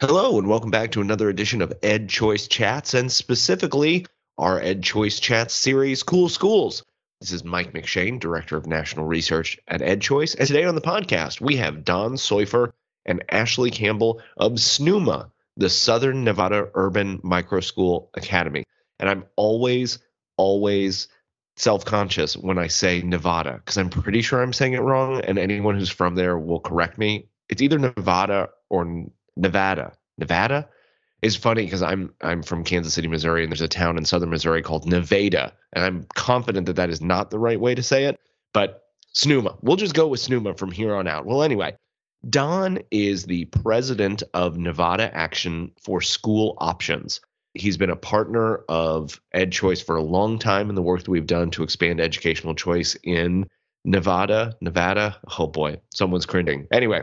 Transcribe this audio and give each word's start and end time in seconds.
Hello, 0.00 0.38
and 0.38 0.46
welcome 0.46 0.70
back 0.70 0.92
to 0.92 1.00
another 1.00 1.28
edition 1.28 1.60
of 1.60 1.72
Ed 1.82 2.08
Choice 2.08 2.46
Chats, 2.46 2.94
and 2.94 3.10
specifically 3.10 4.06
our 4.38 4.60
Ed 4.60 4.80
Choice 4.80 5.18
Chats 5.18 5.52
series, 5.52 6.04
Cool 6.04 6.28
Schools. 6.28 6.84
This 7.20 7.32
is 7.32 7.42
Mike 7.42 7.72
McShane, 7.72 8.20
Director 8.20 8.56
of 8.56 8.68
National 8.68 9.06
Research 9.06 9.58
at 9.66 9.82
Ed 9.82 10.00
Choice. 10.00 10.36
And 10.36 10.46
today 10.46 10.62
on 10.62 10.76
the 10.76 10.80
podcast, 10.80 11.40
we 11.40 11.56
have 11.56 11.84
Don 11.84 12.12
Soifer 12.12 12.70
and 13.06 13.24
Ashley 13.28 13.72
Campbell 13.72 14.22
of 14.36 14.60
SNUMA, 14.60 15.32
the 15.56 15.68
Southern 15.68 16.22
Nevada 16.22 16.68
Urban 16.74 17.18
Micro 17.24 17.58
School 17.58 18.08
Academy. 18.14 18.62
And 19.00 19.10
I'm 19.10 19.24
always, 19.34 19.98
always 20.36 21.08
self 21.56 21.84
conscious 21.84 22.36
when 22.36 22.56
I 22.56 22.68
say 22.68 23.02
Nevada 23.02 23.54
because 23.54 23.76
I'm 23.76 23.90
pretty 23.90 24.22
sure 24.22 24.40
I'm 24.40 24.52
saying 24.52 24.74
it 24.74 24.80
wrong. 24.80 25.22
And 25.22 25.40
anyone 25.40 25.76
who's 25.76 25.90
from 25.90 26.14
there 26.14 26.38
will 26.38 26.60
correct 26.60 26.98
me. 26.98 27.26
It's 27.48 27.62
either 27.62 27.80
Nevada 27.80 28.50
or 28.70 29.08
Nevada. 29.38 29.92
Nevada 30.18 30.68
is 31.22 31.36
funny 31.36 31.64
because 31.64 31.82
I'm 31.82 32.12
I'm 32.20 32.42
from 32.42 32.64
Kansas 32.64 32.94
City, 32.94 33.08
Missouri, 33.08 33.42
and 33.42 33.50
there's 33.50 33.60
a 33.60 33.68
town 33.68 33.96
in 33.96 34.04
southern 34.04 34.30
Missouri 34.30 34.62
called 34.62 34.86
Nevada, 34.86 35.52
and 35.72 35.84
I'm 35.84 36.06
confident 36.14 36.66
that 36.66 36.76
that 36.76 36.90
is 36.90 37.00
not 37.00 37.30
the 37.30 37.38
right 37.38 37.60
way 37.60 37.74
to 37.74 37.82
say 37.82 38.04
it. 38.04 38.20
But 38.52 38.82
Snuma, 39.14 39.56
we'll 39.62 39.76
just 39.76 39.94
go 39.94 40.06
with 40.06 40.20
Snuma 40.20 40.58
from 40.58 40.70
here 40.70 40.94
on 40.94 41.08
out. 41.08 41.26
Well, 41.26 41.42
anyway, 41.42 41.76
Don 42.28 42.78
is 42.90 43.24
the 43.24 43.46
president 43.46 44.22
of 44.34 44.58
Nevada 44.58 45.14
Action 45.16 45.72
for 45.82 46.00
School 46.00 46.56
Options. 46.58 47.20
He's 47.54 47.76
been 47.76 47.90
a 47.90 47.96
partner 47.96 48.58
of 48.68 49.20
Ed 49.32 49.50
Choice 49.50 49.80
for 49.80 49.96
a 49.96 50.02
long 50.02 50.38
time 50.38 50.68
in 50.68 50.74
the 50.74 50.82
work 50.82 51.02
that 51.04 51.10
we've 51.10 51.26
done 51.26 51.50
to 51.52 51.62
expand 51.62 52.00
educational 52.00 52.54
choice 52.54 52.96
in 53.02 53.48
Nevada. 53.84 54.56
Nevada. 54.60 55.16
Oh 55.38 55.46
boy, 55.46 55.80
someone's 55.92 56.26
cringing. 56.26 56.68
Anyway, 56.70 57.02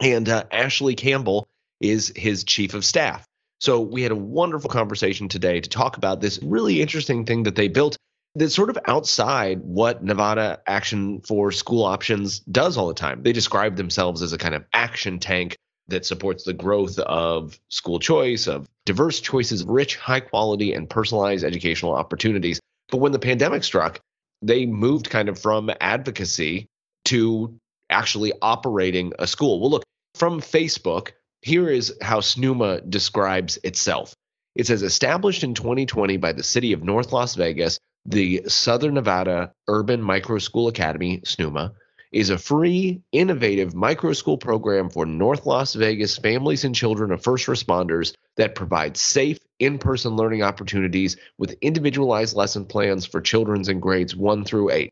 and 0.00 0.28
uh, 0.28 0.44
Ashley 0.50 0.94
Campbell 0.94 1.48
is 1.82 2.12
his 2.16 2.44
chief 2.44 2.74
of 2.74 2.84
staff. 2.84 3.24
So 3.60 3.80
we 3.80 4.02
had 4.02 4.12
a 4.12 4.16
wonderful 4.16 4.70
conversation 4.70 5.28
today 5.28 5.60
to 5.60 5.68
talk 5.68 5.96
about 5.96 6.20
this 6.20 6.40
really 6.42 6.80
interesting 6.80 7.24
thing 7.24 7.44
that 7.44 7.54
they 7.54 7.68
built 7.68 7.96
that's 8.34 8.54
sort 8.54 8.70
of 8.70 8.78
outside 8.86 9.60
what 9.60 10.02
Nevada 10.02 10.60
Action 10.66 11.20
for 11.20 11.52
School 11.52 11.84
Options 11.84 12.40
does 12.40 12.76
all 12.76 12.88
the 12.88 12.94
time. 12.94 13.22
They 13.22 13.32
describe 13.32 13.76
themselves 13.76 14.22
as 14.22 14.32
a 14.32 14.38
kind 14.38 14.54
of 14.54 14.64
action 14.72 15.18
tank 15.18 15.56
that 15.88 16.06
supports 16.06 16.44
the 16.44 16.54
growth 16.54 16.98
of 16.98 17.58
school 17.68 17.98
choice, 17.98 18.46
of 18.46 18.66
diverse 18.86 19.20
choices, 19.20 19.64
rich, 19.64 19.96
high 19.96 20.20
quality, 20.20 20.72
and 20.72 20.88
personalized 20.88 21.44
educational 21.44 21.92
opportunities. 21.92 22.60
But 22.90 22.98
when 22.98 23.12
the 23.12 23.18
pandemic 23.18 23.64
struck, 23.64 24.00
they 24.40 24.66
moved 24.66 25.10
kind 25.10 25.28
of 25.28 25.38
from 25.38 25.70
advocacy 25.80 26.66
to 27.06 27.54
actually 27.90 28.32
operating 28.40 29.12
a 29.18 29.26
school. 29.26 29.60
Well, 29.60 29.70
look, 29.70 29.84
from 30.14 30.40
Facebook, 30.40 31.12
here 31.42 31.68
is 31.68 31.94
how 32.00 32.20
SNUMA 32.20 32.82
describes 32.82 33.58
itself. 33.64 34.14
It 34.54 34.66
says 34.66 34.82
established 34.82 35.44
in 35.44 35.54
2020 35.54 36.16
by 36.16 36.32
the 36.32 36.42
city 36.42 36.72
of 36.72 36.84
North 36.84 37.12
Las 37.12 37.34
Vegas, 37.34 37.78
the 38.06 38.42
Southern 38.46 38.94
Nevada 38.94 39.52
Urban 39.68 40.00
Micro 40.02 40.38
School 40.38 40.68
Academy, 40.68 41.20
SNUMA, 41.24 41.72
is 42.12 42.30
a 42.30 42.38
free, 42.38 43.00
innovative 43.10 43.74
micro 43.74 44.12
school 44.12 44.36
program 44.36 44.90
for 44.90 45.06
North 45.06 45.46
Las 45.46 45.74
Vegas 45.74 46.18
families 46.18 46.64
and 46.64 46.74
children 46.74 47.10
of 47.10 47.22
first 47.22 47.46
responders 47.46 48.14
that 48.36 48.54
provides 48.54 49.00
safe, 49.00 49.38
in 49.58 49.78
person 49.78 50.16
learning 50.16 50.42
opportunities 50.42 51.16
with 51.38 51.56
individualized 51.62 52.36
lesson 52.36 52.66
plans 52.66 53.06
for 53.06 53.20
children 53.20 53.62
in 53.68 53.80
grades 53.80 54.14
1 54.14 54.44
through 54.44 54.70
8. 54.70 54.90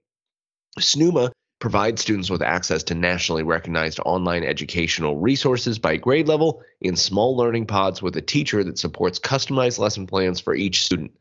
SNUMA 0.78 1.32
provide 1.60 1.98
students 1.98 2.30
with 2.30 2.40
access 2.40 2.82
to 2.82 2.94
nationally 2.94 3.42
recognized 3.42 4.00
online 4.06 4.42
educational 4.42 5.18
resources 5.18 5.78
by 5.78 5.94
grade 5.94 6.26
level 6.26 6.62
in 6.80 6.96
small 6.96 7.36
learning 7.36 7.66
pods 7.66 8.00
with 8.00 8.16
a 8.16 8.22
teacher 8.22 8.64
that 8.64 8.78
supports 8.78 9.18
customized 9.18 9.78
lesson 9.78 10.06
plans 10.06 10.40
for 10.40 10.54
each 10.54 10.84
student. 10.84 11.12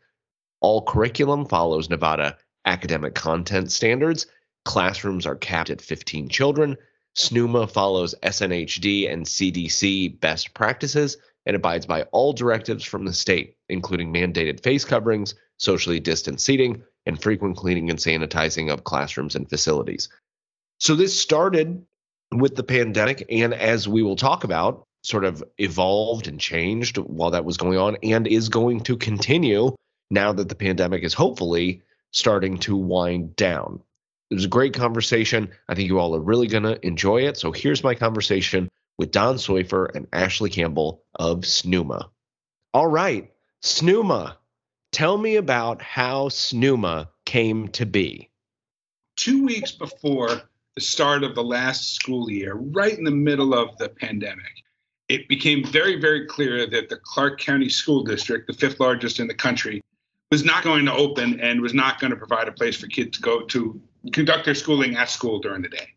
All 0.62 0.82
curriculum 0.82 1.46
follows 1.46 1.90
Nevada 1.90 2.38
academic 2.66 3.16
content 3.16 3.70
standards. 3.72 4.28
Classrooms 4.64 5.26
are 5.26 5.36
capped 5.36 5.70
at 5.70 5.82
15 5.82 6.30
children. 6.30 6.78
SNUMA 7.16 7.68
follows 7.68 8.16
SNHD 8.24 9.12
and 9.12 9.26
CDC 9.26 10.22
best 10.22 10.54
practices 10.54 11.18
and 11.46 11.56
abides 11.56 11.86
by 11.86 12.04
all 12.12 12.32
directives 12.32 12.86
from 12.86 13.06
the 13.06 13.14
state, 13.14 13.58
including 13.68 14.14
mandated 14.14 14.62
face 14.62 14.86
coverings, 14.86 15.36
socially 15.58 16.00
distant 16.00 16.40
seating, 16.40 16.82
and 17.06 17.22
frequent 17.22 17.58
cleaning 17.58 17.90
and 17.90 18.00
sanitizing 18.00 18.72
of 18.72 18.84
classrooms 18.86 19.36
and 19.36 19.50
facilities. 19.50 20.08
So 20.80 20.96
this 20.96 21.20
started 21.20 21.86
with 22.32 22.56
the 22.56 22.64
pandemic, 22.64 23.26
and 23.30 23.54
as 23.54 23.88
we 23.88 24.02
will 24.02 24.16
talk 24.16 24.44
about, 24.44 24.84
sort 25.04 25.26
of 25.26 25.44
evolved 25.58 26.28
and 26.28 26.40
changed 26.40 26.98
while 26.98 27.32
that 27.32 27.46
was 27.46 27.58
going 27.58 27.78
on, 27.78 27.98
and 28.04 28.28
is 28.28 28.50
going 28.50 28.82
to 28.82 28.98
continue 28.98 29.76
now 30.10 30.34
that 30.34 30.50
the 30.50 30.56
pandemic 30.56 31.04
is 31.04 31.14
hopefully 31.14 31.82
starting 32.12 32.58
to 32.60 32.76
wind 32.76 33.36
down. 33.36 33.82
It 34.30 34.36
was 34.36 34.46
a 34.46 34.50
great 34.50 34.74
conversation. 34.74 35.50
I 35.68 35.76
think 35.76 35.88
you 35.88 36.00
all 36.00 36.16
are 36.16 36.22
really 36.22 36.48
going 36.48 36.64
to 36.64 36.86
enjoy 36.86 37.24
it. 37.24 37.38
So 37.38 37.52
here's 37.52 37.84
my 37.84 37.96
conversation 37.96 38.70
with 38.98 39.12
Don 39.12 39.36
Soifer 39.36 39.94
and 39.96 40.08
Ashley 40.14 40.50
Campbell 40.50 41.04
of 41.16 41.46
SNUMA. 41.46 42.10
All 42.74 42.88
right, 42.88 43.32
SNUMA, 43.62 44.38
tell 44.92 45.18
me 45.18 45.36
about 45.36 45.82
how 45.82 46.30
SNUMA 46.30 47.10
came 47.26 47.70
to 47.70 47.86
be. 47.86 48.30
Two 49.16 49.46
weeks 49.46 49.72
before 49.72 50.42
the 50.80 50.86
start 50.86 51.26
of 51.26 51.36
the 51.36 51.44
last 51.44 51.94
school 51.94 52.32
year, 52.32 52.54
right 52.54 52.98
in 52.98 53.04
the 53.04 53.12
middle 53.12 53.54
of 53.54 53.78
the 53.80 53.90
pandemic, 53.90 54.64
it 55.10 55.28
became 55.28 55.62
very, 55.62 56.00
very 56.00 56.26
clear 56.26 56.66
that 56.68 56.88
the 56.88 56.96
Clark 57.04 57.38
County 57.38 57.68
School 57.68 58.02
District, 58.02 58.48
the 58.48 58.54
fifth 58.54 58.80
largest 58.80 59.20
in 59.20 59.28
the 59.28 59.34
country, 59.34 59.82
was 60.32 60.46
not 60.46 60.64
going 60.64 60.86
to 60.86 60.94
open 60.94 61.42
and 61.42 61.60
was 61.60 61.74
not 61.74 62.00
going 62.00 62.12
to 62.12 62.16
provide 62.16 62.48
a 62.48 62.54
place 62.54 62.78
for 62.78 62.88
kids 62.88 63.18
to 63.18 63.22
go 63.22 63.42
to 63.48 63.82
conduct 64.14 64.46
their 64.46 64.56
schooling 64.56 64.96
at 64.96 65.10
school 65.10 65.40
during 65.40 65.62
the 65.62 65.68
day. 65.68 65.90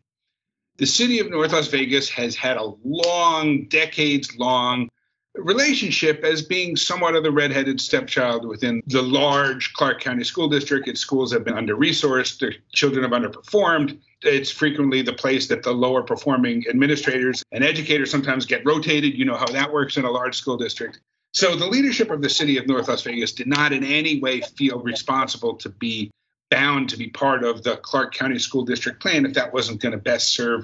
The 0.79 0.85
city 0.85 1.19
of 1.19 1.29
North 1.29 1.53
Las 1.53 1.69
Vegas 1.69 2.09
has 2.09 2.35
had 2.35 2.57
a 2.57 2.73
long, 2.83 3.69
decades 3.69 4.37
long 4.37 4.89
relationship 5.35 6.23
as 6.23 6.41
being 6.41 6.75
somewhat 6.75 7.15
of 7.15 7.23
the 7.23 7.31
redheaded 7.31 7.81
stepchild 7.81 8.45
within 8.45 8.81
the 8.87 9.01
large 9.01 9.73
Clark 9.73 9.99
County 10.01 10.23
School 10.23 10.47
District. 10.47 10.87
Its 10.87 10.99
schools 10.99 11.33
have 11.33 11.43
been 11.43 11.57
under 11.57 11.75
resourced, 11.75 12.39
their 12.39 12.53
children 12.71 13.03
have 13.03 13.11
underperformed. 13.11 13.99
It's 14.21 14.51
frequently 14.51 15.01
the 15.01 15.13
place 15.13 15.47
that 15.47 15.63
the 15.63 15.73
lower 15.73 16.01
performing 16.01 16.63
administrators 16.69 17.43
and 17.51 17.63
educators 17.63 18.09
sometimes 18.09 18.45
get 18.45 18.65
rotated. 18.65 19.17
You 19.17 19.25
know 19.25 19.35
how 19.35 19.47
that 19.47 19.71
works 19.71 19.97
in 19.97 20.05
a 20.05 20.11
large 20.11 20.37
school 20.37 20.55
district. 20.55 20.99
So 21.33 21.55
the 21.55 21.67
leadership 21.67 22.11
of 22.11 22.21
the 22.21 22.29
city 22.29 22.57
of 22.57 22.67
North 22.67 22.87
Las 22.87 23.01
Vegas 23.01 23.31
did 23.31 23.47
not 23.47 23.73
in 23.73 23.83
any 23.83 24.19
way 24.19 24.41
feel 24.41 24.79
responsible 24.81 25.55
to 25.55 25.69
be 25.69 26.11
bound 26.51 26.87
to 26.89 26.97
be 26.97 27.09
part 27.09 27.43
of 27.43 27.63
the 27.63 27.77
Clark 27.77 28.13
County 28.13 28.37
School 28.37 28.63
District 28.63 29.01
plan 29.01 29.25
if 29.25 29.33
that 29.33 29.51
wasn't 29.51 29.81
going 29.81 29.93
to 29.93 29.97
best 29.97 30.33
serve 30.33 30.63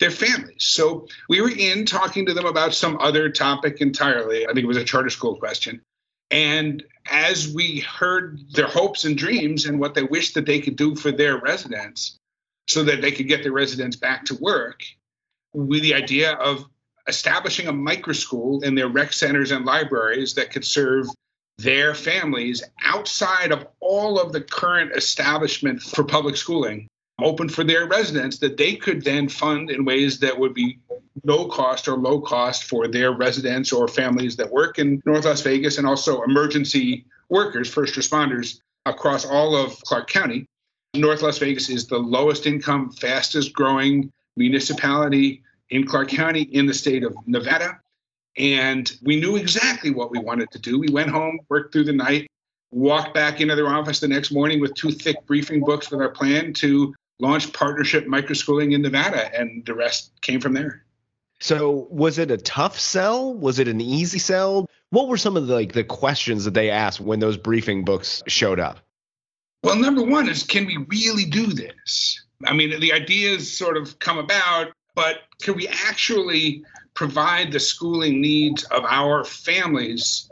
their 0.00 0.10
families. 0.10 0.64
So 0.64 1.06
we 1.28 1.40
were 1.40 1.50
in 1.50 1.84
talking 1.84 2.26
to 2.26 2.34
them 2.34 2.46
about 2.46 2.74
some 2.74 2.98
other 2.98 3.28
topic 3.28 3.80
entirely. 3.80 4.44
I 4.44 4.52
think 4.52 4.64
it 4.64 4.66
was 4.66 4.78
a 4.78 4.84
charter 4.84 5.10
school 5.10 5.36
question. 5.36 5.82
And 6.30 6.82
as 7.06 7.52
we 7.52 7.80
heard 7.80 8.40
their 8.52 8.66
hopes 8.66 9.04
and 9.04 9.16
dreams 9.16 9.66
and 9.66 9.78
what 9.78 9.94
they 9.94 10.02
wished 10.02 10.34
that 10.34 10.46
they 10.46 10.60
could 10.60 10.76
do 10.76 10.94
for 10.94 11.12
their 11.12 11.38
residents 11.38 12.16
so 12.66 12.82
that 12.84 13.02
they 13.02 13.12
could 13.12 13.28
get 13.28 13.42
their 13.42 13.52
residents 13.52 13.96
back 13.96 14.24
to 14.26 14.36
work, 14.36 14.82
with 15.52 15.82
the 15.82 15.94
idea 15.94 16.32
of 16.32 16.64
establishing 17.06 17.66
a 17.66 17.72
micro 17.72 18.12
school 18.12 18.62
in 18.62 18.74
their 18.74 18.88
rec 18.88 19.12
centers 19.12 19.50
and 19.50 19.64
libraries 19.64 20.34
that 20.34 20.50
could 20.50 20.64
serve 20.64 21.06
their 21.58 21.94
families 21.94 22.62
outside 22.82 23.52
of 23.52 23.66
all 23.80 24.18
of 24.18 24.32
the 24.32 24.40
current 24.40 24.92
establishment 24.94 25.82
for 25.82 26.04
public 26.04 26.36
schooling 26.36 26.88
open 27.22 27.48
for 27.48 27.64
their 27.64 27.86
residents 27.86 28.38
that 28.38 28.56
they 28.56 28.76
could 28.76 29.04
then 29.04 29.28
fund 29.28 29.70
in 29.70 29.84
ways 29.84 30.18
that 30.20 30.38
would 30.38 30.54
be 30.54 30.78
no 31.24 31.46
cost 31.46 31.88
or 31.88 31.96
low 31.96 32.20
cost 32.20 32.64
for 32.64 32.88
their 32.88 33.12
residents 33.12 33.72
or 33.72 33.88
families 33.88 34.36
that 34.36 34.50
work 34.50 34.78
in 34.78 35.02
North 35.04 35.24
Las 35.24 35.42
Vegas 35.42 35.78
and 35.78 35.86
also 35.86 36.22
emergency 36.22 37.04
workers, 37.28 37.68
first 37.68 37.94
responders 37.94 38.60
across 38.86 39.24
all 39.24 39.56
of 39.56 39.80
Clark 39.82 40.08
County. 40.08 40.46
North 40.94 41.22
Las 41.22 41.38
Vegas 41.38 41.68
is 41.68 41.86
the 41.86 41.98
lowest 41.98 42.46
income, 42.46 42.90
fastest 42.90 43.52
growing 43.52 44.12
municipality 44.36 45.42
in 45.70 45.86
Clark 45.86 46.08
County 46.08 46.42
in 46.42 46.66
the 46.66 46.74
state 46.74 47.04
of 47.04 47.14
Nevada. 47.26 47.78
And 48.36 48.90
we 49.02 49.20
knew 49.20 49.36
exactly 49.36 49.90
what 49.90 50.10
we 50.10 50.18
wanted 50.18 50.50
to 50.52 50.58
do. 50.58 50.78
We 50.78 50.88
went 50.88 51.10
home, 51.10 51.38
worked 51.48 51.72
through 51.72 51.84
the 51.84 51.92
night, 51.92 52.28
walked 52.70 53.14
back 53.14 53.40
into 53.40 53.56
their 53.56 53.68
office 53.68 54.00
the 54.00 54.08
next 54.08 54.30
morning 54.30 54.60
with 54.60 54.74
two 54.74 54.90
thick 54.90 55.16
briefing 55.26 55.60
books 55.60 55.90
with 55.90 56.00
our 56.00 56.08
plan 56.08 56.52
to 56.54 56.94
launched 57.20 57.52
partnership 57.52 58.06
microschooling 58.06 58.74
in 58.74 58.82
Nevada, 58.82 59.30
and 59.38 59.64
the 59.66 59.74
rest 59.74 60.12
came 60.20 60.40
from 60.40 60.54
there. 60.54 60.84
So, 61.40 61.88
was 61.90 62.18
it 62.18 62.30
a 62.30 62.36
tough 62.36 62.78
sell? 62.78 63.32
Was 63.34 63.58
it 63.58 63.68
an 63.68 63.80
easy 63.80 64.18
sell? 64.18 64.68
What 64.90 65.08
were 65.08 65.16
some 65.16 65.36
of 65.36 65.46
the 65.46 65.54
like 65.54 65.72
the 65.72 65.84
questions 65.84 66.44
that 66.44 66.54
they 66.54 66.70
asked 66.70 67.00
when 67.00 67.20
those 67.20 67.36
briefing 67.36 67.84
books 67.84 68.22
showed 68.26 68.60
up? 68.60 68.80
Well, 69.62 69.76
number 69.76 70.02
one 70.02 70.28
is 70.28 70.42
can 70.42 70.66
we 70.66 70.78
really 70.88 71.24
do 71.24 71.46
this? 71.46 72.24
I 72.46 72.54
mean, 72.54 72.78
the 72.80 72.92
ideas 72.92 73.50
sort 73.50 73.76
of 73.76 73.98
come 73.98 74.18
about, 74.18 74.72
but 74.94 75.18
can 75.42 75.54
we 75.54 75.68
actually 75.68 76.64
provide 76.94 77.52
the 77.52 77.60
schooling 77.60 78.20
needs 78.20 78.64
of 78.64 78.84
our 78.84 79.24
families 79.24 80.28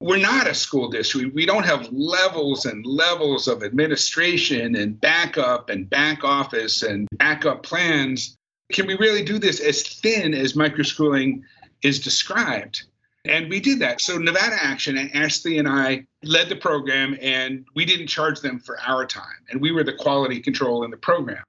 we're 0.00 0.16
not 0.16 0.46
a 0.46 0.54
school 0.54 0.88
district. 0.88 1.34
We 1.34 1.44
don't 1.44 1.66
have 1.66 1.92
levels 1.92 2.64
and 2.64 2.84
levels 2.86 3.46
of 3.46 3.62
administration 3.62 4.74
and 4.74 4.98
backup 4.98 5.68
and 5.68 5.88
back 5.88 6.24
office 6.24 6.82
and 6.82 7.06
backup 7.12 7.62
plans. 7.62 8.36
Can 8.72 8.86
we 8.86 8.96
really 8.96 9.22
do 9.22 9.38
this 9.38 9.60
as 9.60 9.82
thin 9.82 10.32
as 10.32 10.54
microschooling 10.54 11.42
is 11.82 12.00
described? 12.00 12.84
And 13.26 13.50
we 13.50 13.60
did 13.60 13.80
that. 13.80 14.00
So 14.00 14.16
Nevada 14.16 14.56
Action 14.58 14.96
and 14.96 15.14
Ashley 15.14 15.58
and 15.58 15.68
I 15.68 16.06
led 16.22 16.48
the 16.48 16.56
program 16.56 17.18
and 17.20 17.66
we 17.74 17.84
didn't 17.84 18.06
charge 18.06 18.40
them 18.40 18.58
for 18.58 18.80
our 18.80 19.04
time. 19.04 19.44
And 19.50 19.60
we 19.60 19.70
were 19.70 19.84
the 19.84 19.92
quality 19.92 20.40
control 20.40 20.84
in 20.84 20.90
the 20.90 20.96
program. 20.96 21.42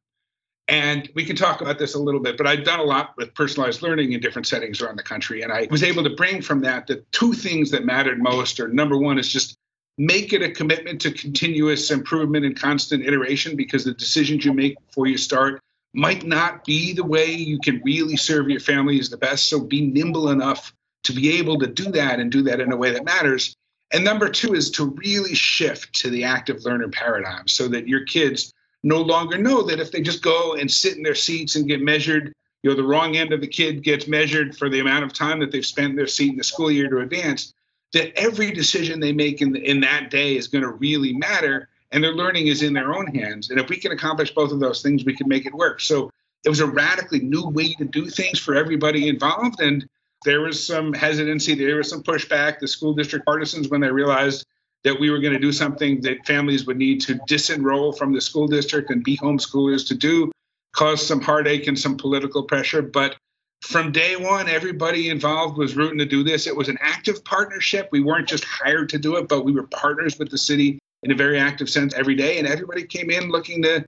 And 0.71 1.09
we 1.15 1.25
can 1.25 1.35
talk 1.35 1.59
about 1.59 1.77
this 1.77 1.95
a 1.95 1.99
little 1.99 2.21
bit, 2.21 2.37
but 2.37 2.47
I've 2.47 2.63
done 2.63 2.79
a 2.79 2.83
lot 2.83 3.13
with 3.17 3.33
personalized 3.33 3.81
learning 3.81 4.13
in 4.13 4.21
different 4.21 4.47
settings 4.47 4.81
around 4.81 4.97
the 4.97 5.03
country. 5.03 5.41
And 5.41 5.51
I 5.51 5.67
was 5.69 5.83
able 5.83 6.01
to 6.05 6.11
bring 6.11 6.41
from 6.41 6.61
that 6.61 6.87
the 6.87 7.03
two 7.11 7.33
things 7.33 7.71
that 7.71 7.83
mattered 7.83 8.23
most 8.23 8.57
are 8.61 8.69
number 8.69 8.97
one 8.97 9.19
is 9.19 9.27
just 9.27 9.57
make 9.97 10.31
it 10.31 10.41
a 10.41 10.49
commitment 10.49 11.01
to 11.01 11.11
continuous 11.11 11.91
improvement 11.91 12.45
and 12.45 12.57
constant 12.57 13.03
iteration 13.05 13.57
because 13.57 13.83
the 13.83 13.93
decisions 13.93 14.45
you 14.45 14.53
make 14.53 14.77
before 14.87 15.07
you 15.07 15.17
start 15.17 15.59
might 15.93 16.25
not 16.25 16.63
be 16.63 16.93
the 16.93 17.03
way 17.03 17.25
you 17.25 17.59
can 17.59 17.81
really 17.83 18.15
serve 18.15 18.49
your 18.49 18.61
family 18.61 18.97
is 18.97 19.09
the 19.09 19.17
best. 19.17 19.49
So 19.49 19.59
be 19.59 19.81
nimble 19.81 20.29
enough 20.29 20.73
to 21.03 21.11
be 21.11 21.37
able 21.37 21.59
to 21.59 21.67
do 21.67 21.91
that 21.91 22.21
and 22.21 22.31
do 22.31 22.43
that 22.43 22.61
in 22.61 22.71
a 22.71 22.77
way 22.77 22.91
that 22.91 23.03
matters. 23.03 23.53
And 23.91 24.05
number 24.05 24.29
two 24.29 24.53
is 24.53 24.71
to 24.71 24.85
really 24.85 25.35
shift 25.35 25.93
to 25.95 26.09
the 26.09 26.23
active 26.23 26.63
learner 26.63 26.87
paradigm 26.87 27.49
so 27.49 27.67
that 27.67 27.89
your 27.89 28.05
kids 28.05 28.53
no 28.83 29.01
longer 29.01 29.37
know 29.37 29.61
that 29.63 29.79
if 29.79 29.91
they 29.91 30.01
just 30.01 30.21
go 30.21 30.55
and 30.55 30.69
sit 30.69 30.97
in 30.97 31.03
their 31.03 31.15
seats 31.15 31.55
and 31.55 31.67
get 31.67 31.81
measured, 31.81 32.33
you 32.63 32.69
know, 32.69 32.75
the 32.75 32.83
wrong 32.83 33.17
end 33.17 33.33
of 33.33 33.41
the 33.41 33.47
kid 33.47 33.83
gets 33.83 34.07
measured 34.07 34.57
for 34.57 34.69
the 34.69 34.79
amount 34.79 35.03
of 35.03 35.13
time 35.13 35.39
that 35.39 35.51
they've 35.51 35.65
spent 35.65 35.91
in 35.91 35.95
their 35.95 36.07
seat 36.07 36.31
in 36.31 36.37
the 36.37 36.43
school 36.43 36.71
year 36.71 36.89
to 36.89 36.99
advance, 36.99 37.53
that 37.93 38.17
every 38.17 38.51
decision 38.51 38.99
they 38.99 39.11
make 39.11 39.41
in, 39.41 39.55
in 39.55 39.81
that 39.81 40.09
day 40.09 40.35
is 40.35 40.47
going 40.47 40.63
to 40.63 40.71
really 40.71 41.13
matter 41.13 41.69
and 41.91 42.03
their 42.03 42.13
learning 42.13 42.47
is 42.47 42.63
in 42.63 42.73
their 42.73 42.93
own 42.93 43.07
hands. 43.07 43.49
And 43.49 43.59
if 43.59 43.69
we 43.69 43.77
can 43.77 43.91
accomplish 43.91 44.33
both 44.33 44.51
of 44.51 44.59
those 44.59 44.81
things, 44.81 45.03
we 45.03 45.15
can 45.15 45.27
make 45.27 45.45
it 45.45 45.53
work. 45.53 45.81
So 45.81 46.09
it 46.45 46.49
was 46.49 46.61
a 46.61 46.65
radically 46.65 47.19
new 47.19 47.47
way 47.49 47.73
to 47.73 47.85
do 47.85 48.07
things 48.07 48.39
for 48.39 48.55
everybody 48.55 49.09
involved. 49.09 49.59
And 49.59 49.87
there 50.23 50.41
was 50.41 50.65
some 50.65 50.93
hesitancy, 50.93 51.53
there 51.55 51.75
was 51.75 51.89
some 51.89 52.03
pushback. 52.03 52.59
The 52.59 52.67
school 52.67 52.93
district 52.93 53.25
partisans, 53.25 53.67
when 53.67 53.81
they 53.81 53.91
realized 53.91 54.45
that 54.83 54.99
we 54.99 55.09
were 55.09 55.19
going 55.19 55.33
to 55.33 55.39
do 55.39 55.51
something 55.51 56.01
that 56.01 56.25
families 56.25 56.65
would 56.65 56.77
need 56.77 57.01
to 57.01 57.15
disenroll 57.29 57.95
from 57.97 58.13
the 58.13 58.21
school 58.21 58.47
district 58.47 58.89
and 58.89 59.03
be 59.03 59.17
homeschoolers 59.17 59.87
to 59.87 59.95
do, 59.95 60.31
caused 60.73 61.05
some 61.05 61.21
heartache 61.21 61.67
and 61.67 61.77
some 61.77 61.97
political 61.97 62.43
pressure. 62.43 62.81
But 62.81 63.15
from 63.61 63.91
day 63.91 64.15
one, 64.15 64.49
everybody 64.49 65.09
involved 65.09 65.57
was 65.57 65.75
rooting 65.75 65.99
to 65.99 66.05
do 66.05 66.23
this. 66.23 66.47
It 66.47 66.55
was 66.55 66.67
an 66.67 66.79
active 66.81 67.23
partnership. 67.23 67.89
We 67.91 68.01
weren't 68.01 68.27
just 68.27 68.43
hired 68.43 68.89
to 68.89 68.97
do 68.97 69.17
it, 69.17 69.27
but 69.27 69.45
we 69.45 69.51
were 69.51 69.67
partners 69.67 70.17
with 70.17 70.31
the 70.31 70.37
city 70.37 70.79
in 71.03 71.11
a 71.11 71.15
very 71.15 71.39
active 71.39 71.69
sense 71.69 71.93
every 71.93 72.15
day. 72.15 72.39
And 72.39 72.47
everybody 72.47 72.83
came 72.83 73.11
in 73.11 73.29
looking 73.29 73.61
to 73.63 73.85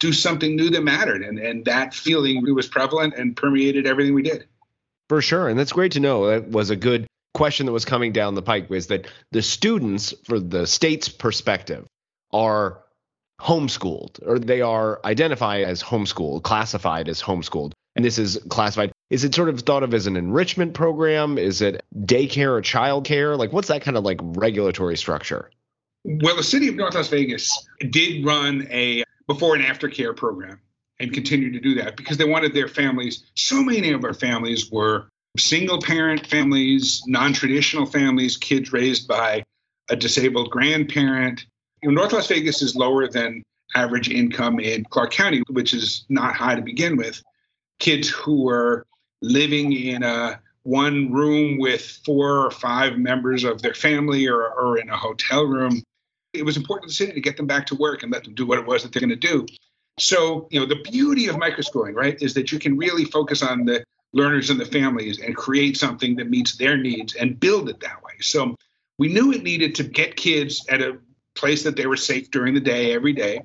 do 0.00 0.12
something 0.12 0.56
new 0.56 0.68
that 0.70 0.82
mattered. 0.82 1.22
And, 1.22 1.38
and 1.38 1.64
that 1.64 1.94
feeling 1.94 2.44
was 2.54 2.68
prevalent 2.68 3.14
and 3.14 3.34
permeated 3.34 3.86
everything 3.86 4.14
we 4.14 4.22
did. 4.22 4.46
For 5.08 5.22
sure. 5.22 5.48
And 5.48 5.58
that's 5.58 5.72
great 5.72 5.92
to 5.92 6.00
know. 6.00 6.26
That 6.26 6.50
was 6.50 6.68
a 6.70 6.76
good 6.76 7.06
question 7.34 7.66
that 7.66 7.72
was 7.72 7.84
coming 7.84 8.12
down 8.12 8.34
the 8.34 8.42
pike 8.42 8.70
was 8.70 8.86
that 8.86 9.06
the 9.32 9.42
students, 9.42 10.14
for 10.24 10.40
the 10.40 10.66
state's 10.66 11.08
perspective, 11.08 11.86
are 12.32 12.80
homeschooled 13.40 14.20
or 14.26 14.38
they 14.38 14.60
are 14.60 15.00
identified 15.04 15.64
as 15.64 15.82
homeschooled, 15.82 16.42
classified 16.42 17.08
as 17.08 17.20
homeschooled. 17.20 17.72
And 17.96 18.04
this 18.04 18.18
is 18.18 18.40
classified. 18.48 18.92
Is 19.10 19.22
it 19.24 19.34
sort 19.34 19.48
of 19.48 19.60
thought 19.60 19.82
of 19.82 19.94
as 19.94 20.06
an 20.06 20.16
enrichment 20.16 20.74
program? 20.74 21.38
Is 21.38 21.60
it 21.60 21.84
daycare 21.96 22.56
or 22.56 22.62
childcare? 22.62 23.38
Like, 23.38 23.52
what's 23.52 23.68
that 23.68 23.82
kind 23.82 23.96
of 23.96 24.04
like 24.04 24.18
regulatory 24.22 24.96
structure? 24.96 25.50
Well, 26.04 26.36
the 26.36 26.42
city 26.42 26.68
of 26.68 26.74
North 26.74 26.94
Las 26.94 27.08
Vegas 27.08 27.66
did 27.90 28.24
run 28.24 28.66
a 28.70 29.04
before 29.26 29.54
and 29.54 29.64
after 29.64 29.88
care 29.88 30.12
program 30.12 30.60
and 31.00 31.12
continue 31.12 31.50
to 31.52 31.60
do 31.60 31.74
that 31.76 31.96
because 31.96 32.16
they 32.16 32.24
wanted 32.24 32.52
their 32.52 32.68
families. 32.68 33.24
So 33.34 33.62
many 33.62 33.92
of 33.92 34.04
our 34.04 34.14
families 34.14 34.70
were 34.70 35.08
single 35.36 35.80
parent 35.80 36.26
families, 36.26 37.02
non 37.06 37.32
traditional 37.32 37.86
families, 37.86 38.36
kids 38.36 38.72
raised 38.72 39.08
by 39.08 39.44
a 39.90 39.96
disabled 39.96 40.50
grandparent. 40.50 41.44
You 41.82 41.90
know, 41.90 42.00
North 42.00 42.12
Las 42.12 42.28
Vegas 42.28 42.62
is 42.62 42.76
lower 42.76 43.08
than 43.08 43.42
average 43.74 44.08
income 44.08 44.60
in 44.60 44.84
Clark 44.84 45.12
County, 45.12 45.42
which 45.50 45.74
is 45.74 46.04
not 46.08 46.34
high 46.34 46.54
to 46.54 46.62
begin 46.62 46.96
with. 46.96 47.22
Kids 47.80 48.08
who 48.08 48.48
are 48.48 48.86
living 49.20 49.72
in 49.72 50.02
a 50.02 50.40
one 50.62 51.12
room 51.12 51.58
with 51.58 52.00
four 52.04 52.46
or 52.46 52.50
five 52.50 52.96
members 52.96 53.44
of 53.44 53.60
their 53.60 53.74
family 53.74 54.26
or, 54.26 54.46
or 54.46 54.78
in 54.78 54.88
a 54.88 54.96
hotel 54.96 55.44
room. 55.44 55.82
It 56.32 56.44
was 56.44 56.56
important 56.56 56.88
to 56.88 56.92
the 56.92 56.94
city 56.94 57.12
to 57.12 57.20
get 57.20 57.36
them 57.36 57.46
back 57.46 57.66
to 57.66 57.74
work 57.74 58.02
and 58.02 58.10
let 58.10 58.24
them 58.24 58.34
do 58.34 58.46
what 58.46 58.58
it 58.58 58.66
was 58.66 58.82
that 58.82 58.92
they're 58.92 59.00
going 59.00 59.10
to 59.10 59.16
do. 59.16 59.46
So, 59.98 60.48
you 60.50 60.58
know, 60.58 60.66
the 60.66 60.80
beauty 60.90 61.28
of 61.28 61.36
microschooling, 61.36 61.94
right, 61.94 62.20
is 62.20 62.34
that 62.34 62.50
you 62.50 62.58
can 62.58 62.76
really 62.76 63.04
focus 63.04 63.42
on 63.42 63.64
the 63.66 63.84
learners 64.14 64.48
and 64.48 64.60
the 64.60 64.64
families 64.64 65.20
and 65.20 65.36
create 65.36 65.76
something 65.76 66.16
that 66.16 66.30
meets 66.30 66.56
their 66.56 66.76
needs 66.76 67.14
and 67.16 67.38
build 67.38 67.68
it 67.68 67.80
that 67.80 68.02
way. 68.02 68.12
So 68.20 68.56
we 68.96 69.08
knew 69.08 69.32
it 69.32 69.42
needed 69.42 69.74
to 69.74 69.82
get 69.82 70.16
kids 70.16 70.64
at 70.70 70.80
a 70.80 70.98
place 71.34 71.64
that 71.64 71.76
they 71.76 71.86
were 71.86 71.96
safe 71.96 72.30
during 72.30 72.54
the 72.54 72.60
day, 72.60 72.94
every 72.94 73.12
day. 73.12 73.42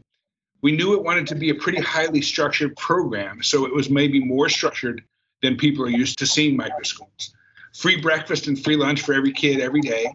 We 0.61 0.71
knew 0.71 0.93
it 0.93 1.03
wanted 1.03 1.25
to 1.27 1.35
be 1.35 1.49
a 1.49 1.55
pretty 1.55 1.81
highly 1.81 2.21
structured 2.21 2.75
program. 2.77 3.41
So 3.41 3.65
it 3.65 3.73
was 3.73 3.89
maybe 3.89 4.23
more 4.23 4.47
structured 4.47 5.03
than 5.41 5.57
people 5.57 5.85
are 5.85 5.89
used 5.89 6.19
to 6.19 6.27
seeing 6.27 6.55
micro 6.55 6.83
schools. 6.83 7.33
Free 7.73 7.99
breakfast 7.99 8.47
and 8.47 8.61
free 8.61 8.75
lunch 8.75 9.01
for 9.01 9.13
every 9.13 9.31
kid 9.31 9.59
every 9.59 9.81
day. 9.81 10.13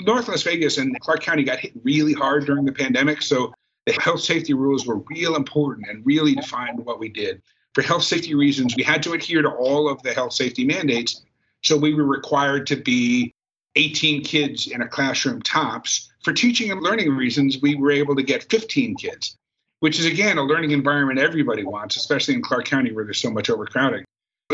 North 0.00 0.28
Las 0.28 0.42
Vegas 0.42 0.78
and 0.78 0.98
Clark 1.00 1.22
County 1.22 1.44
got 1.44 1.60
hit 1.60 1.72
really 1.82 2.12
hard 2.12 2.44
during 2.44 2.64
the 2.64 2.72
pandemic. 2.72 3.22
So 3.22 3.54
the 3.86 3.92
health 3.92 4.20
safety 4.20 4.52
rules 4.52 4.86
were 4.86 4.98
real 5.08 5.36
important 5.36 5.88
and 5.88 6.04
really 6.04 6.34
defined 6.34 6.84
what 6.84 6.98
we 6.98 7.08
did 7.08 7.40
for 7.74 7.82
health 7.82 8.04
safety 8.04 8.34
reasons, 8.34 8.74
we 8.76 8.82
had 8.82 9.02
to 9.02 9.12
adhere 9.12 9.42
to 9.42 9.50
all 9.50 9.88
of 9.88 10.02
the 10.02 10.14
health 10.14 10.32
safety 10.32 10.64
mandates. 10.64 11.22
So 11.62 11.76
we 11.76 11.92
were 11.92 12.04
required 12.04 12.66
to 12.68 12.76
be 12.76 13.34
18 13.76 14.22
kids 14.22 14.68
in 14.68 14.80
a 14.80 14.88
classroom 14.88 15.42
tops. 15.42 16.10
For 16.22 16.32
teaching 16.32 16.70
and 16.70 16.80
learning 16.80 17.10
reasons, 17.10 17.60
we 17.60 17.74
were 17.74 17.90
able 17.90 18.14
to 18.14 18.22
get 18.22 18.48
15 18.48 18.94
kids, 18.94 19.36
which 19.80 19.98
is 19.98 20.06
again 20.06 20.38
a 20.38 20.42
learning 20.42 20.70
environment 20.70 21.18
everybody 21.18 21.64
wants, 21.64 21.96
especially 21.96 22.34
in 22.34 22.42
Clark 22.42 22.66
County 22.66 22.92
where 22.92 23.04
there's 23.04 23.18
so 23.18 23.30
much 23.30 23.50
overcrowding. 23.50 24.04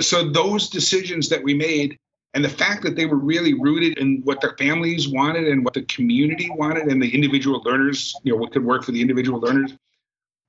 So 0.01 0.31
those 0.31 0.71
decisions 0.71 1.29
that 1.29 1.43
we 1.43 1.53
made 1.53 1.99
and 2.33 2.45
the 2.45 2.49
fact 2.49 2.83
that 2.85 2.97
they 2.97 3.07
were 3.07 3.17
really 3.17 3.55
rooted 3.55 3.99
in 3.99 4.23
what 4.25 4.41
the 4.41 4.55
families 4.57 5.09
wanted 5.09 5.49
and 5.49 5.65
what 5.65 5.75
the 5.75 5.83
community 5.83 6.49
wanted 6.49 6.87
and 6.87 7.03
the 7.03 7.13
individual 7.13 7.61
learners, 7.65 8.15
you 8.23 8.33
know, 8.33 8.39
what 8.39 8.53
could 8.53 8.65
work 8.65 8.85
for 8.85 8.93
the 8.93 9.01
individual 9.01 9.41
learners 9.41 9.73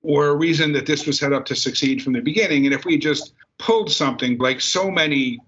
or 0.04 0.28
a 0.28 0.36
reason 0.36 0.74
that 0.74 0.86
this 0.86 1.06
was 1.06 1.20
set 1.20 1.34
up 1.34 1.46
to 1.46 1.56
succeed 1.56 2.02
from 2.02 2.14
the 2.14 2.22
beginning. 2.22 2.66
And 2.66 2.74
if 2.74 2.86
we 2.86 2.98
just 2.98 3.34
pulled 3.60 3.92
something 3.92 4.38
like 4.38 4.60
so 4.62 4.90
many 4.90 5.40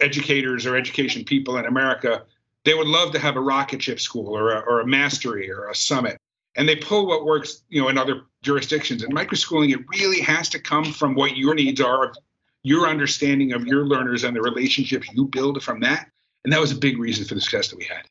educators 0.00 0.66
or 0.66 0.76
education 0.76 1.24
people 1.24 1.58
in 1.58 1.66
America, 1.66 2.22
they 2.64 2.74
would 2.74 2.86
love 2.86 3.12
to 3.12 3.18
have 3.18 3.36
a 3.36 3.40
Rocketship 3.40 4.00
school 4.00 4.36
or 4.36 4.52
a, 4.52 4.60
or 4.60 4.80
a 4.80 4.86
mastery 4.86 5.50
or 5.50 5.68
a 5.68 5.74
summit. 5.74 6.18
And 6.54 6.68
they 6.68 6.76
pull 6.76 7.06
what 7.06 7.24
works, 7.24 7.62
you 7.68 7.80
know, 7.80 7.88
in 7.88 7.98
other 7.98 8.22
jurisdictions. 8.42 9.02
And 9.02 9.14
microschooling, 9.14 9.72
it 9.72 9.84
really 9.88 10.20
has 10.20 10.48
to 10.50 10.58
come 10.58 10.84
from 10.84 11.14
what 11.14 11.36
your 11.36 11.54
needs 11.54 11.80
are, 11.80 12.12
your 12.62 12.88
understanding 12.88 13.52
of 13.52 13.66
your 13.66 13.86
learners 13.86 14.24
and 14.24 14.34
the 14.34 14.42
relationships 14.42 15.08
you 15.12 15.26
build 15.26 15.62
from 15.62 15.80
that. 15.80 16.08
And 16.44 16.52
that 16.52 16.60
was 16.60 16.72
a 16.72 16.76
big 16.76 16.98
reason 16.98 17.24
for 17.24 17.34
the 17.34 17.40
success 17.40 17.68
that 17.68 17.76
we 17.76 17.84
had. 17.84 18.06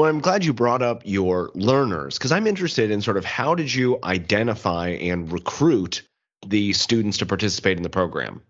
Well, 0.00 0.08
I'm 0.08 0.20
glad 0.20 0.46
you 0.46 0.54
brought 0.54 0.80
up 0.80 1.02
your 1.04 1.50
learners 1.52 2.16
because 2.16 2.32
I'm 2.32 2.46
interested 2.46 2.90
in 2.90 3.02
sort 3.02 3.18
of 3.18 3.26
how 3.26 3.54
did 3.54 3.74
you 3.74 3.98
identify 4.02 4.88
and 4.88 5.30
recruit 5.30 6.08
the 6.46 6.72
students 6.72 7.18
to 7.18 7.26
participate 7.26 7.76
in 7.76 7.82
the 7.82 7.90
program? 7.90 8.40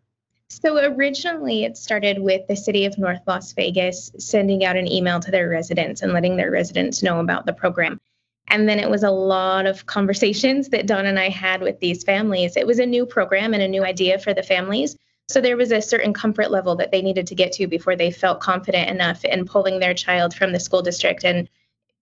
So 0.46 0.78
originally 0.78 1.64
it 1.64 1.76
started 1.76 2.20
with 2.20 2.46
the 2.46 2.54
city 2.54 2.84
of 2.84 2.98
North 2.98 3.22
Las 3.26 3.52
Vegas 3.54 4.12
sending 4.16 4.64
out 4.64 4.76
an 4.76 4.86
email 4.86 5.18
to 5.18 5.32
their 5.32 5.48
residents 5.48 6.02
and 6.02 6.12
letting 6.12 6.36
their 6.36 6.52
residents 6.52 7.02
know 7.02 7.18
about 7.18 7.46
the 7.46 7.52
program. 7.52 8.00
And 8.46 8.68
then 8.68 8.78
it 8.78 8.88
was 8.88 9.02
a 9.02 9.10
lot 9.10 9.66
of 9.66 9.86
conversations 9.86 10.68
that 10.68 10.86
Don 10.86 11.04
and 11.04 11.18
I 11.18 11.30
had 11.30 11.62
with 11.62 11.80
these 11.80 12.04
families. 12.04 12.56
It 12.56 12.68
was 12.68 12.78
a 12.78 12.86
new 12.86 13.06
program 13.06 13.54
and 13.54 13.62
a 13.64 13.66
new 13.66 13.82
idea 13.82 14.20
for 14.20 14.32
the 14.32 14.44
families. 14.44 14.96
So 15.30 15.40
there 15.40 15.56
was 15.56 15.70
a 15.70 15.80
certain 15.80 16.12
comfort 16.12 16.50
level 16.50 16.74
that 16.76 16.90
they 16.90 17.02
needed 17.02 17.28
to 17.28 17.36
get 17.36 17.52
to 17.52 17.68
before 17.68 17.94
they 17.94 18.10
felt 18.10 18.40
confident 18.40 18.90
enough 18.90 19.24
in 19.24 19.44
pulling 19.44 19.78
their 19.78 19.94
child 19.94 20.34
from 20.34 20.52
the 20.52 20.58
school 20.58 20.82
district 20.82 21.24
and 21.24 21.48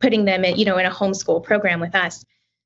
putting 0.00 0.24
them 0.24 0.46
in, 0.46 0.56
you 0.56 0.64
know, 0.64 0.78
in 0.78 0.86
a 0.86 0.90
homeschool 0.90 1.42
program 1.42 1.78
with 1.78 1.94
us. 1.94 2.24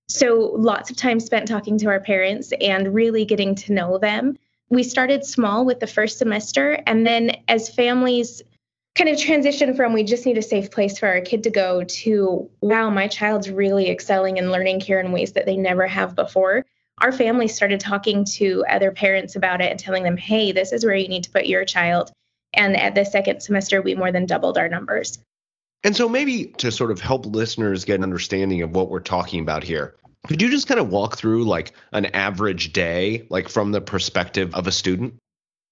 So 0.08 0.52
lots 0.54 0.88
of 0.88 0.96
time 0.96 1.18
spent 1.18 1.48
talking 1.48 1.78
to 1.78 1.88
our 1.88 1.98
parents 1.98 2.52
and 2.60 2.94
really 2.94 3.24
getting 3.24 3.56
to 3.56 3.72
know 3.72 3.98
them. 3.98 4.38
We 4.70 4.84
started 4.84 5.24
small 5.24 5.64
with 5.64 5.80
the 5.80 5.88
first 5.88 6.18
semester 6.18 6.80
and 6.86 7.04
then 7.04 7.38
as 7.48 7.68
families 7.68 8.40
kind 8.94 9.10
of 9.10 9.18
transition 9.18 9.74
from 9.74 9.92
we 9.92 10.04
just 10.04 10.26
need 10.26 10.38
a 10.38 10.42
safe 10.42 10.70
place 10.70 10.98
for 10.98 11.08
our 11.08 11.22
kid 11.22 11.42
to 11.42 11.50
go 11.50 11.82
to 11.82 12.48
wow, 12.60 12.88
my 12.88 13.08
child's 13.08 13.50
really 13.50 13.90
excelling 13.90 14.38
and 14.38 14.52
learning 14.52 14.78
here 14.78 15.00
in 15.00 15.10
ways 15.10 15.32
that 15.32 15.46
they 15.46 15.56
never 15.56 15.88
have 15.88 16.14
before 16.14 16.64
our 17.02 17.12
family 17.12 17.48
started 17.48 17.80
talking 17.80 18.24
to 18.24 18.64
other 18.68 18.92
parents 18.92 19.34
about 19.36 19.60
it 19.60 19.70
and 19.70 19.78
telling 19.78 20.04
them, 20.04 20.16
hey, 20.16 20.52
this 20.52 20.72
is 20.72 20.84
where 20.84 20.94
you 20.94 21.08
need 21.08 21.24
to 21.24 21.30
put 21.30 21.46
your 21.46 21.64
child. 21.64 22.12
And 22.54 22.76
at 22.76 22.94
the 22.94 23.04
second 23.04 23.42
semester, 23.42 23.82
we 23.82 23.94
more 23.94 24.12
than 24.12 24.24
doubled 24.24 24.56
our 24.56 24.68
numbers. 24.68 25.18
And 25.84 25.96
so, 25.96 26.08
maybe 26.08 26.46
to 26.58 26.70
sort 26.70 26.92
of 26.92 27.00
help 27.00 27.26
listeners 27.26 27.84
get 27.84 27.96
an 27.96 28.04
understanding 28.04 28.62
of 28.62 28.70
what 28.70 28.88
we're 28.88 29.00
talking 29.00 29.40
about 29.40 29.64
here, 29.64 29.96
could 30.28 30.40
you 30.40 30.48
just 30.48 30.68
kind 30.68 30.78
of 30.78 30.90
walk 30.90 31.16
through 31.16 31.44
like 31.44 31.72
an 31.92 32.06
average 32.06 32.72
day, 32.72 33.26
like 33.30 33.48
from 33.48 33.72
the 33.72 33.80
perspective 33.80 34.54
of 34.54 34.68
a 34.68 34.72
student? 34.72 35.14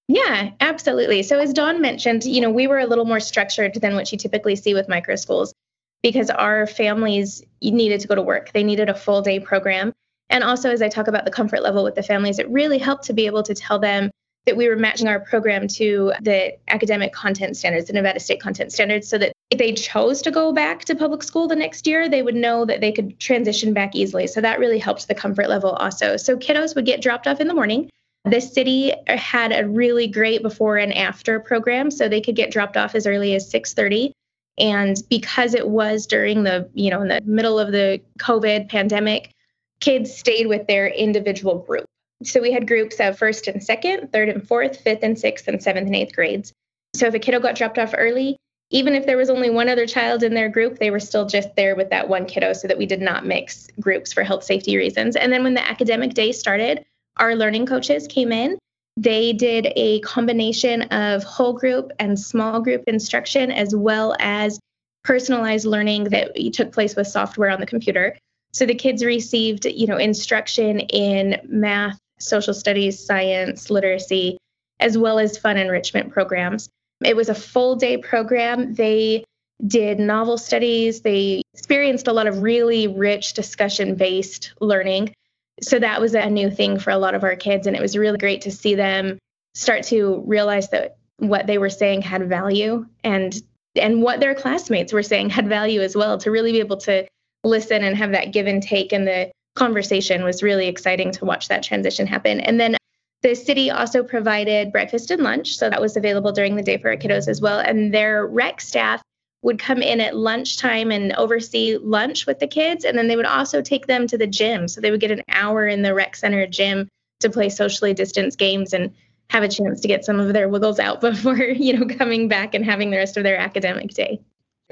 Yeah, 0.09 0.51
absolutely. 0.59 1.23
So, 1.23 1.39
as 1.39 1.53
Don 1.53 1.81
mentioned, 1.81 2.25
you 2.25 2.41
know, 2.41 2.51
we 2.51 2.67
were 2.67 2.81
a 2.81 2.87
little 2.87 3.05
more 3.05 3.21
structured 3.21 3.75
than 3.75 3.95
what 3.95 4.11
you 4.11 4.19
typically 4.19 4.57
see 4.57 4.75
with 4.75 4.89
micro 4.89 5.15
schools 5.15 5.55
because 6.03 6.31
our 6.31 6.67
families 6.67 7.45
needed 7.63 8.01
to 8.01 8.09
go 8.09 8.17
to 8.17 8.23
work. 8.23 8.53
They 8.53 8.65
needed 8.65 8.89
a 8.89 8.95
full 8.95 9.23
day 9.23 9.39
program. 9.39 9.93
And 10.31 10.45
also, 10.45 10.71
as 10.71 10.81
I 10.81 10.89
talk 10.89 11.09
about 11.09 11.25
the 11.25 11.31
comfort 11.31 11.63
level 11.63 11.85
with 11.85 11.97
the 11.97 12.03
families, 12.03 12.39
it 12.39 12.49
really 12.49 12.79
helped 12.79 13.05
to 13.05 13.13
be 13.13 13.27
able 13.27 13.43
to 13.43 13.55
tell 13.55 13.79
them 13.79 14.11
that 14.47 14.57
we 14.57 14.69
were 14.69 14.77
matching 14.77 15.07
our 15.07 15.21
program 15.21 15.69
to 15.69 16.13
the 16.23 16.57
academic 16.69 17.13
content 17.13 17.57
standards, 17.57 17.89
the 17.89 17.93
Nevada 17.93 18.21
State 18.21 18.41
content 18.41 18.73
standards, 18.73 19.07
so 19.07 19.19
that 19.19 19.33
if 19.51 19.59
they 19.59 19.73
chose 19.73 20.23
to 20.23 20.31
go 20.31 20.53
back 20.53 20.85
to 20.87 20.95
public 20.95 21.23
school 21.23 21.47
the 21.47 21.57
next 21.57 21.87
year, 21.87 22.09
they 22.09 22.23
would 22.23 22.35
know 22.35 22.65
that 22.65 22.81
they 22.81 22.93
could 22.93 23.19
transition 23.21 23.75
back 23.75 23.95
easily. 23.95 24.27
So 24.27 24.41
that 24.41 24.59
really 24.59 24.79
helped 24.79 25.09
the 25.09 25.15
comfort 25.15 25.49
level 25.49 25.71
also. 25.73 26.17
So 26.17 26.37
kiddos 26.37 26.75
would 26.75 26.87
get 26.87 27.03
dropped 27.03 27.27
off 27.27 27.41
in 27.41 27.49
the 27.49 27.55
morning. 27.55 27.91
The 28.25 28.41
city 28.41 28.93
uh, 28.93 29.17
had 29.17 29.53
a 29.53 29.69
really 29.69 30.07
great 30.07 30.43
before 30.43 30.77
and 30.77 30.95
after 30.95 31.41
program, 31.41 31.91
so 31.91 32.09
they 32.09 32.21
could 32.21 32.37
get 32.37 32.51
dropped 32.51 32.77
off 32.77 32.95
as 32.95 33.07
early 33.07 33.35
as 33.35 33.51
6:30. 33.51 34.13
And 34.59 34.97
because 35.09 35.55
it 35.55 35.69
was 35.69 36.07
during 36.07 36.45
the, 36.45 36.69
you 36.75 36.91
know, 36.91 37.01
in 37.01 37.09
the 37.09 37.21
middle 37.25 37.59
of 37.59 37.73
the 37.73 38.01
COVID 38.19 38.69
pandemic, 38.69 39.33
kids 39.81 40.15
stayed 40.15 40.47
with 40.47 40.67
their 40.67 40.89
individual 40.89 41.59
group. 41.59 41.87
So 42.23 42.41
we 42.41 42.53
had 42.53 42.69
groups 42.69 43.01
of 43.01 43.19
first 43.19 43.49
and 43.49 43.63
second, 43.63 44.13
third 44.13 44.29
and 44.29 44.47
fourth, 44.47 44.81
fifth 44.81 45.03
and 45.03 45.19
sixth, 45.19 45.49
and 45.49 45.63
seventh 45.63 45.87
and 45.87 45.97
eighth 45.97 46.15
grades. 46.15 46.53
So 46.95 47.07
if 47.07 47.15
a 47.15 47.19
kiddo 47.19 47.41
got 47.41 47.57
dropped 47.57 47.79
off 47.79 47.95
early, 47.97 48.37
even 48.71 48.95
if 48.95 49.07
there 49.07 49.17
was 49.17 49.31
only 49.31 49.51
one 49.51 49.69
other 49.69 49.87
child 49.87 50.23
in 50.23 50.35
their 50.35 50.49
group, 50.49 50.79
they 50.79 50.91
were 50.91 51.01
still 51.01 51.27
just 51.27 51.55
there 51.57 51.75
with 51.75 51.91
that 51.91 52.09
one 52.09 52.27
kiddo 52.27 52.53
so 52.53 52.69
that 52.69 52.79
we 52.79 52.87
did 52.87 53.01
not 53.01 53.27
mix 53.27 53.69
groups 53.81 54.13
for 54.13 54.23
health 54.23 54.45
safety 54.45 54.77
reasons. 54.77 55.17
And 55.17 55.33
then 55.33 55.43
when 55.43 55.55
the 55.55 55.69
academic 55.69 56.15
day 56.15 56.33
started, 56.33 56.85
our 57.17 57.35
learning 57.35 57.67
coaches 57.67 58.07
came 58.07 58.33
in. 58.33 58.59
They 58.97 59.33
did 59.33 59.73
a 59.77 60.01
combination 60.01 60.83
of 60.83 61.25
whole 61.25 61.53
group 61.53 61.91
and 61.99 62.19
small 62.19 62.61
group 62.61 62.85
instruction, 62.87 63.51
as 63.51 63.75
well 63.75 64.15
as 64.21 64.61
personalized 65.05 65.65
learning 65.65 66.05
that 66.05 66.37
took 66.53 66.73
place 66.73 66.95
with 66.95 67.07
software 67.07 67.51
on 67.51 67.61
the 67.61 67.67
computer. 67.67 68.17
So 68.53 68.67
the 68.67 68.75
kids 68.75 69.05
received, 69.05 69.65
you 69.65 69.87
know, 69.87 69.97
instruction 69.97 70.81
in 70.81 71.41
math, 71.45 71.99
social 72.19 72.55
studies, 72.55 73.05
science, 73.05 73.71
literacy, 73.71 74.39
as 74.81 74.99
well 74.99 75.19
as 75.19 75.39
fun 75.39 75.57
enrichment 75.57 76.13
programs. 76.13 76.69
It 77.05 77.17
was 77.17 77.29
a 77.29 77.35
full 77.35 77.77
day 77.77 77.97
program. 77.97 78.75
They 78.75 79.25
did 79.67 79.99
novel 79.99 80.39
studies, 80.39 81.03
they 81.03 81.43
experienced 81.53 82.09
a 82.09 82.13
lot 82.13 82.27
of 82.27 82.43
really 82.43 82.89
rich 82.89 83.35
discussion 83.35 83.95
based 83.95 84.55
learning. 84.61 85.15
So 85.63 85.79
that 85.79 86.01
was 86.01 86.15
a 86.15 86.31
new 86.31 86.51
thing 86.51 86.79
for 86.79 86.91
a 86.91 86.99
lot 86.99 87.15
of 87.15 87.23
our 87.23 87.37
kids. 87.37 87.67
And 87.67 87.77
it 87.77 87.83
was 87.83 87.97
really 87.97 88.19
great 88.19 88.43
to 88.43 88.51
see 88.51 88.75
them 88.75 89.19
start 89.55 89.85
to 89.85 90.23
realize 90.27 90.71
that 90.71 90.97
what 91.19 91.47
they 91.47 91.59
were 91.59 91.71
saying 91.71 92.03
had 92.03 92.29
value 92.29 92.87
and 93.05 93.41
and 93.77 94.03
what 94.03 94.21
their 94.21 94.35
classmates 94.35 94.93
were 94.93 95.03
saying 95.03 95.31
had 95.31 95.49
value 95.49 95.81
as 95.81 95.95
well 95.95 96.19
to 96.19 96.31
really 96.31 96.53
be 96.53 96.61
able 96.61 96.79
to 96.79 97.07
listen 97.45 97.83
and 97.83 97.97
have 97.97 98.13
that 98.13 98.33
give 98.33 98.47
and 98.47 98.63
take 98.63 98.93
and 98.93 99.07
the 99.07 99.31
conversation 99.55 100.25
was 100.25 100.43
really 100.43 100.69
exciting 100.69 101.11
to 101.13 101.25
watch 101.25 101.49
that 101.49 101.63
transition 101.63 102.07
happen. 102.07 102.41
And 102.41 102.61
then 102.61 102.77
the 103.23 103.35
city 103.35 103.71
also 103.71 104.03
provided 104.03 104.73
breakfast 104.73 105.11
and 105.11 105.23
lunch, 105.23 105.57
so 105.57 105.69
that 105.69 105.81
was 105.81 105.97
available 105.97 106.33
during 106.33 106.57
the 106.57 106.63
day 106.63 106.79
for 106.79 106.89
our 106.89 106.97
kiddos 106.97 107.29
as 107.29 107.41
well. 107.41 107.59
And 107.59 107.93
their 107.93 108.27
rec 108.27 108.61
staff 108.61 109.03
would 109.43 109.59
come 109.59 109.83
in 109.83 110.01
at 110.01 110.17
lunchtime 110.17 110.91
and 110.91 111.13
oversee 111.15 111.77
lunch 111.77 112.27
with 112.27 112.39
the 112.39 112.47
kids, 112.47 112.85
and 112.85 112.97
then 112.97 113.09
they 113.09 113.17
would 113.17 113.27
also 113.27 113.61
take 113.61 113.87
them 113.87 114.07
to 114.07 114.17
the 114.17 114.27
gym. 114.27 114.69
So 114.69 114.81
they 114.81 114.91
would 114.91 115.01
get 115.01 115.11
an 115.11 115.23
hour 115.29 115.67
in 115.67 115.83
the 115.83 115.95
rec 115.95 116.17
center 116.17 116.47
gym 116.47 116.89
to 117.21 117.31
play 117.31 117.51
socially 117.51 117.93
distanced 117.93 118.39
games 118.39 118.73
and 118.73 118.95
have 119.29 119.43
a 119.43 119.49
chance 119.49 119.81
to 119.81 119.89
get 119.89 120.05
some 120.05 120.19
of 120.19 120.33
their 120.33 120.49
wiggles 120.49 120.79
out 120.79 121.01
before 121.03 121.37
you 121.37 121.79
know 121.79 121.95
coming 121.95 122.29
back 122.29 122.55
and 122.55 122.65
having 122.65 122.91
the 122.91 122.97
rest 122.97 123.17
of 123.17 123.23
their 123.23 123.37
academic 123.37 123.91
day. 123.91 124.21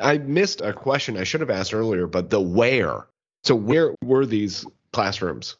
I 0.00 0.18
missed 0.18 0.60
a 0.60 0.72
question 0.72 1.16
I 1.16 1.24
should 1.24 1.40
have 1.40 1.50
asked 1.50 1.74
earlier, 1.74 2.06
but 2.06 2.30
the 2.30 2.40
where. 2.40 3.06
So 3.44 3.54
where 3.54 3.94
were 4.02 4.26
these 4.26 4.66
classrooms? 4.92 5.56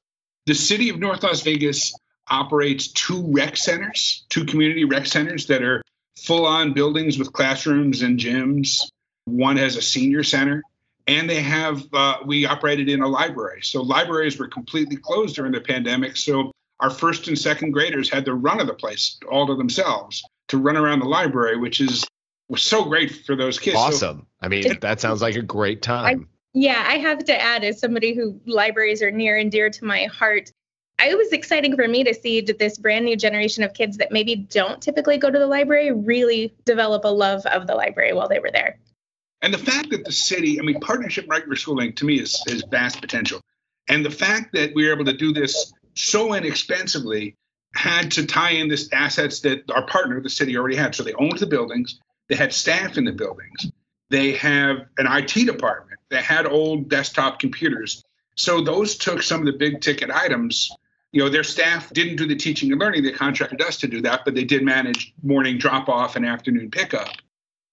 The 0.47 0.55
city 0.55 0.89
of 0.89 0.99
North 0.99 1.23
Las 1.23 1.43
Vegas 1.43 1.95
operates 2.31 2.89
two 2.89 3.23
rec 3.33 3.57
centers, 3.57 4.25
two 4.29 4.45
community 4.45 4.85
rec 4.85 5.07
centers 5.07 5.47
that 5.47 5.63
are 5.63 5.83
full 6.19 6.47
on 6.47 6.73
buildings 6.73 7.19
with 7.19 7.33
classrooms 7.33 8.03
and 8.03 8.19
gyms. 8.19 8.83
One 9.27 9.57
has 9.57 9.77
a 9.77 9.83
senior 9.83 10.23
center, 10.23 10.63
and 11.07 11.29
they 11.29 11.41
have, 11.43 11.83
uh, 11.93 12.19
we 12.27 12.47
operated 12.47 12.89
in 12.89 13.03
a 13.03 13.09
library. 13.09 13.61
So 13.63 13.83
libraries 13.83 14.39
were 14.39 14.49
completely 14.49 14.97
closed 14.97 15.37
during 15.37 15.53
the 15.53 15.61
pandemic. 15.61 16.17
So 16.17 16.53
our 16.81 16.91
first 16.91 17.29
and 17.29 17.39
second 17.39 17.73
graders 17.73 18.11
had 18.11 18.25
the 18.25 18.35
run 18.35 18.61
of 18.61 18.67
the 18.67 18.75
place 18.75 19.19
all 19.31 19.47
to 19.47 19.55
themselves 19.55 20.23
to 20.49 20.59
run 20.59 20.77
around 20.77 21.01
the 21.01 21.07
library, 21.07 21.59
which 21.59 21.81
is 21.81 22.05
was 22.49 22.63
so 22.63 22.85
great 22.85 23.25
for 23.27 23.37
those 23.37 23.59
kids. 23.59 23.77
Awesome. 23.77 24.19
So, 24.19 24.27
I 24.41 24.49
mean, 24.49 24.79
that 24.81 25.01
sounds 25.01 25.23
like 25.23 25.37
a 25.37 25.43
great 25.43 25.83
time. 25.83 26.21
I, 26.21 26.27
yeah, 26.55 26.85
I 26.87 26.99
have 26.99 27.25
to 27.25 27.41
add, 27.41 27.65
as 27.65 27.79
somebody 27.79 28.15
who 28.15 28.41
libraries 28.47 29.03
are 29.03 29.11
near 29.11 29.37
and 29.37 29.51
dear 29.51 29.71
to 29.71 29.85
my 29.85 30.05
heart, 30.05 30.51
it 31.01 31.17
was 31.17 31.33
exciting 31.33 31.77
for 31.77 31.87
me 31.87 32.03
to 32.05 32.13
see 32.13 32.41
this 32.41 32.79
brand 32.79 33.05
new 33.05 33.17
generation 33.17 33.63
of 33.63 33.73
kids 33.73 33.99
that 33.99 34.11
maybe 34.11 34.35
don't 34.35 34.83
typically 34.83 35.17
go 35.19 35.31
to 35.31 35.39
the 35.39 35.47
library 35.47 35.93
really 35.93 36.55
develop 36.65 37.05
a 37.05 37.09
love 37.09 37.47
of 37.47 37.67
the 37.67 37.75
library 37.75 38.13
while 38.13 38.29
they 38.29 38.41
were 38.41 38.51
there. 38.51 38.79
And 39.43 39.55
the 39.55 39.59
fact 39.59 39.91
that 39.91 40.05
the 40.05 40.11
city, 40.11 40.59
I 40.59 40.65
mean, 40.65 40.81
partnership 40.81 41.29
microschooling 41.29 41.95
to 41.97 42.05
me 42.05 42.19
is, 42.19 42.43
is 42.49 42.65
vast 42.71 43.01
potential. 43.01 43.41
And 43.89 44.05
the 44.05 44.11
fact 44.11 44.53
that 44.55 44.75
we 44.75 44.87
were 44.87 44.93
able 44.93 45.05
to 45.05 45.17
do 45.17 45.33
this 45.33 45.73
so 45.95 46.35
inexpensively 46.35 47.37
had 47.75 48.11
to 48.13 48.27
tie 48.27 48.51
in 48.51 48.69
this 48.69 48.89
assets 48.93 49.41
that 49.41 49.71
our 49.71 49.87
partner, 49.87 50.21
the 50.21 50.31
city, 50.31 50.57
already 50.57 50.77
had. 50.77 50.95
So 50.95 51.05
they 51.05 51.15
owned 51.15 51.39
the 51.39 51.47
buildings, 51.47 52.01
they 52.29 52.37
had 52.37 52.53
staff 52.53 52.97
in 52.97 53.05
the 53.05 53.13
buildings, 53.13 53.71
they 54.11 54.33
have 54.33 54.87
an 54.99 55.07
IT 55.07 55.47
department, 55.47 56.01
they 56.11 56.23
had 56.23 56.47
old 56.47 56.89
desktop 56.89 57.39
computers. 57.39 58.05
So 58.37 58.61
those 58.61 58.97
took 58.97 59.23
some 59.23 59.41
of 59.41 59.47
the 59.47 59.59
big 59.59 59.81
ticket 59.81 60.11
items 60.11 60.71
you 61.13 61.23
know, 61.23 61.31
their 61.31 61.45
staff 61.45 61.93
didn't 61.93 62.17
do 62.17 62.27
the 62.27 62.37
teaching 62.37 62.71
and 62.71 62.81
learning. 62.81 63.03
They 63.03 63.13
contracted 63.13 63.63
us 63.63 63.79
to 63.79 63.89
do 63.89 64.03
that, 64.03 64.25
but 64.25 64.35
they 64.35 64.45
did 64.45 64.63
manage 64.63 65.15
morning 65.23 65.59
drop 65.59 65.89
off 65.89 66.17
and 66.17 66.27
afternoon 66.27 66.71
pickup 66.71 67.09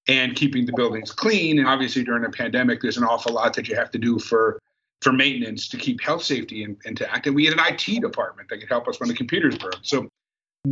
and 0.07 0.35
keeping 0.35 0.65
the 0.65 0.74
buildings 0.74 1.12
clean. 1.12 1.59
And 1.59 1.67
obviously, 1.67 2.03
during 2.03 2.24
a 2.24 2.29
pandemic, 2.29 2.81
there's 2.81 2.97
an 2.97 3.03
awful 3.03 3.33
lot 3.33 3.53
that 3.55 3.67
you 3.67 3.75
have 3.75 3.91
to 3.91 3.97
do 3.97 4.19
for 4.19 4.62
for 5.01 5.12
maintenance 5.12 5.67
to 5.67 5.77
keep 5.77 6.01
health 6.01 6.24
safety 6.24 6.63
in, 6.63 6.77
intact. 6.85 7.27
And 7.27 7.35
we 7.35 7.45
had 7.45 7.53
an 7.53 7.59
IT 7.67 8.01
department 8.01 8.50
that 8.50 8.59
could 8.59 8.69
help 8.69 8.88
us 8.88 9.00
when 9.00 9.09
the 9.09 9.13
computers 9.13 9.57
broke. 9.57 9.79
So 9.81 10.09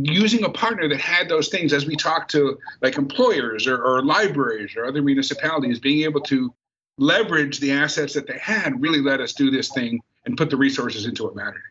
using 0.02 0.44
a 0.44 0.50
partner 0.50 0.88
that 0.88 1.00
had 1.00 1.28
those 1.28 1.48
things 1.48 1.72
as 1.72 1.86
we 1.86 1.96
talk 1.96 2.28
to 2.28 2.58
like 2.82 2.96
employers 2.96 3.66
or, 3.66 3.82
or 3.82 4.02
libraries 4.02 4.76
or 4.76 4.86
other 4.86 5.02
municipalities, 5.02 5.78
being 5.78 6.04
able 6.04 6.20
to 6.22 6.52
leverage 6.98 7.58
the 7.60 7.72
assets 7.72 8.14
that 8.14 8.26
they 8.26 8.38
had 8.38 8.80
really 8.80 9.00
let 9.00 9.20
us 9.20 9.32
do 9.32 9.50
this 9.50 9.72
thing 9.72 10.00
and 10.24 10.36
put 10.36 10.50
the 10.50 10.56
resources 10.56 11.06
into 11.06 11.24
what 11.24 11.36
mattered. 11.36 11.62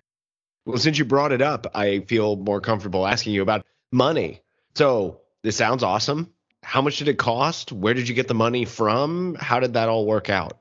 Well, 0.65 0.77
since 0.77 0.98
you 0.98 1.06
brought 1.06 1.32
it 1.32 1.42
up, 1.42 1.68
I 1.75 2.00
feel 2.01 2.36
more 2.38 2.62
comfortable 2.62 3.06
asking 3.06 3.34
you 3.34 3.42
about 3.42 3.65
money. 3.92 4.42
So 4.75 5.20
this 5.42 5.58
sounds 5.58 5.84
awesome. 5.84 6.32
How 6.63 6.82
much 6.82 7.00
did 7.00 7.10
it 7.10 7.18
cost? 7.18 7.72
Where 7.72 7.94
did 7.94 8.08
you 8.08 8.15
get 8.15 8.27
the 8.27 8.34
money 8.34 8.63
from? 8.63 9.36
How 9.39 9.60
did 9.60 9.74
that 9.74 9.89
all 9.89 10.06
work 10.06 10.30
out? 10.30 10.60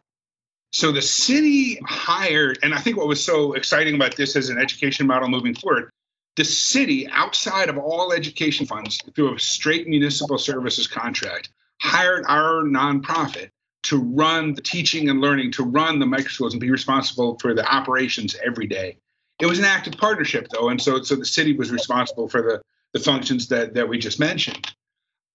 So 0.73 0.91
the 0.91 1.03
city 1.03 1.79
hired, 1.87 2.59
and 2.63 2.75
I 2.75 2.79
think 2.79 2.97
what 2.97 3.07
was 3.07 3.23
so 3.23 3.53
exciting 3.53 3.95
about 3.95 4.17
this 4.17 4.35
as 4.37 4.49
an 4.49 4.59
education 4.59 5.07
model 5.07 5.29
moving 5.29 5.55
forward, 5.55 5.91
the 6.37 6.45
city, 6.45 7.09
outside 7.09 7.69
of 7.69 7.77
all 7.79 8.13
education 8.13 8.67
funds, 8.67 8.99
through 9.15 9.35
a 9.35 9.39
straight 9.39 9.87
municipal 9.87 10.39
services 10.39 10.87
contract, 10.87 11.51
hired 11.81 12.25
our 12.29 12.63
nonprofit 12.63 13.51
to 13.85 13.99
run 13.99 14.55
the 14.55 14.63
teaching 14.63 15.11
and 15.11 15.21
learning, 15.21 15.53
to 15.53 15.65
run 15.65 15.99
the 15.99 16.07
microschools 16.07 16.53
and 16.53 16.61
be 16.61 16.71
responsible 16.71 17.39
for 17.39 17.55
the 17.55 17.67
operations 17.67 18.37
every 18.45 18.67
day. 18.67 18.97
It 19.41 19.47
was 19.47 19.59
an 19.59 19.65
active 19.65 19.95
partnership, 19.95 20.49
though, 20.49 20.69
and 20.69 20.81
so 20.81 21.03
so 21.03 21.17
the 21.17 21.25
city 21.25 21.53
was 21.53 21.71
responsible 21.71 22.29
for 22.29 22.43
the 22.43 22.63
the 22.93 23.01
functions 23.01 23.49
that 23.49 23.75
that 23.75 23.89
we 23.89 23.99
just 23.99 24.21
mentioned. 24.21 24.73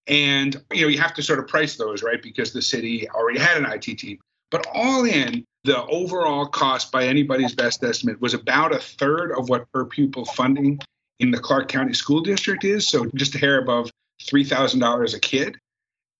And 0.06 0.56
you 0.72 0.82
know, 0.82 0.88
you 0.88 0.98
have 0.98 1.14
to 1.14 1.22
sort 1.22 1.38
of 1.38 1.46
price 1.46 1.76
those, 1.76 2.02
right? 2.02 2.22
Because 2.22 2.52
the 2.52 2.62
city 2.62 3.08
already 3.10 3.38
had 3.38 3.58
an 3.58 3.66
IT 3.66 3.82
team. 3.82 4.18
But 4.50 4.66
all 4.72 5.04
in, 5.04 5.44
the 5.64 5.84
overall 5.86 6.46
cost 6.46 6.90
by 6.90 7.06
anybody's 7.06 7.54
best 7.54 7.82
estimate 7.84 8.20
was 8.20 8.34
about 8.34 8.74
a 8.74 8.78
third 8.78 9.32
of 9.32 9.48
what 9.48 9.70
per 9.72 9.84
pupil 9.84 10.24
funding 10.24 10.80
in 11.20 11.30
the 11.30 11.38
Clark 11.38 11.68
County 11.68 11.94
School 11.94 12.20
District 12.20 12.64
is. 12.64 12.88
So 12.88 13.06
just 13.14 13.34
a 13.34 13.38
hair 13.38 13.58
above 13.58 13.90
$3,000 14.22 15.14
a 15.14 15.18
kid. 15.20 15.56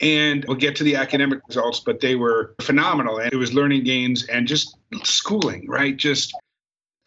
And 0.00 0.44
we'll 0.46 0.56
get 0.56 0.76
to 0.76 0.84
the 0.84 0.96
academic 0.96 1.40
results, 1.48 1.80
but 1.80 2.00
they 2.00 2.14
were 2.14 2.54
phenomenal. 2.60 3.18
And 3.18 3.32
it 3.32 3.36
was 3.36 3.54
learning 3.54 3.84
gains 3.84 4.26
and 4.26 4.46
just 4.46 4.76
schooling, 5.02 5.66
right? 5.68 5.96
Just 5.96 6.32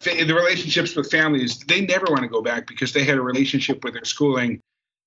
the 0.00 0.32
relationships 0.32 0.96
with 0.96 1.10
families, 1.10 1.58
they 1.60 1.82
never 1.82 2.06
want 2.08 2.22
to 2.22 2.28
go 2.28 2.42
back 2.42 2.66
because 2.66 2.92
they 2.92 3.04
had 3.04 3.16
a 3.16 3.22
relationship 3.22 3.84
with 3.84 3.94
their 3.94 4.04
schooling 4.04 4.60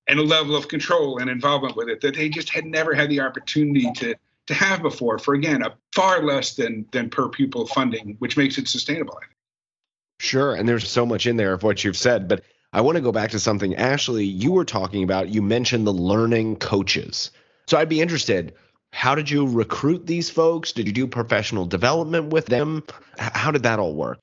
and 0.08 0.18
a 0.18 0.22
level 0.22 0.56
of 0.56 0.68
control 0.68 1.18
and 1.18 1.28
involvement 1.28 1.76
with 1.76 1.88
it 1.88 2.00
that 2.00 2.14
they 2.14 2.28
just 2.28 2.48
had 2.48 2.64
never 2.64 2.94
had 2.94 3.10
the 3.10 3.20
opportunity 3.20 3.90
to 3.92 4.14
to 4.46 4.54
have 4.54 4.82
before 4.82 5.18
for 5.18 5.34
again 5.34 5.62
a 5.62 5.74
far 5.94 6.22
less 6.22 6.54
than 6.54 6.86
than 6.92 7.10
per 7.10 7.28
pupil 7.28 7.66
funding 7.66 8.16
which 8.18 8.36
makes 8.36 8.58
it 8.58 8.68
sustainable 8.68 9.18
sure 10.20 10.54
and 10.54 10.68
there's 10.68 10.88
so 10.88 11.04
much 11.04 11.26
in 11.26 11.36
there 11.36 11.52
of 11.52 11.62
what 11.62 11.84
you've 11.84 11.96
said 11.96 12.28
but 12.28 12.42
i 12.72 12.80
want 12.80 12.96
to 12.96 13.02
go 13.02 13.12
back 13.12 13.30
to 13.30 13.38
something. 13.38 13.74
Ashley 13.76 14.24
you 14.24 14.52
were 14.52 14.64
talking 14.64 15.02
about 15.02 15.28
you 15.28 15.42
mentioned 15.42 15.86
the 15.86 15.92
learning 15.92 16.56
coaches. 16.56 17.30
So 17.66 17.78
i'd 17.78 17.88
be 17.88 18.00
interested 18.00 18.54
how 18.96 19.14
did 19.14 19.28
you 19.28 19.46
recruit 19.46 20.06
these 20.06 20.30
folks? 20.30 20.72
Did 20.72 20.86
you 20.86 20.92
do 20.92 21.06
professional 21.06 21.66
development 21.66 22.32
with 22.32 22.46
them? 22.46 22.82
How 23.18 23.50
did 23.50 23.64
that 23.64 23.78
all 23.78 23.94
work? 23.94 24.18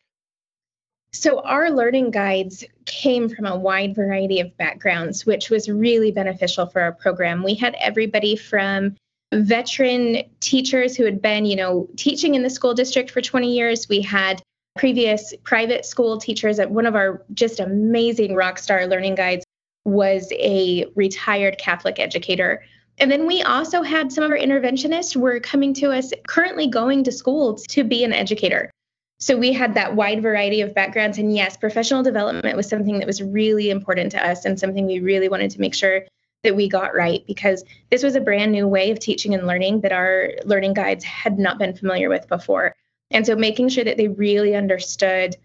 So, 1.12 1.42
our 1.42 1.70
learning 1.70 2.10
guides 2.10 2.64
came 2.86 3.30
from 3.30 3.46
a 3.46 3.56
wide 3.56 3.94
variety 3.94 4.40
of 4.40 4.58
backgrounds, 4.58 5.28
which 5.28 5.52
was 5.52 5.70
really 5.70 6.12
beneficial 6.12 6.66
for 6.66 6.82
our 6.82 6.92
program. 6.92 7.44
We 7.44 7.54
had 7.54 7.76
everybody 7.80 8.36
from 8.36 8.96
veteran 9.42 10.24
teachers 10.40 10.96
who 10.96 11.06
had 11.06 11.22
been, 11.22 11.46
you 11.46 11.56
know, 11.56 11.88
teaching 11.98 12.36
in 12.36 12.44
the 12.44 12.50
school 12.50 12.74
district 12.74 13.12
for 13.12 13.22
20 13.22 13.54
years. 13.54 13.88
We 13.90 14.02
had 14.02 14.42
previous 14.76 15.34
private 15.44 15.86
school 15.86 16.18
teachers 16.18 16.60
at 16.60 16.72
one 16.72 16.86
of 16.86 16.96
our 16.96 17.24
just 17.34 17.60
amazing 17.60 18.36
rock 18.36 18.58
star 18.58 18.88
learning 18.88 19.16
guides 19.16 19.46
was 19.86 20.32
a 20.34 20.86
retired 20.96 21.58
Catholic 21.58 22.00
educator. 22.00 22.64
And 22.98 23.12
then 23.12 23.28
we 23.28 23.42
also 23.42 23.82
had 23.82 24.12
some 24.12 24.24
of 24.24 24.32
our 24.32 24.38
interventionists 24.38 25.16
were 25.16 25.40
coming 25.40 25.74
to 25.76 25.92
us 25.92 26.14
currently 26.28 26.68
going 26.68 27.04
to 27.04 27.12
school 27.12 27.56
to 27.56 27.84
be 27.84 28.04
an 28.04 28.14
educator. 28.14 28.72
So 29.20 29.38
we 29.38 29.54
had 29.54 29.74
that 29.76 29.96
wide 29.96 30.22
variety 30.22 30.62
of 30.62 30.74
backgrounds. 30.76 31.18
And 31.18 31.36
yes, 31.36 31.58
professional 31.58 32.04
development 32.04 32.58
was 32.58 32.68
something 32.68 33.00
that 33.00 33.08
was 33.08 33.22
really 33.22 33.70
important 33.70 34.12
to 34.12 34.26
us 34.26 34.46
and 34.46 34.60
something 34.60 34.86
we 34.86 35.00
really 35.00 35.30
wanted 35.30 35.52
to 35.52 35.62
make 35.62 35.74
sure 35.74 36.04
that 36.44 36.56
we 36.56 36.68
got 36.68 36.94
right 36.94 37.26
because 37.26 37.64
this 37.90 38.04
was 38.04 38.16
a 38.16 38.22
brand 38.22 38.52
new 38.52 38.68
way 38.68 38.92
of 38.92 39.00
teaching 39.00 39.34
and 39.34 39.48
learning 39.48 39.82
that 39.82 39.92
our 39.92 40.32
learning 40.46 40.74
guides 40.74 41.04
had 41.04 41.40
not 41.40 41.58
been 41.58 41.76
familiar 41.76 42.10
with 42.10 42.28
before. 42.28 42.76
And 43.12 43.26
so 43.26 43.36
making 43.36 43.70
sure 43.70 43.84
that 43.84 43.98
they 43.98 44.08
really 44.08 44.56
understood 44.56 45.36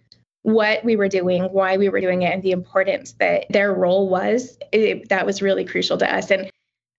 what 0.43 0.85
we 0.85 0.97
were 0.97 1.09
doing, 1.09 1.45
why 1.45 1.76
we 1.76 1.88
were 1.88 2.00
doing 2.00 2.23
it, 2.23 2.33
and 2.33 2.43
the 2.43 2.52
importance 2.52 3.12
that 3.21 3.47
their 3.50 3.73
role 3.73 4.09
was, 4.09 4.59
it, 4.73 5.09
that 5.09 5.26
was 5.26 5.43
really 5.43 5.64
crucial 5.64 5.99
to 5.99 6.14
us. 6.14 6.31
And 6.31 6.50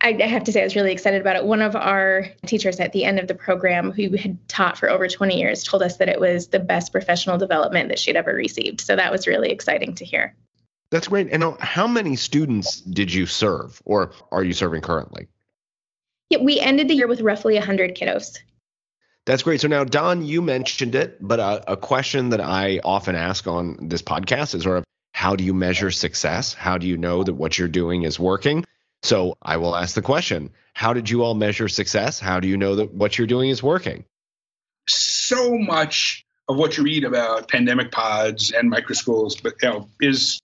I 0.02 0.14
have 0.14 0.46
to 0.46 0.54
say, 0.54 0.62
I 0.62 0.64
was 0.64 0.78
really 0.78 0.94
excited 0.94 1.20
about 1.20 1.36
it. 1.36 1.44
One 1.44 1.62
of 1.62 1.76
our 1.76 2.28
teachers 2.46 2.80
at 2.80 2.94
the 2.94 3.04
end 3.04 3.20
of 3.20 3.28
the 3.28 3.36
program, 3.36 3.92
who 3.92 4.16
had 4.16 4.48
taught 4.48 4.78
for 4.78 4.90
over 4.90 5.10
20 5.10 5.38
years, 5.38 5.64
told 5.64 5.84
us 5.84 5.98
that 5.98 6.08
it 6.08 6.22
was 6.22 6.48
the 6.48 6.60
best 6.60 6.94
professional 6.94 7.38
development 7.38 7.90
that 7.90 8.00
she'd 8.00 8.16
ever 8.16 8.34
received. 8.34 8.80
So 8.80 8.96
that 8.96 9.12
was 9.12 9.28
really 9.28 9.50
exciting 9.50 9.96
to 9.96 10.06
hear. 10.06 10.36
That's 10.92 11.08
great. 11.08 11.30
And 11.32 11.44
uh, 11.44 11.56
how 11.60 11.88
many 11.88 12.16
students 12.16 12.82
did 12.82 13.14
you 13.14 13.26
serve, 13.26 13.82
or 13.86 14.12
are 14.32 14.44
you 14.44 14.54
serving 14.54 14.82
currently? 14.82 15.28
Yeah, 16.30 16.40
we 16.40 16.60
ended 16.60 16.88
the 16.88 16.96
year 16.96 17.08
with 17.08 17.22
roughly 17.22 17.56
100 17.56 17.96
kiddos. 17.96 18.40
That's 19.26 19.44
great. 19.44 19.62
So 19.62 19.68
now, 19.68 19.84
Don, 19.84 20.26
you 20.26 20.42
mentioned 20.42 20.96
it, 20.96 21.18
but 21.22 21.40
a, 21.40 21.74
a 21.74 21.78
question 21.78 22.30
that 22.30 22.42
I 22.42 22.80
often 22.84 23.16
ask 23.16 23.46
on 23.46 23.78
this 23.90 24.02
podcast 24.02 24.56
is 24.56 24.64
sort 24.64 24.80
of 24.80 24.84
how 25.14 25.36
do 25.36 25.44
you 25.44 25.54
measure 25.54 25.92
success? 25.92 26.54
How 26.54 26.78
do 26.78 26.88
you 26.88 26.98
know 26.98 27.24
that 27.24 27.34
what 27.34 27.58
you're 27.60 27.68
doing 27.68 28.04
is 28.04 28.20
working? 28.20 28.66
So 29.04 29.36
I 29.42 29.58
will 29.58 29.76
ask 29.76 29.96
the 29.96 30.02
question 30.02 30.52
How 30.74 30.94
did 30.94 31.10
you 31.10 31.24
all 31.24 31.36
measure 31.36 31.68
success? 31.68 32.20
How 32.20 32.40
do 32.40 32.48
you 32.48 32.58
know 32.58 32.76
that 32.76 32.94
what 32.94 33.18
you're 33.18 33.28
doing 33.28 33.50
is 33.50 33.62
working? 33.62 34.06
So 34.88 35.58
much 35.58 36.26
of 36.48 36.58
what 36.58 36.78
you 36.78 36.84
read 36.84 37.04
about 37.04 37.50
pandemic 37.50 37.92
pods 37.92 38.52
and 38.52 38.72
microschools 38.72 39.42
but 39.44 39.54
you 39.62 39.70
know, 39.70 39.90
is 40.02 40.40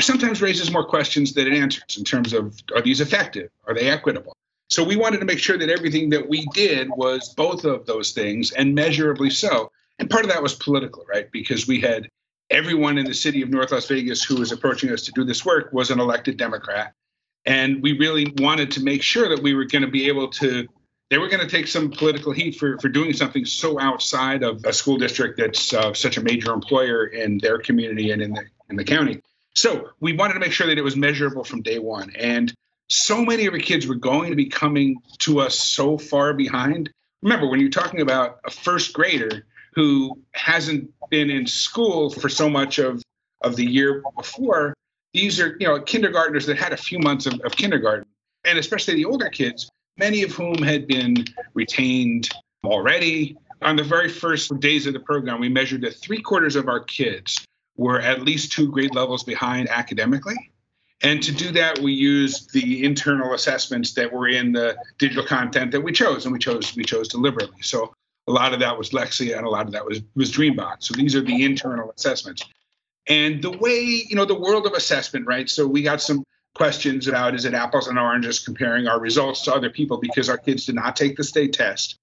sometimes 0.00 0.42
raises 0.42 0.70
more 0.70 0.84
questions 0.84 1.32
than 1.32 1.46
it 1.46 1.54
answers 1.54 1.96
in 1.96 2.04
terms 2.04 2.32
of 2.32 2.58
are 2.74 2.82
these 2.82 3.00
effective? 3.00 3.50
Are 3.66 3.74
they 3.74 3.88
equitable? 3.88 4.34
So 4.70 4.84
we 4.84 4.96
wanted 4.96 5.18
to 5.20 5.24
make 5.24 5.38
sure 5.38 5.56
that 5.56 5.70
everything 5.70 6.10
that 6.10 6.28
we 6.28 6.46
did 6.52 6.90
was 6.90 7.34
both 7.34 7.64
of 7.64 7.86
those 7.86 8.12
things 8.12 8.52
and 8.52 8.74
measurably 8.74 9.30
so. 9.30 9.70
And 9.98 10.10
part 10.10 10.24
of 10.24 10.30
that 10.30 10.42
was 10.42 10.54
political, 10.54 11.04
right? 11.08 11.30
Because 11.32 11.66
we 11.66 11.80
had 11.80 12.08
everyone 12.50 12.98
in 12.98 13.06
the 13.06 13.14
city 13.14 13.42
of 13.42 13.48
North 13.48 13.72
Las 13.72 13.86
Vegas 13.86 14.22
who 14.22 14.36
was 14.36 14.52
approaching 14.52 14.90
us 14.90 15.02
to 15.02 15.12
do 15.12 15.24
this 15.24 15.44
work 15.44 15.72
was 15.72 15.90
an 15.90 16.00
elected 16.00 16.36
Democrat. 16.36 16.92
And 17.46 17.82
we 17.82 17.98
really 17.98 18.32
wanted 18.38 18.70
to 18.72 18.82
make 18.82 19.02
sure 19.02 19.28
that 19.28 19.42
we 19.42 19.54
were 19.54 19.64
going 19.64 19.82
to 19.82 19.90
be 19.90 20.06
able 20.08 20.28
to, 20.32 20.66
they 21.08 21.16
were 21.16 21.28
going 21.28 21.40
to 21.40 21.48
take 21.48 21.66
some 21.66 21.90
political 21.90 22.32
heat 22.32 22.56
for, 22.56 22.78
for 22.78 22.88
doing 22.88 23.14
something 23.14 23.46
so 23.46 23.80
outside 23.80 24.42
of 24.42 24.64
a 24.66 24.72
school 24.72 24.98
district 24.98 25.38
that's 25.38 25.72
uh, 25.72 25.94
such 25.94 26.18
a 26.18 26.22
major 26.22 26.52
employer 26.52 27.06
in 27.06 27.38
their 27.38 27.58
community 27.58 28.10
and 28.10 28.20
in 28.20 28.34
the, 28.34 28.44
in 28.68 28.76
the 28.76 28.84
county. 28.84 29.22
So 29.58 29.88
we 29.98 30.12
wanted 30.12 30.34
to 30.34 30.38
make 30.38 30.52
sure 30.52 30.68
that 30.68 30.78
it 30.78 30.84
was 30.84 30.94
measurable 30.94 31.42
from 31.42 31.62
day 31.62 31.80
one. 31.80 32.12
And 32.14 32.54
so 32.88 33.24
many 33.24 33.46
of 33.46 33.54
our 33.54 33.58
kids 33.58 33.88
were 33.88 33.96
going 33.96 34.30
to 34.30 34.36
be 34.36 34.46
coming 34.46 34.98
to 35.18 35.40
us 35.40 35.58
so 35.58 35.98
far 35.98 36.32
behind. 36.32 36.92
Remember, 37.22 37.48
when 37.48 37.58
you're 37.58 37.68
talking 37.68 38.00
about 38.00 38.38
a 38.46 38.52
first 38.52 38.92
grader 38.92 39.46
who 39.74 40.16
hasn't 40.30 40.88
been 41.10 41.28
in 41.28 41.44
school 41.44 42.08
for 42.08 42.28
so 42.28 42.48
much 42.48 42.78
of, 42.78 43.02
of 43.40 43.56
the 43.56 43.66
year 43.66 44.04
before, 44.16 44.74
these 45.12 45.40
are, 45.40 45.56
you 45.58 45.66
know, 45.66 45.80
kindergartners 45.80 46.46
that 46.46 46.56
had 46.56 46.72
a 46.72 46.76
few 46.76 47.00
months 47.00 47.26
of, 47.26 47.40
of 47.40 47.50
kindergarten, 47.50 48.06
and 48.44 48.60
especially 48.60 48.94
the 48.94 49.06
older 49.06 49.28
kids, 49.28 49.68
many 49.96 50.22
of 50.22 50.30
whom 50.30 50.62
had 50.62 50.86
been 50.86 51.24
retained 51.54 52.30
already. 52.64 53.36
On 53.62 53.74
the 53.74 53.82
very 53.82 54.08
first 54.08 54.56
days 54.60 54.86
of 54.86 54.92
the 54.92 55.00
program, 55.00 55.40
we 55.40 55.48
measured 55.48 55.80
that 55.80 55.96
three 55.96 56.22
quarters 56.22 56.54
of 56.54 56.68
our 56.68 56.78
kids 56.78 57.44
were 57.78 58.00
at 58.00 58.22
least 58.22 58.52
two 58.52 58.70
grade 58.70 58.94
levels 58.94 59.24
behind 59.24 59.70
academically. 59.70 60.36
And 61.00 61.22
to 61.22 61.32
do 61.32 61.52
that, 61.52 61.78
we 61.78 61.92
used 61.92 62.52
the 62.52 62.84
internal 62.84 63.32
assessments 63.32 63.94
that 63.94 64.12
were 64.12 64.28
in 64.28 64.52
the 64.52 64.76
digital 64.98 65.24
content 65.24 65.70
that 65.72 65.80
we 65.80 65.92
chose, 65.92 66.26
and 66.26 66.32
we 66.32 66.40
chose 66.40 66.74
we 66.76 66.84
chose 66.84 67.08
deliberately. 67.08 67.62
So 67.62 67.94
a 68.26 68.32
lot 68.32 68.52
of 68.52 68.60
that 68.60 68.76
was 68.76 68.90
Lexia, 68.90 69.38
and 69.38 69.46
a 69.46 69.48
lot 69.48 69.66
of 69.66 69.72
that 69.72 69.86
was 69.86 70.02
was 70.16 70.30
Dreambox. 70.32 70.82
So 70.82 70.94
these 70.94 71.14
are 71.14 71.22
the 71.22 71.44
internal 71.44 71.92
assessments. 71.96 72.44
And 73.08 73.40
the 73.40 73.56
way, 73.56 74.04
you 74.08 74.16
know, 74.16 74.26
the 74.26 74.38
world 74.38 74.66
of 74.66 74.72
assessment, 74.72 75.26
right? 75.26 75.48
So 75.48 75.66
we 75.66 75.82
got 75.82 76.02
some 76.02 76.24
questions 76.54 77.06
about 77.06 77.36
is 77.36 77.44
it 77.44 77.54
apples 77.54 77.86
and 77.86 77.98
oranges 77.98 78.40
comparing 78.40 78.88
our 78.88 79.00
results 79.00 79.42
to 79.42 79.54
other 79.54 79.70
people 79.70 79.98
because 79.98 80.28
our 80.28 80.36
kids 80.36 80.66
did 80.66 80.74
not 80.74 80.96
take 80.96 81.16
the 81.16 81.24
state 81.24 81.52
test. 81.52 81.96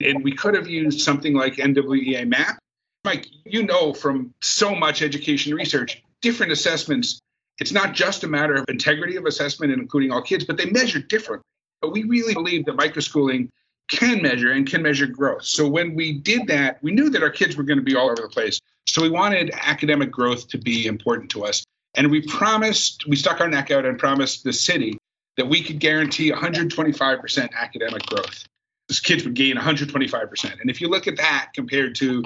And 0.00 0.22
we 0.22 0.32
could 0.32 0.54
have 0.54 0.68
used 0.68 1.00
something 1.00 1.34
like 1.34 1.56
NWEA 1.56 2.28
MAP. 2.28 2.58
Mike, 3.06 3.28
you 3.44 3.62
know 3.62 3.94
from 3.94 4.34
so 4.42 4.74
much 4.74 5.00
education 5.00 5.54
research, 5.54 6.02
different 6.20 6.52
assessments, 6.52 7.20
it's 7.58 7.72
not 7.72 7.94
just 7.94 8.24
a 8.24 8.28
matter 8.28 8.54
of 8.54 8.64
integrity 8.68 9.16
of 9.16 9.24
assessment 9.24 9.72
and 9.72 9.80
including 9.80 10.10
all 10.10 10.20
kids, 10.20 10.44
but 10.44 10.56
they 10.56 10.66
measure 10.66 10.98
differently. 10.98 11.44
But 11.80 11.92
we 11.92 12.02
really 12.02 12.34
believe 12.34 12.66
that 12.66 12.76
microschooling 12.76 13.48
can 13.88 14.20
measure 14.20 14.50
and 14.52 14.66
can 14.66 14.82
measure 14.82 15.06
growth. 15.06 15.44
So 15.44 15.68
when 15.68 15.94
we 15.94 16.14
did 16.14 16.48
that, 16.48 16.82
we 16.82 16.90
knew 16.90 17.08
that 17.10 17.22
our 17.22 17.30
kids 17.30 17.56
were 17.56 17.62
going 17.62 17.78
to 17.78 17.84
be 17.84 17.94
all 17.94 18.10
over 18.10 18.22
the 18.22 18.28
place. 18.28 18.60
So 18.86 19.00
we 19.02 19.08
wanted 19.08 19.52
academic 19.54 20.10
growth 20.10 20.48
to 20.48 20.58
be 20.58 20.86
important 20.86 21.30
to 21.30 21.44
us. 21.44 21.64
And 21.94 22.10
we 22.10 22.26
promised, 22.26 23.06
we 23.06 23.16
stuck 23.16 23.40
our 23.40 23.48
neck 23.48 23.70
out 23.70 23.86
and 23.86 23.98
promised 23.98 24.42
the 24.42 24.52
city 24.52 24.98
that 25.36 25.46
we 25.46 25.62
could 25.62 25.78
guarantee 25.78 26.32
125% 26.32 27.52
academic 27.54 28.04
growth. 28.06 28.44
These 28.88 29.00
kids 29.00 29.24
would 29.24 29.34
gain 29.34 29.56
125%. 29.56 30.60
And 30.60 30.68
if 30.68 30.80
you 30.80 30.88
look 30.88 31.06
at 31.06 31.16
that 31.16 31.50
compared 31.54 31.94
to 31.96 32.24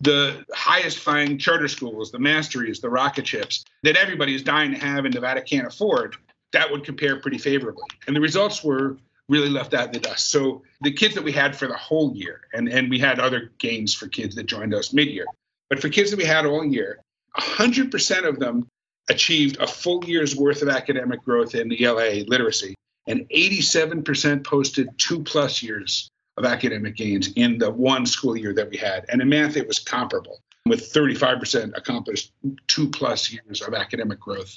the 0.00 0.44
highest 0.54 0.98
flying 0.98 1.38
charter 1.38 1.68
schools, 1.68 2.10
the 2.10 2.18
Masteries, 2.18 2.80
the 2.80 2.88
Rocketships 2.88 3.64
that 3.82 3.96
everybody 3.96 4.34
is 4.34 4.42
dying 4.42 4.72
to 4.72 4.78
have 4.78 5.04
and 5.04 5.14
Nevada 5.14 5.42
can't 5.42 5.66
afford, 5.66 6.16
that 6.52 6.70
would 6.70 6.84
compare 6.84 7.20
pretty 7.20 7.38
favorably. 7.38 7.84
And 8.06 8.16
the 8.16 8.20
results 8.20 8.64
were 8.64 8.96
really 9.28 9.48
left 9.48 9.74
out 9.74 9.86
in 9.86 9.92
the 9.92 10.00
dust. 10.00 10.30
So 10.30 10.62
the 10.80 10.90
kids 10.90 11.14
that 11.14 11.22
we 11.22 11.32
had 11.32 11.54
for 11.54 11.68
the 11.68 11.76
whole 11.76 12.14
year, 12.16 12.40
and, 12.52 12.68
and 12.68 12.90
we 12.90 12.98
had 12.98 13.20
other 13.20 13.52
gains 13.58 13.94
for 13.94 14.08
kids 14.08 14.34
that 14.34 14.46
joined 14.46 14.74
us 14.74 14.92
mid-year, 14.92 15.26
but 15.68 15.80
for 15.80 15.88
kids 15.88 16.10
that 16.10 16.18
we 16.18 16.24
had 16.24 16.46
all 16.46 16.64
year, 16.64 16.98
100% 17.38 18.28
of 18.28 18.40
them 18.40 18.66
achieved 19.08 19.58
a 19.60 19.66
full 19.66 20.04
year's 20.04 20.34
worth 20.34 20.62
of 20.62 20.68
academic 20.68 21.22
growth 21.24 21.54
in 21.54 21.68
the 21.68 21.84
ELA 21.84 22.24
literacy, 22.26 22.74
and 23.06 23.28
87% 23.28 24.44
posted 24.44 24.88
two 24.98 25.22
plus 25.22 25.62
years 25.62 26.09
of 26.36 26.44
academic 26.44 26.96
gains 26.96 27.32
in 27.34 27.58
the 27.58 27.70
one 27.70 28.06
school 28.06 28.36
year 28.36 28.54
that 28.54 28.70
we 28.70 28.76
had. 28.76 29.04
And 29.08 29.20
in 29.20 29.28
math, 29.28 29.56
it 29.56 29.66
was 29.66 29.78
comparable, 29.78 30.40
with 30.66 30.92
35% 30.92 31.76
accomplished 31.76 32.32
two 32.66 32.88
plus 32.88 33.32
years 33.32 33.62
of 33.62 33.74
academic 33.74 34.20
growth 34.20 34.54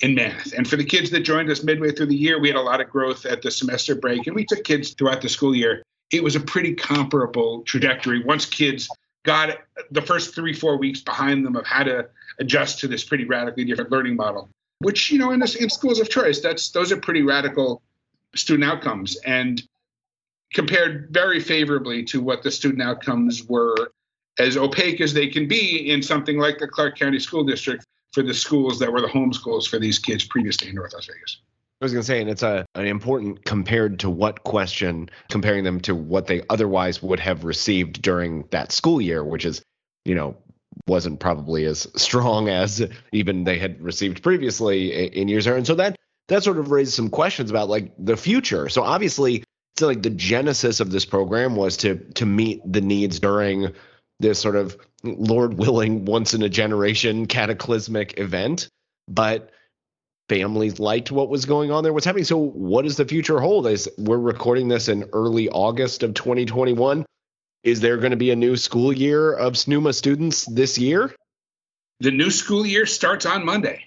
in 0.00 0.14
math. 0.14 0.52
And 0.52 0.68
for 0.68 0.76
the 0.76 0.84
kids 0.84 1.10
that 1.10 1.20
joined 1.20 1.50
us 1.50 1.62
midway 1.62 1.90
through 1.90 2.06
the 2.06 2.16
year, 2.16 2.40
we 2.40 2.48
had 2.48 2.56
a 2.56 2.62
lot 2.62 2.80
of 2.80 2.90
growth 2.90 3.24
at 3.26 3.42
the 3.42 3.50
semester 3.50 3.94
break, 3.94 4.26
and 4.26 4.36
we 4.36 4.44
took 4.44 4.64
kids 4.64 4.90
throughout 4.90 5.22
the 5.22 5.28
school 5.28 5.54
year. 5.54 5.82
It 6.10 6.22
was 6.22 6.36
a 6.36 6.40
pretty 6.40 6.74
comparable 6.74 7.62
trajectory. 7.62 8.22
Once 8.22 8.46
kids 8.46 8.88
got 9.24 9.58
the 9.90 10.02
first 10.02 10.34
three, 10.34 10.52
four 10.52 10.76
weeks 10.76 11.00
behind 11.00 11.44
them 11.44 11.56
of 11.56 11.66
how 11.66 11.82
to 11.82 12.08
adjust 12.38 12.78
to 12.80 12.88
this 12.88 13.02
pretty 13.02 13.24
radically 13.24 13.64
different 13.64 13.90
learning 13.90 14.14
model, 14.14 14.48
which, 14.78 15.10
you 15.10 15.18
know, 15.18 15.32
in, 15.32 15.40
this, 15.40 15.56
in 15.56 15.68
schools 15.70 15.98
of 15.98 16.08
choice, 16.08 16.40
that's 16.40 16.70
those 16.70 16.92
are 16.92 16.96
pretty 16.96 17.22
radical 17.22 17.82
student 18.34 18.70
outcomes 18.70 19.16
and 19.24 19.66
compared 20.54 21.08
very 21.10 21.40
favorably 21.40 22.04
to 22.04 22.20
what 22.20 22.42
the 22.42 22.50
student 22.50 22.82
outcomes 22.82 23.44
were 23.44 23.92
as 24.38 24.56
opaque 24.56 25.00
as 25.00 25.14
they 25.14 25.26
can 25.26 25.48
be 25.48 25.90
in 25.90 26.02
something 26.02 26.38
like 26.38 26.58
the 26.58 26.68
Clark 26.68 26.98
County 26.98 27.18
School 27.18 27.44
District 27.44 27.84
for 28.12 28.22
the 28.22 28.34
schools 28.34 28.78
that 28.78 28.92
were 28.92 29.00
the 29.00 29.08
home 29.08 29.32
schools 29.32 29.66
for 29.66 29.78
these 29.78 29.98
kids 29.98 30.24
previously 30.24 30.68
in 30.68 30.74
North 30.74 30.92
Las 30.94 31.06
Vegas. 31.06 31.40
I 31.80 31.84
was 31.84 31.92
going 31.92 32.00
to 32.00 32.06
say, 32.06 32.20
and 32.22 32.30
it's 32.30 32.42
a 32.42 32.64
an 32.74 32.86
important 32.86 33.44
compared 33.44 33.98
to 34.00 34.08
what 34.08 34.44
question, 34.44 35.10
comparing 35.30 35.64
them 35.64 35.80
to 35.80 35.94
what 35.94 36.26
they 36.26 36.42
otherwise 36.48 37.02
would 37.02 37.20
have 37.20 37.44
received 37.44 38.00
during 38.00 38.44
that 38.50 38.72
school 38.72 39.00
year, 39.00 39.22
which 39.22 39.44
is, 39.44 39.60
you 40.06 40.14
know, 40.14 40.38
wasn't 40.86 41.20
probably 41.20 41.66
as 41.66 41.86
strong 41.94 42.48
as 42.48 42.86
even 43.12 43.44
they 43.44 43.58
had 43.58 43.80
received 43.82 44.22
previously 44.22 45.06
in 45.08 45.28
years 45.28 45.46
earlier. 45.46 45.58
And 45.58 45.66
so 45.66 45.74
that 45.74 45.96
that 46.28 46.42
sort 46.42 46.56
of 46.56 46.70
raises 46.70 46.94
some 46.94 47.10
questions 47.10 47.50
about 47.50 47.68
like 47.68 47.92
the 47.98 48.16
future. 48.16 48.70
So 48.70 48.82
obviously, 48.82 49.44
it's 49.76 49.82
like 49.82 50.02
the 50.02 50.08
genesis 50.08 50.80
of 50.80 50.90
this 50.90 51.04
program 51.04 51.54
was 51.54 51.76
to 51.78 51.96
to 52.14 52.24
meet 52.24 52.62
the 52.64 52.80
needs 52.80 53.20
during 53.20 53.74
this 54.20 54.38
sort 54.38 54.56
of 54.56 54.74
Lord 55.02 55.58
willing, 55.58 56.06
once 56.06 56.32
in 56.32 56.42
a 56.42 56.48
generation 56.48 57.26
cataclysmic 57.26 58.18
event. 58.18 58.70
But 59.06 59.50
families 60.30 60.80
liked 60.80 61.12
what 61.12 61.28
was 61.28 61.44
going 61.44 61.72
on 61.72 61.84
there. 61.84 61.92
What's 61.92 62.06
happening? 62.06 62.24
So, 62.24 62.38
what 62.38 62.86
does 62.86 62.96
the 62.96 63.04
future 63.04 63.38
hold? 63.38 63.66
is 63.66 63.86
we're 63.98 64.16
recording 64.16 64.68
this 64.68 64.88
in 64.88 65.10
early 65.12 65.50
August 65.50 66.02
of 66.02 66.14
2021, 66.14 67.04
is 67.62 67.80
there 67.80 67.98
going 67.98 68.12
to 68.12 68.16
be 68.16 68.30
a 68.30 68.36
new 68.36 68.56
school 68.56 68.94
year 68.94 69.30
of 69.30 69.58
SNUMA 69.58 69.92
students 69.92 70.46
this 70.46 70.78
year? 70.78 71.14
The 72.00 72.12
new 72.12 72.30
school 72.30 72.64
year 72.64 72.86
starts 72.86 73.26
on 73.26 73.44
Monday. 73.44 73.84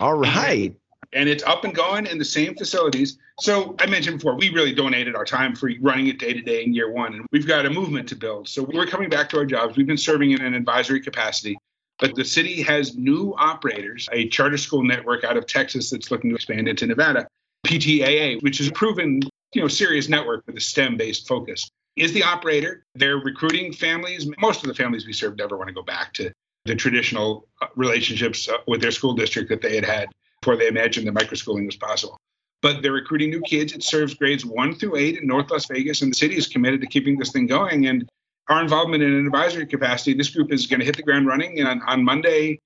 All 0.00 0.14
right. 0.14 0.74
And 1.12 1.28
it's 1.28 1.42
up 1.44 1.64
and 1.64 1.74
going 1.74 2.06
in 2.06 2.18
the 2.18 2.24
same 2.24 2.54
facilities. 2.54 3.18
So 3.40 3.74
I 3.78 3.86
mentioned 3.86 4.18
before, 4.18 4.36
we 4.36 4.50
really 4.50 4.74
donated 4.74 5.14
our 5.14 5.24
time 5.24 5.54
for 5.54 5.70
running 5.80 6.06
it 6.08 6.18
day 6.18 6.32
to 6.32 6.40
day 6.40 6.64
in 6.64 6.74
year 6.74 6.90
one. 6.90 7.14
And 7.14 7.26
we've 7.32 7.46
got 7.46 7.66
a 7.66 7.70
movement 7.70 8.08
to 8.10 8.16
build. 8.16 8.48
So 8.48 8.62
we're 8.62 8.86
coming 8.86 9.10
back 9.10 9.28
to 9.30 9.38
our 9.38 9.44
jobs. 9.44 9.76
We've 9.76 9.86
been 9.86 9.96
serving 9.96 10.30
in 10.32 10.42
an 10.42 10.54
advisory 10.54 11.00
capacity. 11.00 11.58
But 11.98 12.14
the 12.14 12.24
city 12.24 12.62
has 12.62 12.96
new 12.96 13.34
operators, 13.38 14.08
a 14.12 14.28
charter 14.28 14.58
school 14.58 14.82
network 14.82 15.24
out 15.24 15.36
of 15.36 15.46
Texas 15.46 15.90
that's 15.90 16.10
looking 16.10 16.30
to 16.30 16.36
expand 16.36 16.68
into 16.68 16.86
Nevada, 16.86 17.26
PTAA, 17.66 18.42
which 18.42 18.60
is 18.60 18.68
a 18.68 18.72
proven, 18.72 19.22
you 19.54 19.62
know, 19.62 19.68
serious 19.68 20.08
network 20.08 20.46
with 20.46 20.56
a 20.56 20.60
STEM-based 20.60 21.26
focus. 21.26 21.70
Is 21.96 22.12
the 22.12 22.22
operator. 22.22 22.84
They're 22.94 23.16
recruiting 23.16 23.72
families. 23.72 24.28
Most 24.38 24.62
of 24.62 24.68
the 24.68 24.74
families 24.74 25.06
we 25.06 25.14
serve 25.14 25.38
never 25.38 25.56
want 25.56 25.68
to 25.68 25.74
go 25.74 25.82
back 25.82 26.12
to 26.14 26.30
the 26.66 26.74
traditional 26.74 27.48
uh, 27.62 27.68
relationships 27.76 28.48
uh, 28.48 28.58
with 28.66 28.82
their 28.82 28.90
school 28.90 29.14
district 29.14 29.48
that 29.48 29.62
they 29.62 29.76
had 29.76 29.84
had 29.84 30.08
before 30.46 30.56
they 30.56 30.68
imagined 30.68 31.08
that 31.08 31.14
microschooling 31.14 31.66
was 31.66 31.74
possible. 31.74 32.16
But 32.62 32.80
they're 32.80 32.92
recruiting 32.92 33.30
new 33.30 33.40
kids. 33.40 33.72
It 33.72 33.82
serves 33.82 34.14
grades 34.14 34.46
one 34.46 34.76
through 34.76 34.94
eight 34.94 35.18
in 35.18 35.26
North 35.26 35.50
Las 35.50 35.66
Vegas, 35.66 36.02
and 36.02 36.12
the 36.12 36.16
city 36.16 36.36
is 36.36 36.46
committed 36.46 36.80
to 36.82 36.86
keeping 36.86 37.18
this 37.18 37.32
thing 37.32 37.48
going. 37.48 37.86
And 37.86 38.08
our 38.48 38.62
involvement 38.62 39.02
in 39.02 39.12
an 39.12 39.26
advisory 39.26 39.66
capacity, 39.66 40.14
this 40.14 40.30
group 40.30 40.52
is 40.52 40.68
going 40.68 40.78
to 40.78 40.86
hit 40.86 40.96
the 40.96 41.02
ground 41.02 41.26
running. 41.26 41.58
And 41.58 41.66
on, 41.66 41.82
on 41.82 42.04
Monday, 42.04 42.60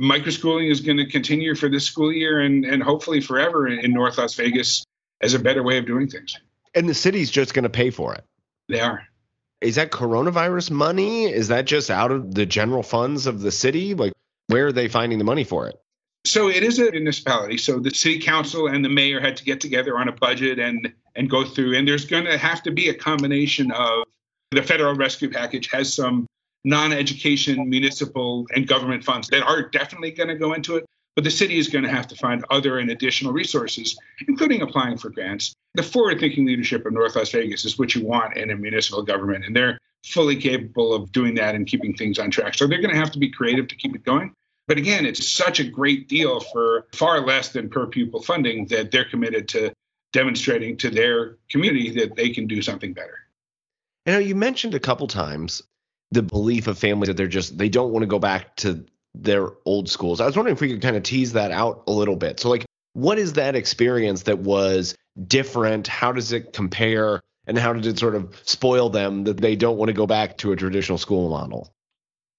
microschooling 0.00 0.70
is 0.70 0.80
going 0.80 0.96
to 0.96 1.06
continue 1.06 1.54
for 1.54 1.68
this 1.68 1.84
school 1.84 2.10
year 2.10 2.40
and, 2.40 2.64
and 2.64 2.82
hopefully 2.82 3.20
forever 3.20 3.68
in, 3.68 3.78
in 3.78 3.92
North 3.92 4.16
Las 4.16 4.34
Vegas 4.34 4.82
as 5.20 5.34
a 5.34 5.38
better 5.38 5.62
way 5.62 5.76
of 5.76 5.84
doing 5.84 6.08
things. 6.08 6.34
And 6.74 6.88
the 6.88 6.94
city's 6.94 7.30
just 7.30 7.52
going 7.52 7.64
to 7.64 7.68
pay 7.68 7.90
for 7.90 8.14
it. 8.14 8.24
They 8.70 8.80
are. 8.80 9.02
Is 9.60 9.74
that 9.74 9.90
coronavirus 9.90 10.70
money? 10.70 11.26
Is 11.26 11.48
that 11.48 11.66
just 11.66 11.90
out 11.90 12.10
of 12.10 12.34
the 12.34 12.46
general 12.46 12.82
funds 12.82 13.26
of 13.26 13.40
the 13.40 13.52
city? 13.52 13.92
Like, 13.92 14.14
where 14.46 14.68
are 14.68 14.72
they 14.72 14.88
finding 14.88 15.18
the 15.18 15.24
money 15.24 15.44
for 15.44 15.68
it? 15.68 15.78
So 16.24 16.48
it 16.48 16.62
is 16.62 16.78
a 16.78 16.90
municipality. 16.90 17.56
So 17.56 17.78
the 17.78 17.90
city 17.90 18.18
council 18.18 18.66
and 18.66 18.84
the 18.84 18.88
mayor 18.88 19.20
had 19.20 19.36
to 19.38 19.44
get 19.44 19.60
together 19.60 19.98
on 19.98 20.08
a 20.08 20.12
budget 20.12 20.58
and 20.58 20.92
and 21.16 21.28
go 21.28 21.44
through. 21.44 21.76
And 21.76 21.88
there's 21.88 22.04
going 22.04 22.24
to 22.24 22.36
have 22.36 22.62
to 22.64 22.70
be 22.70 22.88
a 22.88 22.94
combination 22.94 23.72
of 23.72 24.04
the 24.50 24.62
federal 24.62 24.94
rescue 24.94 25.30
package 25.30 25.70
has 25.70 25.92
some 25.92 26.26
non-education 26.64 27.68
municipal 27.68 28.46
and 28.54 28.66
government 28.66 29.04
funds 29.04 29.28
that 29.28 29.42
are 29.42 29.62
definitely 29.62 30.10
going 30.10 30.28
to 30.28 30.34
go 30.34 30.54
into 30.54 30.76
it 30.76 30.84
but 31.14 31.24
the 31.24 31.30
city 31.30 31.58
is 31.58 31.68
going 31.68 31.84
to 31.84 31.90
have 31.90 32.06
to 32.06 32.14
find 32.16 32.44
other 32.50 32.78
and 32.78 32.90
additional 32.90 33.32
resources 33.32 33.96
including 34.26 34.60
applying 34.62 34.98
for 34.98 35.08
grants 35.08 35.54
the 35.74 35.82
forward-thinking 35.82 36.44
leadership 36.44 36.84
of 36.84 36.92
north 36.92 37.14
las 37.14 37.30
vegas 37.30 37.64
is 37.64 37.78
what 37.78 37.94
you 37.94 38.04
want 38.04 38.36
in 38.36 38.50
a 38.50 38.56
municipal 38.56 39.02
government 39.02 39.44
and 39.44 39.54
they're 39.54 39.78
fully 40.04 40.36
capable 40.36 40.92
of 40.92 41.12
doing 41.12 41.34
that 41.34 41.54
and 41.54 41.66
keeping 41.66 41.94
things 41.94 42.18
on 42.18 42.30
track 42.30 42.54
so 42.54 42.66
they're 42.66 42.80
going 42.80 42.92
to 42.92 43.00
have 43.00 43.10
to 43.10 43.18
be 43.18 43.30
creative 43.30 43.68
to 43.68 43.76
keep 43.76 43.94
it 43.94 44.04
going 44.04 44.32
but 44.68 44.78
again 44.78 45.04
it's 45.04 45.26
such 45.26 45.58
a 45.58 45.64
great 45.64 46.08
deal 46.08 46.38
for 46.38 46.86
far 46.92 47.26
less 47.26 47.48
than 47.48 47.68
per 47.68 47.86
pupil 47.86 48.22
funding 48.22 48.66
that 48.66 48.92
they're 48.92 49.08
committed 49.08 49.48
to 49.48 49.72
demonstrating 50.12 50.76
to 50.76 50.88
their 50.88 51.36
community 51.50 51.90
that 51.90 52.14
they 52.14 52.30
can 52.30 52.46
do 52.46 52.62
something 52.62 52.92
better 52.92 53.18
you 54.08 54.14
know, 54.14 54.20
you 54.20 54.34
mentioned 54.34 54.74
a 54.74 54.80
couple 54.80 55.06
times 55.06 55.62
the 56.12 56.22
belief 56.22 56.66
of 56.66 56.78
families 56.78 57.08
that 57.08 57.18
they're 57.18 57.26
just 57.26 57.58
they 57.58 57.68
don't 57.68 57.92
want 57.92 58.02
to 58.04 58.06
go 58.06 58.18
back 58.18 58.56
to 58.56 58.86
their 59.14 59.50
old 59.66 59.90
schools. 59.90 60.18
I 60.18 60.24
was 60.24 60.34
wondering 60.34 60.54
if 60.56 60.62
we 60.62 60.70
could 60.70 60.80
kind 60.80 60.96
of 60.96 61.02
tease 61.02 61.34
that 61.34 61.50
out 61.50 61.82
a 61.86 61.92
little 61.92 62.16
bit. 62.16 62.40
So 62.40 62.48
like 62.48 62.64
what 62.94 63.18
is 63.18 63.34
that 63.34 63.54
experience 63.54 64.22
that 64.22 64.38
was 64.38 64.94
different? 65.26 65.88
How 65.88 66.12
does 66.12 66.32
it 66.32 66.54
compare? 66.54 67.20
And 67.46 67.58
how 67.58 67.74
did 67.74 67.84
it 67.84 67.98
sort 67.98 68.14
of 68.14 68.40
spoil 68.46 68.88
them 68.88 69.24
that 69.24 69.36
they 69.36 69.56
don't 69.56 69.76
want 69.76 69.90
to 69.90 69.94
go 69.94 70.06
back 70.06 70.38
to 70.38 70.52
a 70.52 70.56
traditional 70.56 70.96
school 70.96 71.28
model? 71.28 71.70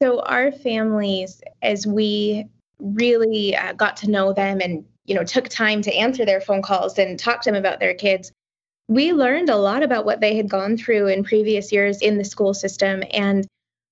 So 0.02 0.22
our 0.22 0.52
families, 0.52 1.42
as 1.62 1.86
we 1.86 2.48
really 2.80 3.56
uh, 3.56 3.74
got 3.74 3.98
to 3.98 4.10
know 4.10 4.34
them 4.34 4.62
and 4.62 4.86
you 5.06 5.16
know 5.16 5.24
took 5.24 5.50
time 5.50 5.82
to 5.82 5.94
answer 5.94 6.26
their 6.26 6.42
phone 6.42 6.62
calls 6.62 6.98
and 6.98 7.20
talk 7.20 7.42
to 7.42 7.52
them 7.52 7.60
about 7.60 7.80
their 7.80 7.94
kids, 7.94 8.32
we 8.88 9.14
learned 9.14 9.50
a 9.50 9.58
lot 9.58 9.84
about 9.84 10.06
what 10.06 10.22
they 10.22 10.36
had 10.36 10.50
gone 10.50 10.78
through 10.78 11.08
in 11.08 11.24
previous 11.24 11.72
years 11.72 12.02
in 12.02 12.18
the 12.18 12.24
school 12.24 12.54
system. 12.54 13.04
And 13.12 13.46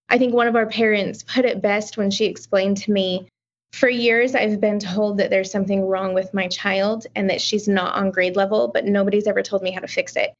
I 0.09 0.17
think 0.17 0.33
one 0.33 0.47
of 0.47 0.55
our 0.55 0.67
parents 0.67 1.23
put 1.23 1.45
it 1.45 1.61
best 1.61 1.97
when 1.97 2.09
she 2.09 2.25
explained 2.25 2.77
to 2.77 2.91
me 2.91 3.27
for 3.73 3.89
years, 3.89 4.33
I've 4.33 4.61
been 4.61 4.79
told 4.79 5.17
that 5.17 5.29
there's 5.29 5.51
something 5.51 5.85
wrong 5.85 6.13
with 6.13 6.33
my 6.33 6.47
child 6.47 7.05
and 7.15 7.29
that 7.29 7.41
she's 7.41 7.67
not 7.67 7.95
on 7.95 8.11
grade 8.11 8.35
level, 8.35 8.69
but 8.69 8.85
nobody's 8.85 9.27
ever 9.27 9.43
told 9.43 9.61
me 9.61 9.71
how 9.71 9.81
to 9.81 9.87
fix 9.87 10.15
it. 10.15 10.33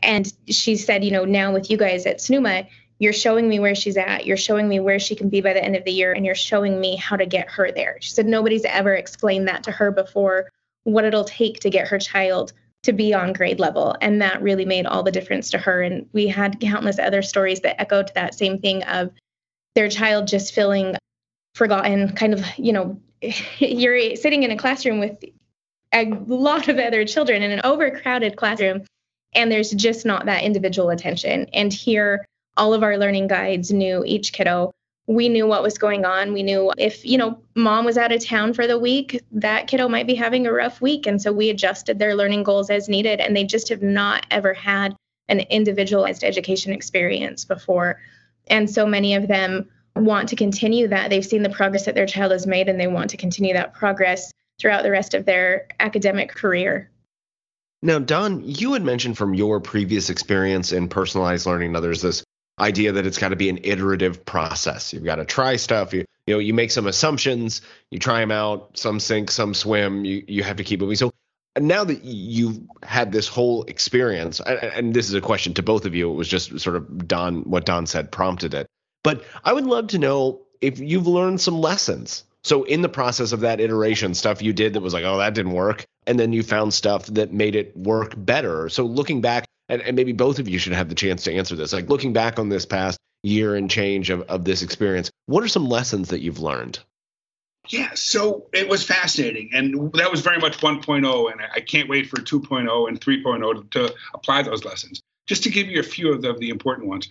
And 0.00 0.30
she 0.48 0.76
said, 0.76 1.02
you 1.02 1.10
know, 1.10 1.24
now 1.24 1.52
with 1.52 1.70
you 1.70 1.78
guys 1.78 2.06
at 2.06 2.20
SNUMA, 2.20 2.66
you're 2.98 3.12
showing 3.12 3.48
me 3.48 3.58
where 3.58 3.74
she's 3.74 3.96
at. 3.96 4.26
You're 4.26 4.36
showing 4.36 4.68
me 4.68 4.80
where 4.80 4.98
she 4.98 5.14
can 5.14 5.28
be 5.28 5.40
by 5.40 5.52
the 5.52 5.62
end 5.62 5.76
of 5.76 5.84
the 5.84 5.92
year, 5.92 6.12
and 6.12 6.24
you're 6.24 6.34
showing 6.34 6.80
me 6.80 6.96
how 6.96 7.16
to 7.16 7.26
get 7.26 7.50
her 7.50 7.70
there. 7.70 7.98
She 8.00 8.10
said 8.10 8.26
nobody's 8.26 8.64
ever 8.64 8.94
explained 8.94 9.48
that 9.48 9.62
to 9.64 9.72
her 9.72 9.90
before, 9.90 10.50
what 10.84 11.04
it'll 11.04 11.24
take 11.24 11.60
to 11.60 11.70
get 11.70 11.88
her 11.88 11.98
child 11.98 12.52
to 12.84 12.92
be 12.92 13.12
on 13.12 13.32
grade 13.32 13.58
level. 13.58 13.96
And 14.00 14.22
that 14.22 14.40
really 14.40 14.64
made 14.64 14.86
all 14.86 15.02
the 15.02 15.10
difference 15.10 15.50
to 15.50 15.58
her. 15.58 15.82
And 15.82 16.08
we 16.12 16.28
had 16.28 16.60
countless 16.60 16.98
other 16.98 17.20
stories 17.20 17.60
that 17.60 17.80
echoed 17.80 18.12
that 18.14 18.34
same 18.34 18.60
thing 18.60 18.82
of 18.84 19.10
their 19.74 19.88
child 19.88 20.28
just 20.28 20.54
feeling 20.54 20.96
forgotten, 21.54 22.12
kind 22.12 22.32
of, 22.32 22.44
you 22.56 22.72
know, 22.72 23.00
you're 23.58 24.16
sitting 24.16 24.42
in 24.42 24.52
a 24.52 24.56
classroom 24.56 25.00
with 25.00 25.22
a 25.92 26.06
lot 26.26 26.68
of 26.68 26.78
other 26.78 27.04
children 27.04 27.42
in 27.42 27.50
an 27.50 27.60
overcrowded 27.64 28.36
classroom, 28.36 28.82
and 29.34 29.50
there's 29.50 29.70
just 29.70 30.06
not 30.06 30.26
that 30.26 30.44
individual 30.44 30.90
attention. 30.90 31.46
And 31.52 31.72
here, 31.72 32.24
all 32.56 32.74
of 32.74 32.82
our 32.82 32.98
learning 32.98 33.28
guides 33.28 33.72
knew 33.72 34.02
each 34.04 34.32
kiddo 34.32 34.72
we 35.06 35.28
knew 35.28 35.46
what 35.46 35.62
was 35.62 35.78
going 35.78 36.04
on. 36.04 36.32
We 36.32 36.42
knew 36.42 36.72
if, 36.76 37.04
you 37.04 37.16
know, 37.16 37.38
mom 37.54 37.84
was 37.84 37.96
out 37.96 38.12
of 38.12 38.24
town 38.24 38.54
for 38.54 38.66
the 38.66 38.78
week, 38.78 39.22
that 39.32 39.68
kiddo 39.68 39.88
might 39.88 40.06
be 40.06 40.16
having 40.16 40.46
a 40.46 40.52
rough 40.52 40.80
week. 40.80 41.06
And 41.06 41.22
so 41.22 41.32
we 41.32 41.50
adjusted 41.50 41.98
their 41.98 42.14
learning 42.14 42.42
goals 42.42 42.70
as 42.70 42.88
needed. 42.88 43.20
And 43.20 43.36
they 43.36 43.44
just 43.44 43.68
have 43.68 43.82
not 43.82 44.26
ever 44.30 44.52
had 44.52 44.96
an 45.28 45.40
individualized 45.40 46.24
education 46.24 46.72
experience 46.72 47.44
before. 47.44 48.00
And 48.48 48.68
so 48.68 48.84
many 48.84 49.14
of 49.14 49.28
them 49.28 49.68
want 49.94 50.28
to 50.30 50.36
continue 50.36 50.88
that. 50.88 51.08
They've 51.10 51.24
seen 51.24 51.42
the 51.42 51.50
progress 51.50 51.84
that 51.84 51.94
their 51.94 52.06
child 52.06 52.32
has 52.32 52.46
made 52.46 52.68
and 52.68 52.78
they 52.78 52.88
want 52.88 53.10
to 53.10 53.16
continue 53.16 53.54
that 53.54 53.74
progress 53.74 54.32
throughout 54.58 54.82
the 54.82 54.90
rest 54.90 55.14
of 55.14 55.24
their 55.24 55.68
academic 55.78 56.30
career. 56.30 56.90
Now, 57.82 57.98
Don, 58.00 58.42
you 58.44 58.72
had 58.72 58.82
mentioned 58.82 59.16
from 59.16 59.34
your 59.34 59.60
previous 59.60 60.10
experience 60.10 60.72
in 60.72 60.88
personalized 60.88 61.46
learning, 61.46 61.76
others 61.76 62.02
this 62.02 62.24
idea 62.58 62.92
that 62.92 63.06
it's 63.06 63.18
got 63.18 63.30
to 63.30 63.36
be 63.36 63.48
an 63.48 63.60
iterative 63.62 64.24
process. 64.24 64.92
You've 64.92 65.04
got 65.04 65.16
to 65.16 65.24
try 65.24 65.56
stuff. 65.56 65.92
You 65.92 66.04
you 66.26 66.34
know 66.34 66.38
you 66.38 66.54
make 66.54 66.70
some 66.70 66.86
assumptions, 66.86 67.62
you 67.90 67.98
try 67.98 68.20
them 68.20 68.30
out. 68.30 68.76
Some 68.78 69.00
sink, 69.00 69.30
some 69.30 69.54
swim. 69.54 70.04
You 70.04 70.24
you 70.26 70.42
have 70.42 70.56
to 70.56 70.64
keep 70.64 70.80
moving. 70.80 70.96
So 70.96 71.12
now 71.58 71.84
that 71.84 72.04
you've 72.04 72.60
had 72.82 73.12
this 73.12 73.28
whole 73.28 73.64
experience, 73.64 74.40
and, 74.40 74.58
and 74.58 74.94
this 74.94 75.08
is 75.08 75.14
a 75.14 75.20
question 75.20 75.54
to 75.54 75.62
both 75.62 75.86
of 75.86 75.94
you. 75.94 76.10
It 76.10 76.14
was 76.14 76.28
just 76.28 76.58
sort 76.60 76.76
of 76.76 77.06
Don 77.06 77.42
what 77.42 77.64
Don 77.64 77.86
said 77.86 78.10
prompted 78.10 78.54
it. 78.54 78.66
But 79.02 79.24
I 79.44 79.52
would 79.52 79.66
love 79.66 79.88
to 79.88 79.98
know 79.98 80.42
if 80.60 80.80
you've 80.80 81.06
learned 81.06 81.40
some 81.40 81.58
lessons. 81.60 82.24
So 82.42 82.62
in 82.62 82.80
the 82.80 82.88
process 82.88 83.32
of 83.32 83.40
that 83.40 83.60
iteration, 83.60 84.14
stuff 84.14 84.40
you 84.40 84.52
did 84.52 84.74
that 84.74 84.80
was 84.80 84.94
like, 84.94 85.04
oh, 85.04 85.18
that 85.18 85.34
didn't 85.34 85.52
work, 85.52 85.84
and 86.06 86.18
then 86.18 86.32
you 86.32 86.42
found 86.42 86.72
stuff 86.72 87.06
that 87.06 87.32
made 87.32 87.56
it 87.56 87.76
work 87.76 88.14
better. 88.16 88.68
So 88.68 88.84
looking 88.84 89.20
back, 89.20 89.45
and, 89.68 89.82
and 89.82 89.96
maybe 89.96 90.12
both 90.12 90.38
of 90.38 90.48
you 90.48 90.58
should 90.58 90.72
have 90.72 90.88
the 90.88 90.94
chance 90.94 91.24
to 91.24 91.34
answer 91.34 91.56
this. 91.56 91.72
Like 91.72 91.88
looking 91.88 92.12
back 92.12 92.38
on 92.38 92.48
this 92.48 92.66
past 92.66 92.98
year 93.22 93.54
and 93.56 93.70
change 93.70 94.10
of, 94.10 94.22
of 94.22 94.44
this 94.44 94.62
experience, 94.62 95.10
what 95.26 95.42
are 95.42 95.48
some 95.48 95.66
lessons 95.66 96.08
that 96.08 96.20
you've 96.20 96.40
learned? 96.40 96.78
Yeah, 97.68 97.90
so 97.94 98.46
it 98.52 98.68
was 98.68 98.84
fascinating. 98.84 99.50
And 99.52 99.92
that 99.94 100.10
was 100.10 100.20
very 100.20 100.38
much 100.38 100.58
1.0. 100.58 101.32
And 101.32 101.40
I 101.52 101.60
can't 101.60 101.88
wait 101.88 102.08
for 102.08 102.16
2.0 102.16 102.88
and 102.88 103.00
3.0 103.00 103.70
to, 103.70 103.88
to 103.88 103.94
apply 104.14 104.42
those 104.42 104.64
lessons. 104.64 105.02
Just 105.26 105.42
to 105.42 105.50
give 105.50 105.66
you 105.66 105.80
a 105.80 105.84
few 105.84 106.12
of 106.12 106.22
the, 106.22 106.30
of 106.30 106.38
the 106.38 106.50
important 106.50 106.86
ones. 106.86 107.08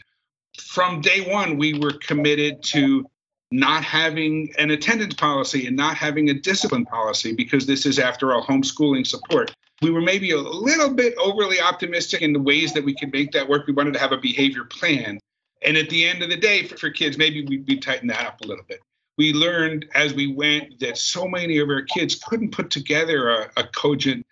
From 0.57 1.01
day 1.01 1.29
one, 1.29 1.57
we 1.57 1.77
were 1.77 1.91
committed 1.91 2.63
to 2.63 3.05
not 3.51 3.83
having 3.83 4.53
an 4.57 4.71
attendance 4.71 5.13
policy 5.13 5.67
and 5.67 5.75
not 5.75 5.97
having 5.97 6.29
a 6.29 6.33
discipline 6.33 6.85
policy 6.85 7.33
because 7.33 7.65
this 7.65 7.85
is, 7.85 7.99
after 7.99 8.33
all, 8.33 8.43
homeschooling 8.43 9.05
support 9.05 9.53
we 9.81 9.91
were 9.91 10.01
maybe 10.01 10.31
a 10.31 10.37
little 10.37 10.93
bit 10.93 11.15
overly 11.17 11.59
optimistic 11.59 12.21
in 12.21 12.33
the 12.33 12.39
ways 12.39 12.73
that 12.73 12.83
we 12.83 12.95
could 12.95 13.11
make 13.11 13.31
that 13.31 13.47
work. 13.47 13.67
We 13.67 13.73
wanted 13.73 13.93
to 13.93 13.99
have 13.99 14.11
a 14.11 14.17
behavior 14.17 14.63
plan. 14.63 15.19
And 15.61 15.77
at 15.77 15.89
the 15.89 16.05
end 16.05 16.21
of 16.21 16.29
the 16.29 16.37
day, 16.37 16.65
for, 16.67 16.77
for 16.77 16.89
kids, 16.89 17.17
maybe 17.17 17.45
we, 17.45 17.59
we 17.67 17.79
tighten 17.79 18.07
that 18.07 18.25
up 18.25 18.41
a 18.41 18.47
little 18.47 18.65
bit. 18.67 18.81
We 19.17 19.33
learned 19.33 19.85
as 19.93 20.13
we 20.13 20.33
went 20.33 20.79
that 20.79 20.97
so 20.97 21.27
many 21.27 21.57
of 21.59 21.69
our 21.69 21.81
kids 21.81 22.15
couldn't 22.15 22.51
put 22.51 22.69
together 22.69 23.29
a, 23.29 23.51
a 23.57 23.67
cogent 23.67 24.25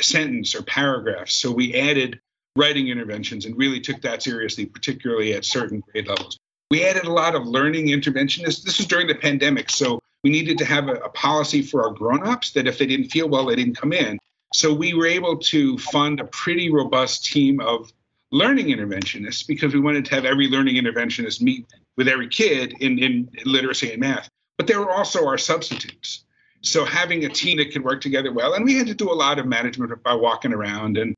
sentence 0.00 0.54
or 0.54 0.62
paragraph. 0.62 1.28
So 1.28 1.50
we 1.50 1.74
added 1.74 2.20
writing 2.56 2.88
interventions 2.88 3.46
and 3.46 3.56
really 3.56 3.80
took 3.80 4.02
that 4.02 4.22
seriously, 4.22 4.66
particularly 4.66 5.34
at 5.34 5.44
certain 5.44 5.80
grade 5.80 6.08
levels. 6.08 6.38
We 6.70 6.84
added 6.84 7.04
a 7.04 7.12
lot 7.12 7.34
of 7.34 7.46
learning 7.46 7.86
interventionists. 7.86 8.62
This 8.62 8.78
was 8.78 8.86
during 8.86 9.06
the 9.06 9.14
pandemic, 9.14 9.70
so 9.70 10.00
we 10.22 10.30
needed 10.30 10.58
to 10.58 10.64
have 10.64 10.88
a, 10.88 10.94
a 10.94 11.08
policy 11.08 11.62
for 11.62 11.84
our 11.84 11.92
grown-ups 11.92 12.52
that 12.52 12.66
if 12.66 12.78
they 12.78 12.86
didn't 12.86 13.10
feel 13.10 13.28
well, 13.28 13.46
they 13.46 13.56
didn't 13.56 13.76
come 13.76 13.92
in. 13.92 14.18
So 14.54 14.72
we 14.72 14.94
were 14.94 15.06
able 15.06 15.38
to 15.38 15.78
fund 15.78 16.20
a 16.20 16.24
pretty 16.24 16.70
robust 16.70 17.24
team 17.24 17.60
of 17.60 17.92
learning 18.30 18.66
interventionists 18.66 19.46
because 19.46 19.74
we 19.74 19.80
wanted 19.80 20.04
to 20.06 20.14
have 20.14 20.24
every 20.24 20.48
learning 20.48 20.76
interventionist 20.76 21.40
meet 21.40 21.66
with 21.96 22.08
every 22.08 22.28
kid 22.28 22.74
in, 22.80 22.98
in 22.98 23.28
literacy 23.44 23.92
and 23.92 24.00
math. 24.00 24.28
But 24.56 24.66
there 24.66 24.80
were 24.80 24.90
also 24.90 25.26
our 25.26 25.38
substitutes. 25.38 26.24
So 26.60 26.84
having 26.84 27.24
a 27.24 27.28
team 27.28 27.58
that 27.58 27.72
could 27.72 27.84
work 27.84 28.00
together 28.00 28.32
well, 28.32 28.54
and 28.54 28.64
we 28.64 28.76
had 28.76 28.86
to 28.88 28.94
do 28.94 29.10
a 29.10 29.14
lot 29.14 29.38
of 29.38 29.46
management 29.46 30.02
by 30.02 30.14
walking 30.14 30.52
around 30.52 30.96
and 30.98 31.14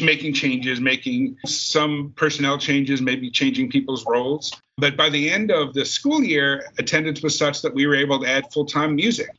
making 0.00 0.34
changes, 0.34 0.80
making 0.80 1.36
some 1.46 2.12
personnel 2.16 2.58
changes, 2.58 3.00
maybe 3.00 3.30
changing 3.30 3.70
people's 3.70 4.04
roles. 4.06 4.52
But 4.76 4.96
by 4.96 5.08
the 5.08 5.30
end 5.30 5.50
of 5.50 5.72
the 5.74 5.84
school 5.84 6.22
year, 6.22 6.66
attendance 6.78 7.22
was 7.22 7.36
such 7.36 7.62
that 7.62 7.74
we 7.74 7.86
were 7.86 7.94
able 7.94 8.20
to 8.20 8.28
add 8.28 8.52
full 8.52 8.66
time 8.66 8.94
music 8.94 9.30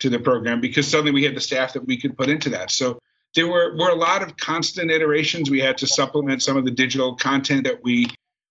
to 0.00 0.08
the 0.08 0.18
program 0.18 0.60
because 0.60 0.86
suddenly 0.86 1.12
we 1.12 1.24
had 1.24 1.34
the 1.34 1.40
staff 1.40 1.72
that 1.72 1.86
we 1.86 1.96
could 1.96 2.16
put 2.16 2.28
into 2.28 2.50
that. 2.50 2.70
So 2.70 2.98
there 3.34 3.46
were, 3.46 3.76
were 3.76 3.90
a 3.90 3.94
lot 3.94 4.22
of 4.22 4.36
constant 4.36 4.90
iterations. 4.90 5.50
We 5.50 5.60
had 5.60 5.78
to 5.78 5.86
supplement 5.86 6.42
some 6.42 6.56
of 6.56 6.64
the 6.64 6.70
digital 6.70 7.14
content 7.16 7.64
that 7.64 7.82
we 7.82 8.06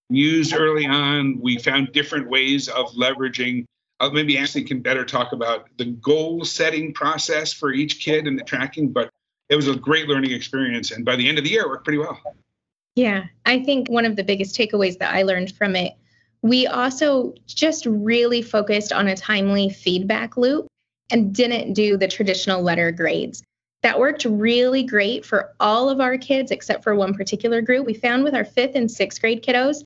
used 0.10 0.54
early 0.54 0.86
on. 0.86 1.40
We 1.40 1.58
found 1.58 1.92
different 1.94 2.30
ways 2.30 2.68
of 2.68 2.92
leveraging. 2.94 3.66
Uh, 4.00 4.10
maybe 4.10 4.38
Ashley 4.38 4.64
can 4.64 4.82
better 4.82 5.04
talk 5.04 5.34
about 5.34 5.68
the 5.78 5.86
goal 5.86 6.46
setting 6.46 6.94
process 6.94 7.52
for 7.52 7.72
each 7.72 8.00
kid 8.00 8.28
and 8.28 8.38
the 8.38 8.44
tracking, 8.44 8.90
but 8.90 9.10
it 9.50 9.56
was 9.56 9.68
a 9.68 9.76
great 9.76 10.08
learning 10.08 10.32
experience. 10.32 10.92
And 10.92 11.04
by 11.04 11.16
the 11.16 11.28
end 11.28 11.38
of 11.38 11.44
the 11.44 11.50
year, 11.50 11.64
it 11.64 11.70
worked 11.70 11.84
pretty 11.84 11.98
well. 11.98 12.20
Yeah, 12.96 13.26
I 13.46 13.64
think 13.64 13.90
one 13.90 14.06
of 14.06 14.16
the 14.16 14.24
biggest 14.24 14.56
takeaways 14.56 14.98
that 15.00 15.14
I 15.14 15.24
learned 15.24 15.54
from 15.56 15.76
it, 15.76 15.94
we 16.42 16.68
also 16.68 17.34
just 17.48 17.86
really 17.86 18.42
focused 18.42 18.92
on 18.92 19.08
a 19.08 19.16
timely 19.16 19.70
feedback 19.70 20.38
loop 20.38 20.68
and 21.12 21.34
didn't 21.34 21.74
do 21.74 21.98
the 21.98 22.08
traditional 22.08 22.62
letter 22.62 22.92
grades. 22.92 23.44
That 23.84 24.00
worked 24.00 24.26
really 24.26 24.84
great 24.84 25.26
for 25.26 25.54
all 25.60 25.90
of 25.90 26.02
our 26.02 26.18
kids 26.18 26.52
except 26.52 26.84
for 26.84 26.96
one 26.96 27.14
particular 27.14 27.62
group. 27.62 27.86
We 27.86 27.94
found 27.94 28.24
with 28.24 28.34
our 28.34 28.46
fifth 28.46 28.76
and 28.76 28.90
sixth 28.90 29.22
grade 29.22 29.44
kiddos, 29.44 29.84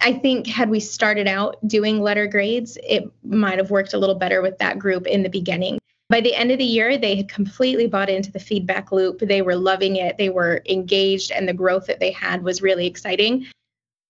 I 0.00 0.12
think 0.12 0.46
had 0.46 0.70
we 0.70 0.80
started 0.80 1.26
out 1.26 1.56
doing 1.66 2.00
letter 2.00 2.26
grades, 2.26 2.78
it 2.82 3.04
might 3.24 3.58
have 3.58 3.70
worked 3.70 3.94
a 3.94 3.98
little 3.98 4.14
better 4.14 4.42
with 4.42 4.58
that 4.58 4.78
group 4.78 5.06
in 5.06 5.22
the 5.22 5.28
beginning. 5.28 5.78
By 6.08 6.20
the 6.20 6.34
end 6.34 6.50
of 6.50 6.58
the 6.58 6.64
year, 6.64 6.96
they 6.96 7.16
had 7.16 7.28
completely 7.28 7.86
bought 7.86 8.08
into 8.08 8.32
the 8.32 8.38
feedback 8.38 8.92
loop. 8.92 9.18
They 9.20 9.42
were 9.42 9.56
loving 9.56 9.96
it, 9.96 10.16
they 10.16 10.30
were 10.30 10.62
engaged, 10.68 11.32
and 11.32 11.48
the 11.48 11.52
growth 11.52 11.86
that 11.86 12.00
they 12.00 12.12
had 12.12 12.42
was 12.42 12.62
really 12.62 12.86
exciting. 12.86 13.46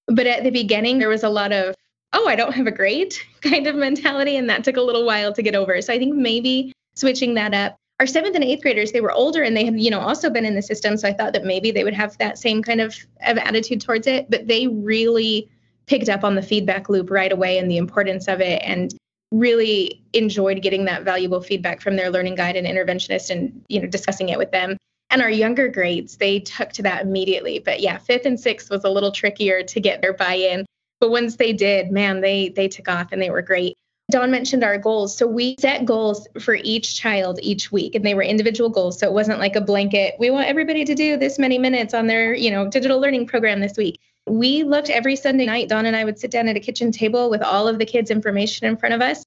But 0.07 0.27
at 0.27 0.45
the 0.45 0.51
beginning, 0.51 0.99
there 0.99 1.09
was 1.09 1.25
a 1.25 1.29
lot 1.29 1.53
of, 1.53 1.75
oh, 2.13 2.27
I 2.27 2.37
don't 2.37 2.55
have 2.55 2.67
a 2.67 2.73
grade 2.73 3.15
kind 3.41 3.67
of 3.67 3.77
mentality, 3.77 4.37
and 4.37 4.49
that 4.51 4.65
took 4.65 4.77
a 4.77 4.83
little 4.83 5.05
while 5.05 5.33
to 5.33 5.43
get 5.43 5.55
over. 5.55 5.81
So 5.83 5.93
I 5.93 5.99
think 5.99 6.15
maybe 6.15 6.73
switching 6.95 7.35
that 7.35 7.55
up. 7.55 7.77
Our 8.01 8.07
seventh 8.07 8.37
and 8.37 8.45
eighth 8.45 8.63
graders, 8.63 8.93
they 8.93 9.01
were 9.01 9.11
older 9.13 9.43
and 9.43 9.57
they 9.57 9.65
had, 9.65 9.81
you 9.81 9.91
know, 9.91 9.99
also 9.99 10.31
been 10.31 10.45
in 10.45 10.55
the 10.55 10.63
system. 10.63 10.97
So 10.97 11.09
I 11.09 11.13
thought 11.13 11.33
that 11.33 11.45
maybe 11.45 11.73
they 11.73 11.83
would 11.83 11.95
have 11.95 12.17
that 12.19 12.39
same 12.39 12.63
kind 12.63 12.81
of, 12.81 12.95
of 13.27 13.39
attitude 13.39 13.81
towards 13.81 14.07
it. 14.07 14.31
But 14.31 14.47
they 14.47 14.69
really 14.69 15.49
picked 15.87 16.09
up 16.09 16.23
on 16.23 16.37
the 16.37 16.43
feedback 16.43 16.89
loop 16.89 17.11
right 17.11 17.33
away 17.33 17.59
and 17.59 17.69
the 17.69 17.77
importance 17.77 18.29
of 18.29 18.41
it. 18.41 18.63
And 18.65 18.95
really 19.31 20.03
enjoyed 20.13 20.63
getting 20.63 20.87
that 20.87 21.05
valuable 21.05 21.41
feedback 21.41 21.81
from 21.81 21.97
their 21.97 22.11
learning 22.11 22.35
guide 22.35 22.57
and 22.57 22.67
interventionist 22.67 23.31
and 23.31 23.63
you 23.69 23.81
know 23.81 23.87
discussing 23.87 24.31
it 24.31 24.39
with 24.39 24.51
them 24.53 24.77
and 25.11 25.21
our 25.21 25.31
younger 25.31 25.69
grades 25.69 26.17
they 26.17 26.41
took 26.41 26.73
to 26.73 26.83
that 26.83 27.03
immediately 27.03 27.59
but 27.59 27.81
yeah 27.81 27.99
fifth 27.99 28.25
and 28.25 28.41
sixth 28.41 28.71
was 28.71 28.85
a 28.85 28.89
little 28.89 29.13
trickier 29.13 29.63
to 29.63 29.81
get 29.81 30.01
their 30.01 30.15
buy-in 30.15 30.65
but 31.01 31.11
once 31.11 31.37
they 31.37 31.53
did 31.53 31.91
man 31.91 32.21
they 32.21 32.49
they 32.51 32.69
took 32.69 32.89
off 32.89 33.13
and 33.13 33.21
they 33.21 33.31
were 33.31 33.43
great 33.43 33.77
Don 34.11 34.31
mentioned 34.31 34.65
our 34.65 34.79
goals. 34.79 35.15
So 35.15 35.27
we 35.27 35.55
set 35.61 35.85
goals 35.85 36.27
for 36.41 36.55
each 36.55 36.99
child 36.99 37.39
each 37.43 37.71
week 37.71 37.95
and 37.95 38.05
they 38.05 38.15
were 38.15 38.23
individual 38.23 38.71
goals. 38.71 38.99
So 38.99 39.07
it 39.07 39.13
wasn't 39.13 39.39
like 39.39 39.55
a 39.55 39.61
blanket, 39.61 40.15
we 40.19 40.31
want 40.31 40.49
everybody 40.49 40.87
to 40.87 40.95
do 40.95 41.19
this 41.19 41.39
many 41.39 41.59
minutes 41.59 41.93
on 41.93 42.07
their, 42.07 42.33
you 42.33 42.51
know, 42.51 42.69
digital 42.69 43.01
learning 43.01 43.27
program 43.27 43.61
this 43.61 43.77
week. 43.77 44.01
We 44.27 44.63
looked 44.63 44.89
every 44.89 45.15
Sunday 45.15 45.45
night, 45.45 45.69
Don 45.69 45.85
and 45.85 45.95
I 45.95 46.05
would 46.05 46.19
sit 46.19 46.31
down 46.31 46.49
at 46.49 46.57
a 46.57 46.61
kitchen 46.61 46.91
table 46.91 47.29
with 47.29 47.43
all 47.43 47.69
of 47.69 47.79
the 47.79 47.85
kids' 47.85 48.11
information 48.11 48.67
in 48.67 48.79
front 48.79 48.95
of 48.95 49.03
us 49.03 49.25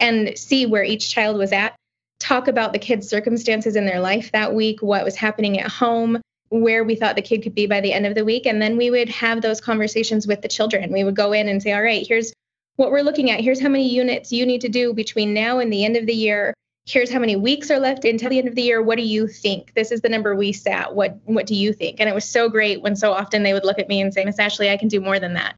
and 0.00 0.36
see 0.36 0.66
where 0.66 0.82
each 0.82 1.10
child 1.10 1.38
was 1.38 1.52
at, 1.52 1.76
talk 2.18 2.48
about 2.48 2.72
the 2.72 2.78
kids' 2.80 3.08
circumstances 3.08 3.76
in 3.76 3.86
their 3.86 4.00
life 4.00 4.32
that 4.32 4.52
week, 4.52 4.82
what 4.82 5.04
was 5.04 5.14
happening 5.14 5.60
at 5.60 5.70
home, 5.70 6.20
where 6.60 6.84
we 6.84 6.94
thought 6.94 7.16
the 7.16 7.22
kid 7.22 7.42
could 7.42 7.54
be 7.54 7.66
by 7.66 7.80
the 7.80 7.92
end 7.92 8.06
of 8.06 8.14
the 8.14 8.24
week. 8.24 8.46
And 8.46 8.62
then 8.62 8.76
we 8.76 8.88
would 8.88 9.08
have 9.08 9.42
those 9.42 9.60
conversations 9.60 10.24
with 10.26 10.40
the 10.40 10.48
children. 10.48 10.92
We 10.92 11.02
would 11.02 11.16
go 11.16 11.32
in 11.32 11.48
and 11.48 11.60
say, 11.60 11.72
all 11.72 11.82
right, 11.82 12.06
here's 12.06 12.32
what 12.76 12.92
we're 12.92 13.02
looking 13.02 13.30
at. 13.30 13.40
Here's 13.40 13.60
how 13.60 13.68
many 13.68 13.88
units 13.88 14.30
you 14.30 14.46
need 14.46 14.60
to 14.60 14.68
do 14.68 14.94
between 14.94 15.34
now 15.34 15.58
and 15.58 15.72
the 15.72 15.84
end 15.84 15.96
of 15.96 16.06
the 16.06 16.14
year. 16.14 16.54
Here's 16.86 17.10
how 17.10 17.18
many 17.18 17.34
weeks 17.34 17.72
are 17.72 17.80
left 17.80 18.04
until 18.04 18.30
the 18.30 18.38
end 18.38 18.46
of 18.46 18.54
the 18.54 18.62
year. 18.62 18.82
What 18.82 18.98
do 18.98 19.02
you 19.02 19.26
think? 19.26 19.74
This 19.74 19.90
is 19.90 20.00
the 20.00 20.08
number 20.08 20.36
we 20.36 20.52
set. 20.52 20.94
What 20.94 21.18
what 21.24 21.46
do 21.46 21.56
you 21.56 21.72
think? 21.72 21.98
And 21.98 22.08
it 22.08 22.14
was 22.14 22.28
so 22.28 22.48
great 22.48 22.82
when 22.82 22.94
so 22.94 23.12
often 23.12 23.42
they 23.42 23.52
would 23.52 23.64
look 23.64 23.78
at 23.78 23.88
me 23.88 24.00
and 24.00 24.14
say, 24.14 24.24
Miss 24.24 24.38
Ashley, 24.38 24.70
I 24.70 24.76
can 24.76 24.88
do 24.88 25.00
more 25.00 25.18
than 25.18 25.34
that. 25.34 25.56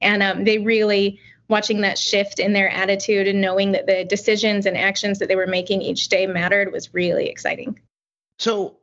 And 0.00 0.22
um, 0.22 0.44
they 0.44 0.58
really 0.58 1.20
watching 1.48 1.80
that 1.80 1.98
shift 1.98 2.38
in 2.38 2.52
their 2.52 2.70
attitude 2.70 3.26
and 3.26 3.40
knowing 3.40 3.72
that 3.72 3.86
the 3.86 4.04
decisions 4.04 4.66
and 4.66 4.78
actions 4.78 5.18
that 5.18 5.28
they 5.28 5.36
were 5.36 5.46
making 5.46 5.82
each 5.82 6.08
day 6.08 6.26
mattered 6.26 6.72
was 6.72 6.94
really 6.94 7.28
exciting. 7.28 7.80
So 8.38 8.78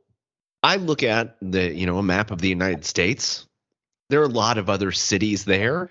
I 0.62 0.76
look 0.76 1.02
at 1.02 1.36
the, 1.40 1.72
you 1.74 1.86
know, 1.86 1.98
a 1.98 2.02
map 2.02 2.30
of 2.30 2.40
the 2.40 2.48
United 2.48 2.84
States. 2.84 3.46
There 4.10 4.20
are 4.20 4.24
a 4.24 4.28
lot 4.28 4.58
of 4.58 4.70
other 4.70 4.92
cities 4.92 5.44
there. 5.44 5.90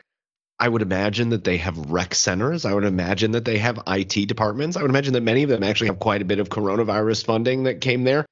I 0.58 0.70
would 0.70 0.82
imagine 0.82 1.30
that 1.30 1.44
they 1.44 1.58
have 1.58 1.92
rec 1.92 2.16
centers. 2.16 2.66
I 2.66 2.74
would 2.74 2.86
imagine 2.86 3.32
that 3.32 3.44
they 3.44 3.58
have 3.58 3.84
IT 3.88 4.28
departments. 4.28 4.78
I 4.78 4.82
would 4.82 4.92
imagine 4.92 5.14
that 5.14 5.24
many 5.24 5.44
of 5.44 5.50
them 5.50 5.64
actually 5.64 5.88
have 5.88 6.00
quite 6.00 6.22
a 6.22 6.26
bit 6.26 6.40
of 6.40 6.50
coronavirus 6.50 7.26
funding 7.26 7.64
that 7.64 7.82
came 7.82 8.04
there. 8.04 8.26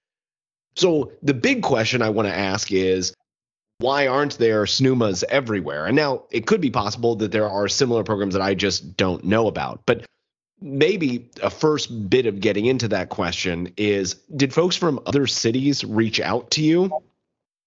So 0.76 1.12
the 1.22 1.34
big 1.34 1.62
question 1.62 2.02
I 2.02 2.10
want 2.10 2.28
to 2.28 2.34
ask 2.34 2.72
is 2.72 3.14
why 3.80 4.08
aren't 4.08 4.38
there 4.38 4.66
SNUMAs 4.66 5.24
everywhere? 5.28 5.86
And 5.86 5.96
now 5.96 6.24
it 6.32 6.48
could 6.48 6.62
be 6.62 6.72
possible 6.72 7.16
that 7.18 7.32
there 7.32 7.50
are 7.50 7.68
similar 7.68 8.04
programs 8.04 8.34
that 8.34 8.42
I 8.42 8.54
just 8.54 8.96
don't 8.96 9.26
know 9.26 9.48
about. 9.48 9.82
But 9.86 10.06
maybe 10.64 11.30
a 11.44 11.50
first 11.50 12.10
bit 12.10 12.26
of 12.26 12.40
getting 12.40 12.66
into 12.66 12.88
that 12.88 13.10
question 13.10 13.74
is 13.76 14.16
did 14.36 14.54
folks 14.54 14.78
from 14.78 15.02
other 15.06 15.28
cities 15.28 15.84
reach 15.84 16.22
out 16.22 16.52
to 16.52 16.64
you? 16.64 16.90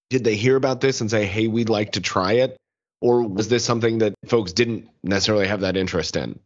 Did 0.09 0.23
they 0.23 0.35
hear 0.35 0.55
about 0.55 0.81
this 0.81 0.99
and 0.99 1.11
say, 1.11 1.25
hey, 1.25 1.47
we'd 1.47 1.69
like 1.69 1.91
to 1.93 2.01
try 2.01 2.33
it? 2.33 2.57
Or 2.99 3.21
was 3.21 3.49
this 3.49 3.63
something 3.63 3.99
that 3.99 4.15
folks 4.25 4.51
didn't 4.51 4.89
necessarily 5.03 5.47
have 5.47 5.61
that 5.61 5.77
interest 5.77 6.15
in? 6.15 6.39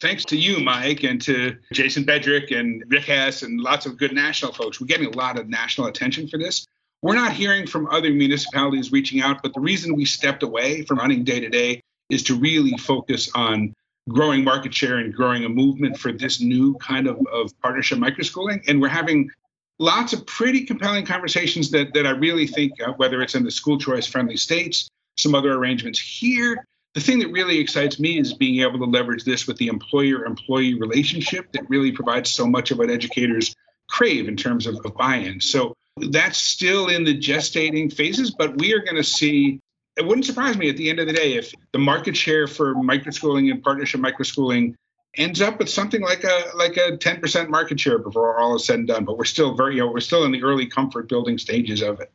Thanks 0.00 0.24
to 0.26 0.36
you, 0.36 0.60
Mike, 0.60 1.02
and 1.02 1.20
to 1.22 1.56
Jason 1.72 2.04
Bedrick 2.04 2.56
and 2.56 2.84
Rick 2.88 3.06
Hess 3.06 3.42
and 3.42 3.60
lots 3.60 3.86
of 3.86 3.96
good 3.96 4.12
national 4.12 4.52
folks. 4.52 4.80
We're 4.80 4.86
getting 4.86 5.06
a 5.12 5.16
lot 5.16 5.38
of 5.38 5.48
national 5.48 5.88
attention 5.88 6.28
for 6.28 6.38
this. 6.38 6.66
We're 7.02 7.14
not 7.14 7.32
hearing 7.32 7.66
from 7.66 7.88
other 7.88 8.10
municipalities 8.10 8.92
reaching 8.92 9.20
out, 9.20 9.42
but 9.42 9.54
the 9.54 9.60
reason 9.60 9.96
we 9.96 10.04
stepped 10.04 10.42
away 10.42 10.82
from 10.82 10.98
running 10.98 11.24
day 11.24 11.40
to 11.40 11.48
day 11.48 11.80
is 12.10 12.22
to 12.24 12.36
really 12.36 12.76
focus 12.78 13.30
on 13.34 13.74
growing 14.08 14.44
market 14.44 14.72
share 14.72 14.98
and 14.98 15.12
growing 15.12 15.44
a 15.44 15.48
movement 15.48 15.98
for 15.98 16.12
this 16.12 16.40
new 16.40 16.74
kind 16.78 17.06
of, 17.06 17.18
of 17.32 17.50
partnership 17.60 17.98
microschooling. 17.98 18.62
And 18.68 18.80
we're 18.80 18.88
having 18.88 19.30
lots 19.78 20.12
of 20.12 20.24
pretty 20.26 20.64
compelling 20.64 21.04
conversations 21.04 21.70
that, 21.70 21.92
that 21.94 22.06
I 22.06 22.10
really 22.10 22.46
think, 22.46 22.72
uh, 22.80 22.92
whether 22.92 23.20
it's 23.20 23.34
in 23.34 23.44
the 23.44 23.50
school 23.50 23.78
choice 23.78 24.06
friendly 24.06 24.36
states, 24.36 24.88
some 25.18 25.34
other 25.34 25.52
arrangements 25.52 25.98
here. 25.98 26.64
The 26.94 27.00
thing 27.00 27.18
that 27.18 27.30
really 27.30 27.58
excites 27.58 27.98
me 27.98 28.18
is 28.18 28.32
being 28.32 28.62
able 28.62 28.78
to 28.78 28.86
leverage 28.86 29.24
this 29.24 29.46
with 29.46 29.56
the 29.58 29.66
employer 29.66 30.24
employee 30.24 30.74
relationship 30.74 31.52
that 31.52 31.68
really 31.68 31.92
provides 31.92 32.30
so 32.30 32.46
much 32.46 32.70
of 32.70 32.78
what 32.78 32.90
educators 32.90 33.54
crave 33.88 34.28
in 34.28 34.36
terms 34.36 34.66
of, 34.66 34.78
of 34.84 34.94
buy 34.96 35.16
in. 35.16 35.40
So 35.40 35.74
that's 36.10 36.38
still 36.38 36.88
in 36.88 37.04
the 37.04 37.16
gestating 37.16 37.92
phases, 37.92 38.30
but 38.30 38.58
we 38.58 38.72
are 38.72 38.80
going 38.80 38.96
to 38.96 39.04
see. 39.04 39.60
It 39.96 40.06
wouldn't 40.06 40.26
surprise 40.26 40.56
me 40.56 40.68
at 40.68 40.76
the 40.76 40.90
end 40.90 40.98
of 41.00 41.06
the 41.06 41.12
day 41.12 41.34
if 41.34 41.54
the 41.72 41.78
market 41.78 42.16
share 42.16 42.46
for 42.46 42.74
microschooling 42.74 43.50
and 43.50 43.62
partnership 43.62 44.00
microschooling 44.00 44.74
ends 45.16 45.40
up 45.40 45.58
with 45.58 45.70
something 45.70 46.02
like 46.02 46.24
a 46.24 46.42
like 46.54 46.76
a 46.76 46.98
10% 46.98 47.48
market 47.48 47.80
share 47.80 47.98
before 47.98 48.38
all 48.38 48.56
is 48.56 48.66
said 48.66 48.80
and 48.80 48.88
done. 48.88 49.04
But 49.04 49.16
we're 49.16 49.24
still 49.24 49.54
very, 49.54 49.76
you 49.76 49.80
know, 49.80 49.90
we're 49.90 50.00
still 50.00 50.24
in 50.24 50.32
the 50.32 50.42
early 50.42 50.66
comfort 50.66 51.08
building 51.08 51.38
stages 51.38 51.82
of 51.82 52.00
it. 52.00 52.12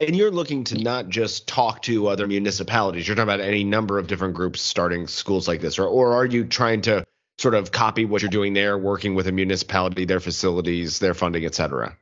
And 0.00 0.14
you're 0.14 0.30
looking 0.30 0.62
to 0.64 0.78
not 0.78 1.08
just 1.08 1.48
talk 1.48 1.82
to 1.82 2.06
other 2.06 2.28
municipalities. 2.28 3.08
You're 3.08 3.16
talking 3.16 3.34
about 3.34 3.40
any 3.40 3.64
number 3.64 3.98
of 3.98 4.06
different 4.06 4.34
groups 4.34 4.60
starting 4.60 5.08
schools 5.08 5.48
like 5.48 5.60
this, 5.60 5.78
or 5.78 5.86
or 5.86 6.12
are 6.12 6.26
you 6.26 6.44
trying 6.44 6.82
to 6.82 7.04
sort 7.38 7.54
of 7.54 7.72
copy 7.72 8.04
what 8.04 8.22
you're 8.22 8.30
doing 8.30 8.52
there, 8.52 8.78
working 8.78 9.16
with 9.16 9.26
a 9.26 9.32
municipality, 9.32 10.04
their 10.04 10.20
facilities, 10.20 11.00
their 11.00 11.14
funding, 11.14 11.44
et 11.44 11.54
cetera? 11.54 11.96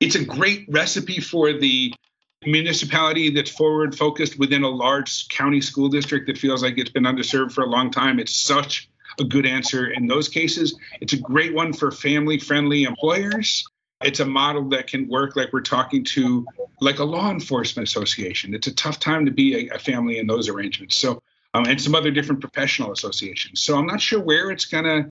It's 0.00 0.14
a 0.14 0.24
great 0.24 0.66
recipe 0.70 1.20
for 1.20 1.52
the 1.52 1.92
municipality 2.46 3.30
that's 3.30 3.50
forward 3.50 3.96
focused 3.96 4.38
within 4.38 4.62
a 4.62 4.68
large 4.68 5.28
county 5.28 5.60
school 5.60 5.88
district 5.88 6.26
that 6.26 6.38
feels 6.38 6.62
like 6.62 6.78
it's 6.78 6.90
been 6.90 7.04
underserved 7.04 7.52
for 7.52 7.64
a 7.64 7.68
long 7.68 7.90
time. 7.90 8.18
It's 8.18 8.36
such 8.36 8.88
a 9.20 9.24
good 9.24 9.46
answer 9.46 9.90
in 9.90 10.06
those 10.06 10.28
cases. 10.28 10.78
It's 11.00 11.12
a 11.12 11.18
great 11.18 11.54
one 11.54 11.72
for 11.72 11.90
family 11.90 12.38
friendly 12.38 12.84
employers. 12.84 13.64
It's 14.02 14.20
a 14.20 14.24
model 14.24 14.68
that 14.70 14.86
can 14.86 15.08
work 15.08 15.36
like 15.36 15.52
we're 15.52 15.60
talking 15.60 16.04
to 16.04 16.46
like 16.80 16.98
a 16.98 17.04
law 17.04 17.30
enforcement 17.30 17.88
association. 17.88 18.54
It's 18.54 18.66
a 18.66 18.74
tough 18.74 18.98
time 18.98 19.26
to 19.26 19.30
be 19.30 19.68
a, 19.68 19.74
a 19.76 19.78
family 19.78 20.18
in 20.18 20.26
those 20.26 20.48
arrangements. 20.48 20.96
So 20.96 21.22
um, 21.54 21.66
and 21.66 21.80
some 21.80 21.94
other 21.94 22.10
different 22.10 22.40
professional 22.40 22.92
associations. 22.92 23.60
So 23.60 23.76
I'm 23.76 23.86
not 23.86 24.00
sure 24.00 24.20
where 24.20 24.50
it's 24.50 24.64
gonna 24.64 25.08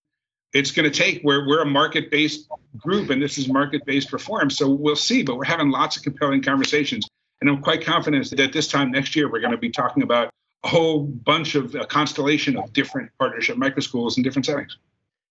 it's 0.54 0.72
to 0.72 0.90
take. 0.90 1.22
We're, 1.24 1.48
we're 1.48 1.62
a 1.62 1.66
market 1.66 2.12
based 2.12 2.50
group 2.78 3.10
and 3.10 3.22
this 3.22 3.38
is 3.38 3.48
market 3.48 3.86
based 3.86 4.12
reform. 4.12 4.50
So 4.50 4.70
we'll 4.70 4.96
see, 4.96 5.24
but 5.24 5.38
we're 5.38 5.46
having 5.46 5.70
lots 5.70 5.96
of 5.98 6.04
compelling 6.04 6.42
conversations. 6.42 7.08
And 7.42 7.50
I'm 7.50 7.62
quite 7.62 7.84
confident 7.84 8.30
that 8.38 8.54
this 8.54 8.68
time 8.68 8.92
next 8.92 9.16
year, 9.16 9.30
we're 9.30 9.40
going 9.40 9.52
to 9.52 9.58
be 9.58 9.72
talking 9.72 10.04
about 10.04 10.32
a 10.64 10.68
whole 10.68 11.04
bunch 11.04 11.56
of 11.56 11.74
a 11.76 11.86
constellation 11.86 12.56
of 12.56 12.72
different 12.72 13.10
partnership 13.18 13.58
microschools 13.58 14.18
in 14.18 14.24
different 14.24 14.46
settings. 14.46 14.78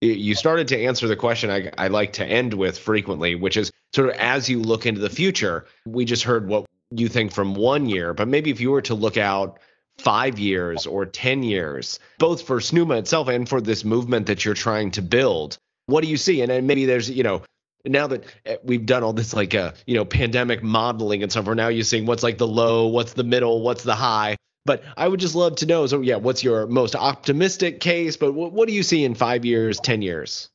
You 0.01 0.35
started 0.35 0.67
to 0.69 0.79
answer 0.79 1.07
the 1.07 1.15
question 1.15 1.49
I, 1.49 1.71
I 1.77 1.87
like 1.87 2.13
to 2.13 2.25
end 2.25 2.53
with 2.53 2.77
frequently, 2.77 3.35
which 3.35 3.55
is 3.55 3.71
sort 3.93 4.09
of 4.09 4.15
as 4.15 4.49
you 4.49 4.59
look 4.59 4.85
into 4.85 4.99
the 4.99 5.09
future, 5.09 5.67
we 5.85 6.05
just 6.05 6.23
heard 6.23 6.47
what 6.47 6.65
you 6.89 7.07
think 7.07 7.31
from 7.31 7.53
one 7.53 7.87
year, 7.87 8.13
but 8.13 8.27
maybe 8.27 8.49
if 8.49 8.59
you 8.59 8.71
were 8.71 8.81
to 8.81 8.95
look 8.95 9.17
out 9.17 9.59
five 9.97 10.39
years 10.39 10.87
or 10.87 11.05
10 11.05 11.43
years, 11.43 11.99
both 12.17 12.41
for 12.41 12.59
SNUMA 12.59 12.95
itself 12.97 13.27
and 13.27 13.47
for 13.47 13.61
this 13.61 13.85
movement 13.85 14.25
that 14.25 14.43
you're 14.43 14.53
trying 14.55 14.91
to 14.91 15.01
build? 15.01 15.57
What 15.85 16.03
do 16.03 16.09
you 16.09 16.17
see? 16.17 16.41
And 16.41 16.49
then 16.49 16.65
maybe 16.65 16.85
there's, 16.85 17.09
you 17.09 17.23
know, 17.23 17.43
now 17.85 18.07
that 18.07 18.25
eh, 18.45 18.57
we've 18.63 18.85
done 18.85 19.03
all 19.03 19.13
this 19.13 19.33
like 19.33 19.55
uh, 19.55 19.71
you 19.85 19.95
know, 19.95 20.05
pandemic 20.05 20.63
modeling 20.63 21.23
and 21.23 21.31
stuff, 21.31 21.45
we're 21.45 21.53
now 21.53 21.67
you're 21.67 21.83
seeing 21.83 22.05
what's 22.05 22.23
like 22.23 22.37
the 22.37 22.47
low, 22.47 22.87
what's 22.87 23.13
the 23.13 23.23
middle, 23.23 23.61
what's 23.61 23.83
the 23.83 23.95
high. 23.95 24.35
But 24.65 24.83
I 24.95 25.07
would 25.07 25.19
just 25.19 25.33
love 25.33 25.55
to 25.57 25.65
know. 25.65 25.87
So 25.87 26.01
yeah, 26.01 26.17
what's 26.17 26.43
your 26.43 26.67
most 26.67 26.95
optimistic 26.95 27.79
case? 27.79 28.15
But 28.15 28.33
what, 28.33 28.53
what 28.53 28.67
do 28.67 28.73
you 28.73 28.83
see 28.83 29.03
in 29.03 29.15
five 29.15 29.43
years, 29.43 29.79
10 29.79 30.01
years? 30.01 30.49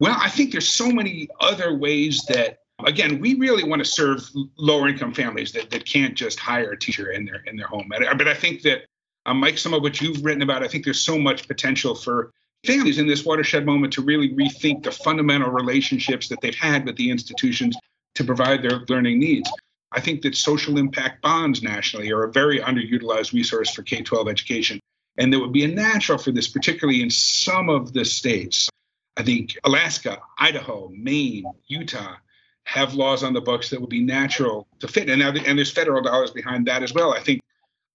Well, 0.00 0.16
I 0.20 0.28
think 0.28 0.52
there's 0.52 0.68
so 0.68 0.90
many 0.90 1.28
other 1.40 1.74
ways 1.74 2.22
that 2.28 2.58
again, 2.84 3.20
we 3.20 3.34
really 3.34 3.64
want 3.64 3.80
to 3.80 3.84
serve 3.84 4.28
lower 4.56 4.88
income 4.88 5.14
families 5.14 5.52
that, 5.52 5.70
that 5.70 5.86
can't 5.86 6.14
just 6.14 6.38
hire 6.38 6.72
a 6.72 6.78
teacher 6.78 7.12
in 7.12 7.24
their 7.24 7.42
in 7.46 7.56
their 7.56 7.66
home. 7.66 7.86
But 7.88 8.28
I 8.28 8.34
think 8.34 8.62
that, 8.62 8.86
um, 9.26 9.38
Mike, 9.38 9.58
some 9.58 9.74
of 9.74 9.82
what 9.82 10.00
you've 10.00 10.24
written 10.24 10.42
about, 10.42 10.62
I 10.62 10.68
think 10.68 10.84
there's 10.84 11.00
so 11.00 11.18
much 11.18 11.46
potential 11.48 11.94
for 11.94 12.32
families 12.64 12.98
in 12.98 13.06
this 13.06 13.24
watershed 13.24 13.66
moment 13.66 13.92
to 13.94 14.02
really 14.02 14.30
rethink 14.34 14.82
the 14.82 14.92
fundamental 14.92 15.50
relationships 15.50 16.28
that 16.28 16.40
they've 16.40 16.54
had 16.54 16.84
with 16.84 16.96
the 16.96 17.10
institutions 17.10 17.76
to 18.14 18.24
provide 18.24 18.62
their 18.62 18.84
learning 18.88 19.18
needs. 19.18 19.50
I 19.92 20.00
think 20.00 20.22
that 20.22 20.36
social 20.36 20.78
impact 20.78 21.22
bonds 21.22 21.62
nationally 21.62 22.12
are 22.12 22.24
a 22.24 22.32
very 22.32 22.58
underutilized 22.58 23.32
resource 23.32 23.72
for 23.72 23.82
K 23.82 24.02
12 24.02 24.28
education. 24.28 24.80
And 25.16 25.32
there 25.32 25.40
would 25.40 25.52
be 25.52 25.64
a 25.64 25.68
natural 25.68 26.18
for 26.18 26.32
this, 26.32 26.48
particularly 26.48 27.00
in 27.00 27.10
some 27.10 27.68
of 27.68 27.92
the 27.92 28.04
states. 28.04 28.68
I 29.16 29.22
think 29.22 29.56
Alaska, 29.62 30.18
Idaho, 30.38 30.90
Maine, 30.92 31.44
Utah, 31.68 32.16
have 32.64 32.94
laws 32.94 33.22
on 33.22 33.32
the 33.32 33.40
books 33.40 33.70
that 33.70 33.80
would 33.80 33.90
be 33.90 34.02
natural 34.02 34.66
to 34.80 34.88
fit. 34.88 35.08
And 35.08 35.20
now, 35.20 35.28
and 35.28 35.58
there's 35.58 35.70
federal 35.70 36.02
dollars 36.02 36.32
behind 36.32 36.66
that 36.66 36.82
as 36.82 36.92
well. 36.92 37.12
I 37.12 37.20
think 37.20 37.40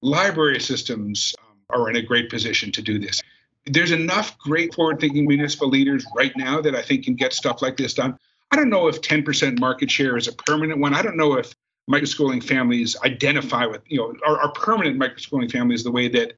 library 0.01 0.61
systems 0.61 1.35
um, 1.41 1.57
are 1.69 1.89
in 1.89 1.97
a 1.97 2.01
great 2.01 2.29
position 2.29 2.71
to 2.73 2.81
do 2.81 2.99
this. 2.99 3.21
There's 3.69 3.91
enough 3.91 4.37
great 4.37 4.73
forward-thinking 4.73 5.27
municipal 5.27 5.69
leaders 5.69 6.05
right 6.15 6.35
now 6.35 6.61
that 6.61 6.75
I 6.75 6.81
think 6.81 7.05
can 7.05 7.15
get 7.15 7.33
stuff 7.33 7.61
like 7.61 7.77
this 7.77 7.93
done. 7.93 8.17
I 8.51 8.55
don't 8.55 8.69
know 8.69 8.87
if 8.87 9.01
10% 9.01 9.59
market 9.59 9.91
share 9.91 10.17
is 10.17 10.27
a 10.27 10.33
permanent 10.33 10.79
one. 10.79 10.93
I 10.93 11.01
don't 11.01 11.17
know 11.17 11.37
if 11.37 11.53
microschooling 11.89 12.43
families 12.43 12.95
identify 13.03 13.65
with, 13.65 13.81
you 13.87 13.97
know, 13.97 14.13
are, 14.25 14.39
are 14.39 14.51
permanent 14.53 14.99
microschooling 14.99 15.51
families 15.51 15.83
the 15.83 15.91
way 15.91 16.07
that 16.09 16.33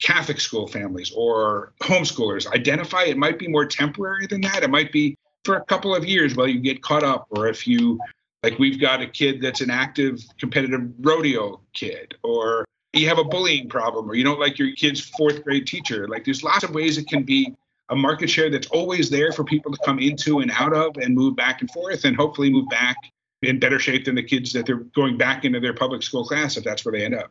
Catholic 0.00 0.40
school 0.40 0.68
families 0.68 1.12
or 1.14 1.72
homeschoolers 1.80 2.46
identify. 2.52 3.02
It 3.04 3.16
might 3.16 3.38
be 3.38 3.48
more 3.48 3.66
temporary 3.66 4.26
than 4.26 4.40
that. 4.42 4.62
It 4.62 4.70
might 4.70 4.92
be 4.92 5.16
for 5.44 5.56
a 5.56 5.64
couple 5.64 5.94
of 5.94 6.04
years 6.04 6.36
while 6.36 6.46
you 6.46 6.60
get 6.60 6.82
caught 6.82 7.02
up, 7.02 7.26
or 7.30 7.48
if 7.48 7.66
you 7.66 7.98
like 8.42 8.58
we've 8.58 8.80
got 8.80 9.02
a 9.02 9.06
kid 9.06 9.40
that's 9.40 9.60
an 9.60 9.70
active 9.70 10.20
competitive 10.38 10.82
rodeo 11.00 11.60
kid, 11.72 12.14
or 12.22 12.64
you 12.92 13.08
have 13.08 13.18
a 13.18 13.24
bullying 13.24 13.68
problem, 13.68 14.10
or 14.10 14.14
you 14.14 14.24
don't 14.24 14.40
like 14.40 14.58
your 14.58 14.72
kid's 14.72 15.00
fourth 15.00 15.44
grade 15.44 15.66
teacher. 15.66 16.08
Like 16.08 16.24
there's 16.24 16.42
lots 16.42 16.64
of 16.64 16.74
ways 16.74 16.98
it 16.98 17.08
can 17.08 17.22
be 17.22 17.54
a 17.90 17.96
market 17.96 18.28
share 18.28 18.50
that's 18.50 18.66
always 18.68 19.10
there 19.10 19.32
for 19.32 19.44
people 19.44 19.72
to 19.72 19.78
come 19.84 19.98
into 19.98 20.40
and 20.40 20.50
out 20.50 20.74
of 20.74 20.96
and 20.96 21.14
move 21.14 21.36
back 21.36 21.60
and 21.60 21.70
forth 21.70 22.04
and 22.04 22.16
hopefully 22.16 22.50
move 22.50 22.68
back 22.68 22.96
in 23.42 23.58
better 23.58 23.78
shape 23.78 24.04
than 24.04 24.14
the 24.14 24.22
kids 24.22 24.52
that 24.52 24.66
they're 24.66 24.84
going 24.94 25.16
back 25.16 25.44
into 25.44 25.60
their 25.60 25.74
public 25.74 26.02
school 26.02 26.24
class 26.24 26.56
if 26.56 26.64
that's 26.64 26.84
where 26.84 26.92
they 26.92 27.04
end 27.04 27.14
up. 27.14 27.30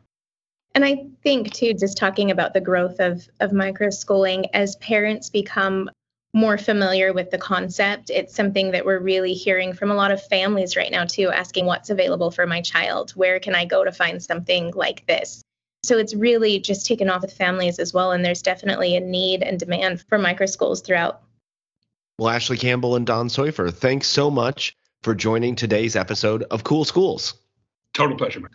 And 0.74 0.84
I 0.84 1.06
think 1.22 1.52
too, 1.52 1.74
just 1.74 1.96
talking 1.96 2.30
about 2.30 2.54
the 2.54 2.60
growth 2.60 3.00
of 3.00 3.28
of 3.40 3.52
micro 3.52 3.90
schooling 3.90 4.46
as 4.54 4.76
parents 4.76 5.30
become 5.30 5.90
more 6.34 6.58
familiar 6.58 7.12
with 7.12 7.30
the 7.30 7.38
concept. 7.38 8.10
It's 8.10 8.34
something 8.34 8.70
that 8.72 8.84
we're 8.84 8.98
really 8.98 9.32
hearing 9.32 9.72
from 9.72 9.90
a 9.90 9.94
lot 9.94 10.10
of 10.10 10.22
families 10.22 10.76
right 10.76 10.90
now, 10.90 11.04
too, 11.04 11.30
asking 11.30 11.66
what's 11.66 11.90
available 11.90 12.30
for 12.30 12.46
my 12.46 12.60
child? 12.60 13.12
Where 13.12 13.40
can 13.40 13.54
I 13.54 13.64
go 13.64 13.82
to 13.82 13.92
find 13.92 14.22
something 14.22 14.72
like 14.72 15.06
this? 15.06 15.42
So 15.84 15.98
it's 15.98 16.14
really 16.14 16.58
just 16.58 16.86
taken 16.86 17.08
off 17.08 17.22
with 17.22 17.32
families 17.32 17.78
as 17.78 17.94
well. 17.94 18.12
And 18.12 18.24
there's 18.24 18.42
definitely 18.42 18.96
a 18.96 19.00
need 19.00 19.42
and 19.42 19.58
demand 19.58 20.02
for 20.08 20.18
micro 20.18 20.46
schools 20.46 20.80
throughout. 20.80 21.22
Well, 22.18 22.30
Ashley 22.30 22.58
Campbell 22.58 22.96
and 22.96 23.06
Don 23.06 23.28
Soifer, 23.28 23.72
thanks 23.72 24.08
so 24.08 24.30
much 24.30 24.74
for 25.02 25.14
joining 25.14 25.54
today's 25.54 25.94
episode 25.94 26.42
of 26.50 26.64
Cool 26.64 26.84
Schools. 26.84 27.34
Total 27.94 28.16
pleasure, 28.16 28.40
Mike. 28.40 28.50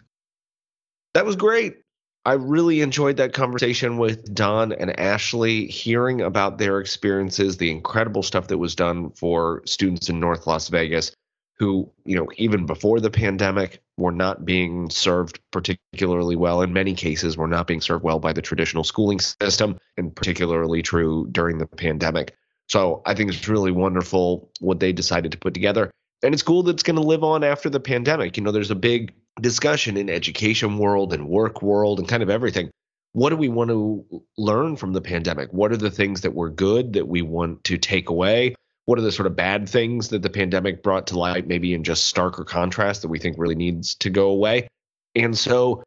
That 1.13 1.25
was 1.25 1.35
great. 1.35 1.77
I 2.25 2.33
really 2.33 2.81
enjoyed 2.81 3.17
that 3.17 3.33
conversation 3.33 3.97
with 3.97 4.33
Don 4.33 4.71
and 4.71 4.97
Ashley, 4.99 5.67
hearing 5.67 6.21
about 6.21 6.57
their 6.57 6.79
experiences, 6.79 7.57
the 7.57 7.71
incredible 7.71 8.23
stuff 8.23 8.47
that 8.47 8.57
was 8.57 8.75
done 8.75 9.11
for 9.11 9.61
students 9.65 10.09
in 10.09 10.19
North 10.19 10.47
Las 10.47 10.69
Vegas 10.69 11.11
who, 11.59 11.89
you 12.05 12.15
know, 12.15 12.27
even 12.37 12.65
before 12.65 12.99
the 12.99 13.11
pandemic 13.11 13.81
were 13.97 14.11
not 14.11 14.45
being 14.45 14.89
served 14.89 15.39
particularly 15.51 16.35
well. 16.35 16.61
In 16.61 16.73
many 16.73 16.95
cases, 16.95 17.37
were 17.37 17.47
not 17.47 17.67
being 17.67 17.81
served 17.81 18.03
well 18.03 18.19
by 18.19 18.33
the 18.33 18.41
traditional 18.41 18.83
schooling 18.83 19.19
system, 19.19 19.77
and 19.97 20.15
particularly 20.15 20.81
true 20.81 21.27
during 21.31 21.59
the 21.59 21.67
pandemic. 21.67 22.35
So 22.67 23.01
I 23.05 23.13
think 23.13 23.29
it's 23.29 23.47
really 23.47 23.71
wonderful 23.71 24.51
what 24.59 24.79
they 24.79 24.91
decided 24.91 25.31
to 25.33 25.37
put 25.37 25.53
together. 25.53 25.91
And 26.23 26.33
it's 26.33 26.43
cool 26.43 26.63
that 26.63 26.71
it's 26.71 26.83
going 26.83 26.95
to 26.95 27.01
live 27.01 27.23
on 27.23 27.43
after 27.43 27.69
the 27.69 27.79
pandemic. 27.79 28.37
You 28.37 28.43
know, 28.43 28.51
there's 28.51 28.71
a 28.71 28.75
big 28.75 29.13
discussion 29.41 29.97
in 29.97 30.09
education 30.09 30.77
world 30.77 31.13
and 31.13 31.27
work 31.27 31.61
world 31.61 31.99
and 31.99 32.07
kind 32.07 32.23
of 32.23 32.29
everything 32.29 32.69
what 33.13 33.29
do 33.29 33.35
we 33.35 33.49
want 33.49 33.69
to 33.69 34.23
learn 34.37 34.75
from 34.75 34.93
the 34.93 35.01
pandemic 35.01 35.51
what 35.51 35.71
are 35.71 35.77
the 35.77 35.89
things 35.89 36.21
that 36.21 36.33
were 36.33 36.49
good 36.49 36.93
that 36.93 37.07
we 37.07 37.21
want 37.21 37.63
to 37.63 37.77
take 37.77 38.09
away 38.09 38.53
what 38.85 38.99
are 38.99 39.03
the 39.03 39.11
sort 39.11 39.27
of 39.27 39.35
bad 39.35 39.67
things 39.67 40.09
that 40.09 40.21
the 40.21 40.29
pandemic 40.29 40.83
brought 40.83 41.07
to 41.07 41.19
light 41.19 41.47
maybe 41.47 41.73
in 41.73 41.83
just 41.83 42.13
starker 42.13 42.45
contrast 42.45 43.01
that 43.01 43.07
we 43.07 43.19
think 43.19 43.37
really 43.37 43.55
needs 43.55 43.95
to 43.95 44.09
go 44.09 44.29
away 44.29 44.67
and 45.15 45.37
so 45.37 45.83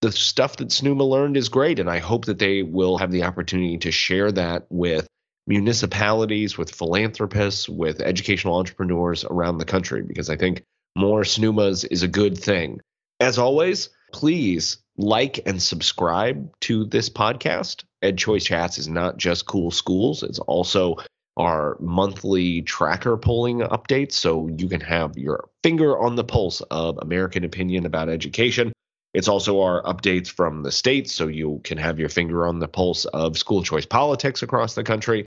the 0.00 0.12
stuff 0.12 0.56
that 0.56 0.68
snuma 0.68 1.08
learned 1.08 1.36
is 1.36 1.48
great 1.48 1.78
and 1.78 1.90
i 1.90 1.98
hope 1.98 2.26
that 2.26 2.38
they 2.38 2.62
will 2.62 2.98
have 2.98 3.10
the 3.10 3.24
opportunity 3.24 3.78
to 3.78 3.90
share 3.90 4.30
that 4.32 4.66
with 4.68 5.06
municipalities 5.46 6.58
with 6.58 6.70
philanthropists 6.70 7.68
with 7.68 8.00
educational 8.00 8.56
entrepreneurs 8.56 9.24
around 9.24 9.58
the 9.58 9.64
country 9.64 10.02
because 10.02 10.30
i 10.30 10.36
think 10.36 10.62
more 10.98 11.22
SNUMAs 11.22 11.84
is 11.84 12.02
a 12.02 12.08
good 12.08 12.36
thing. 12.36 12.80
As 13.20 13.38
always, 13.38 13.90
please 14.12 14.78
like 14.96 15.40
and 15.46 15.62
subscribe 15.62 16.50
to 16.62 16.84
this 16.84 17.08
podcast. 17.08 17.84
Ed 18.02 18.18
Choice 18.18 18.44
Chats 18.44 18.78
is 18.78 18.88
not 18.88 19.16
just 19.16 19.46
cool 19.46 19.70
schools, 19.70 20.24
it's 20.24 20.40
also 20.40 20.96
our 21.38 21.76
monthly 21.80 22.62
tracker 22.62 23.16
polling 23.16 23.60
updates. 23.60 24.12
So 24.12 24.48
you 24.58 24.68
can 24.68 24.80
have 24.80 25.16
your 25.16 25.48
finger 25.62 25.98
on 25.98 26.16
the 26.16 26.24
pulse 26.24 26.60
of 26.70 26.98
American 27.00 27.44
opinion 27.44 27.86
about 27.86 28.08
education. 28.08 28.72
It's 29.14 29.28
also 29.28 29.62
our 29.62 29.82
updates 29.84 30.28
from 30.28 30.62
the 30.62 30.72
states, 30.72 31.14
so 31.14 31.28
you 31.28 31.60
can 31.64 31.78
have 31.78 31.98
your 31.98 32.10
finger 32.10 32.46
on 32.46 32.58
the 32.58 32.68
pulse 32.68 33.06
of 33.06 33.38
school 33.38 33.62
choice 33.62 33.86
politics 33.86 34.42
across 34.42 34.74
the 34.74 34.84
country. 34.84 35.24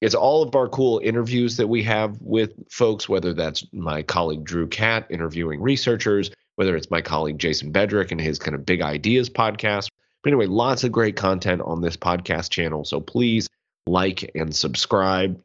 It's 0.00 0.14
all 0.14 0.42
of 0.42 0.54
our 0.54 0.68
cool 0.68 1.00
interviews 1.02 1.56
that 1.56 1.68
we 1.68 1.82
have 1.84 2.20
with 2.20 2.52
folks, 2.70 3.08
whether 3.08 3.32
that's 3.32 3.64
my 3.72 4.02
colleague 4.02 4.44
Drew 4.44 4.66
Catt 4.66 5.06
interviewing 5.10 5.60
researchers, 5.60 6.30
whether 6.56 6.76
it's 6.76 6.90
my 6.90 7.00
colleague 7.00 7.38
Jason 7.38 7.72
Bedrick 7.72 8.12
and 8.12 8.20
his 8.20 8.38
kind 8.38 8.54
of 8.54 8.66
Big 8.66 8.82
Ideas 8.82 9.30
podcast. 9.30 9.88
But 10.22 10.32
anyway, 10.32 10.46
lots 10.46 10.84
of 10.84 10.92
great 10.92 11.16
content 11.16 11.62
on 11.62 11.80
this 11.80 11.96
podcast 11.96 12.50
channel. 12.50 12.84
So 12.84 13.00
please 13.00 13.48
like 13.86 14.32
and 14.34 14.54
subscribe, 14.54 15.40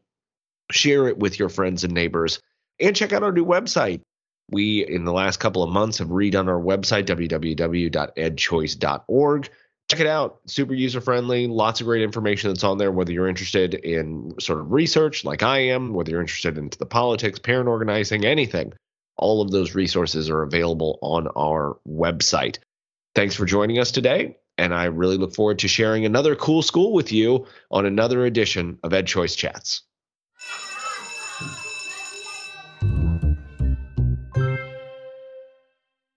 share 0.71 1.07
it 1.07 1.17
with 1.17 1.39
your 1.39 1.49
friends 1.49 1.83
and 1.83 1.93
neighbors, 1.93 2.41
and 2.79 2.95
check 2.95 3.13
out 3.13 3.23
our 3.23 3.31
new 3.31 3.45
website. 3.45 4.01
We, 4.49 4.87
in 4.87 5.03
the 5.03 5.13
last 5.13 5.39
couple 5.39 5.63
of 5.63 5.69
months, 5.69 5.97
have 5.97 6.09
redone 6.09 6.47
our 6.47 6.61
website, 6.61 7.05
www.edchoice.org 7.05 9.49
check 9.89 9.99
it 9.99 10.07
out. 10.07 10.39
Super 10.47 10.73
user 10.73 11.01
friendly. 11.01 11.47
Lots 11.47 11.81
of 11.81 11.87
great 11.87 12.01
information 12.01 12.49
that's 12.49 12.63
on 12.63 12.77
there. 12.77 12.91
Whether 12.91 13.13
you're 13.13 13.27
interested 13.27 13.73
in 13.73 14.33
sort 14.39 14.59
of 14.59 14.71
research 14.71 15.23
like 15.23 15.43
I 15.43 15.59
am, 15.59 15.93
whether 15.93 16.11
you're 16.11 16.21
interested 16.21 16.57
into 16.57 16.77
the 16.77 16.85
politics, 16.85 17.39
parent 17.39 17.69
organizing, 17.69 18.25
anything, 18.25 18.73
All 19.17 19.41
of 19.41 19.49
those 19.49 19.73
resources 19.73 20.29
are 20.29 20.43
available 20.43 20.99
on 21.01 21.27
our 21.35 21.77
website. 21.87 22.59
Thanks 23.15 23.35
for 23.35 23.45
joining 23.45 23.79
us 23.79 23.91
today. 23.91 24.37
And 24.57 24.73
I 24.73 24.85
really 24.85 25.17
look 25.17 25.35
forward 25.35 25.59
to 25.59 25.67
sharing 25.67 26.05
another 26.05 26.35
cool 26.35 26.61
school 26.61 26.93
with 26.93 27.11
you 27.11 27.45
on 27.69 27.85
another 27.85 28.25
edition 28.25 28.79
of 28.83 28.93
Ed 28.93 29.07
Choice 29.07 29.35
Chats. 29.35 29.83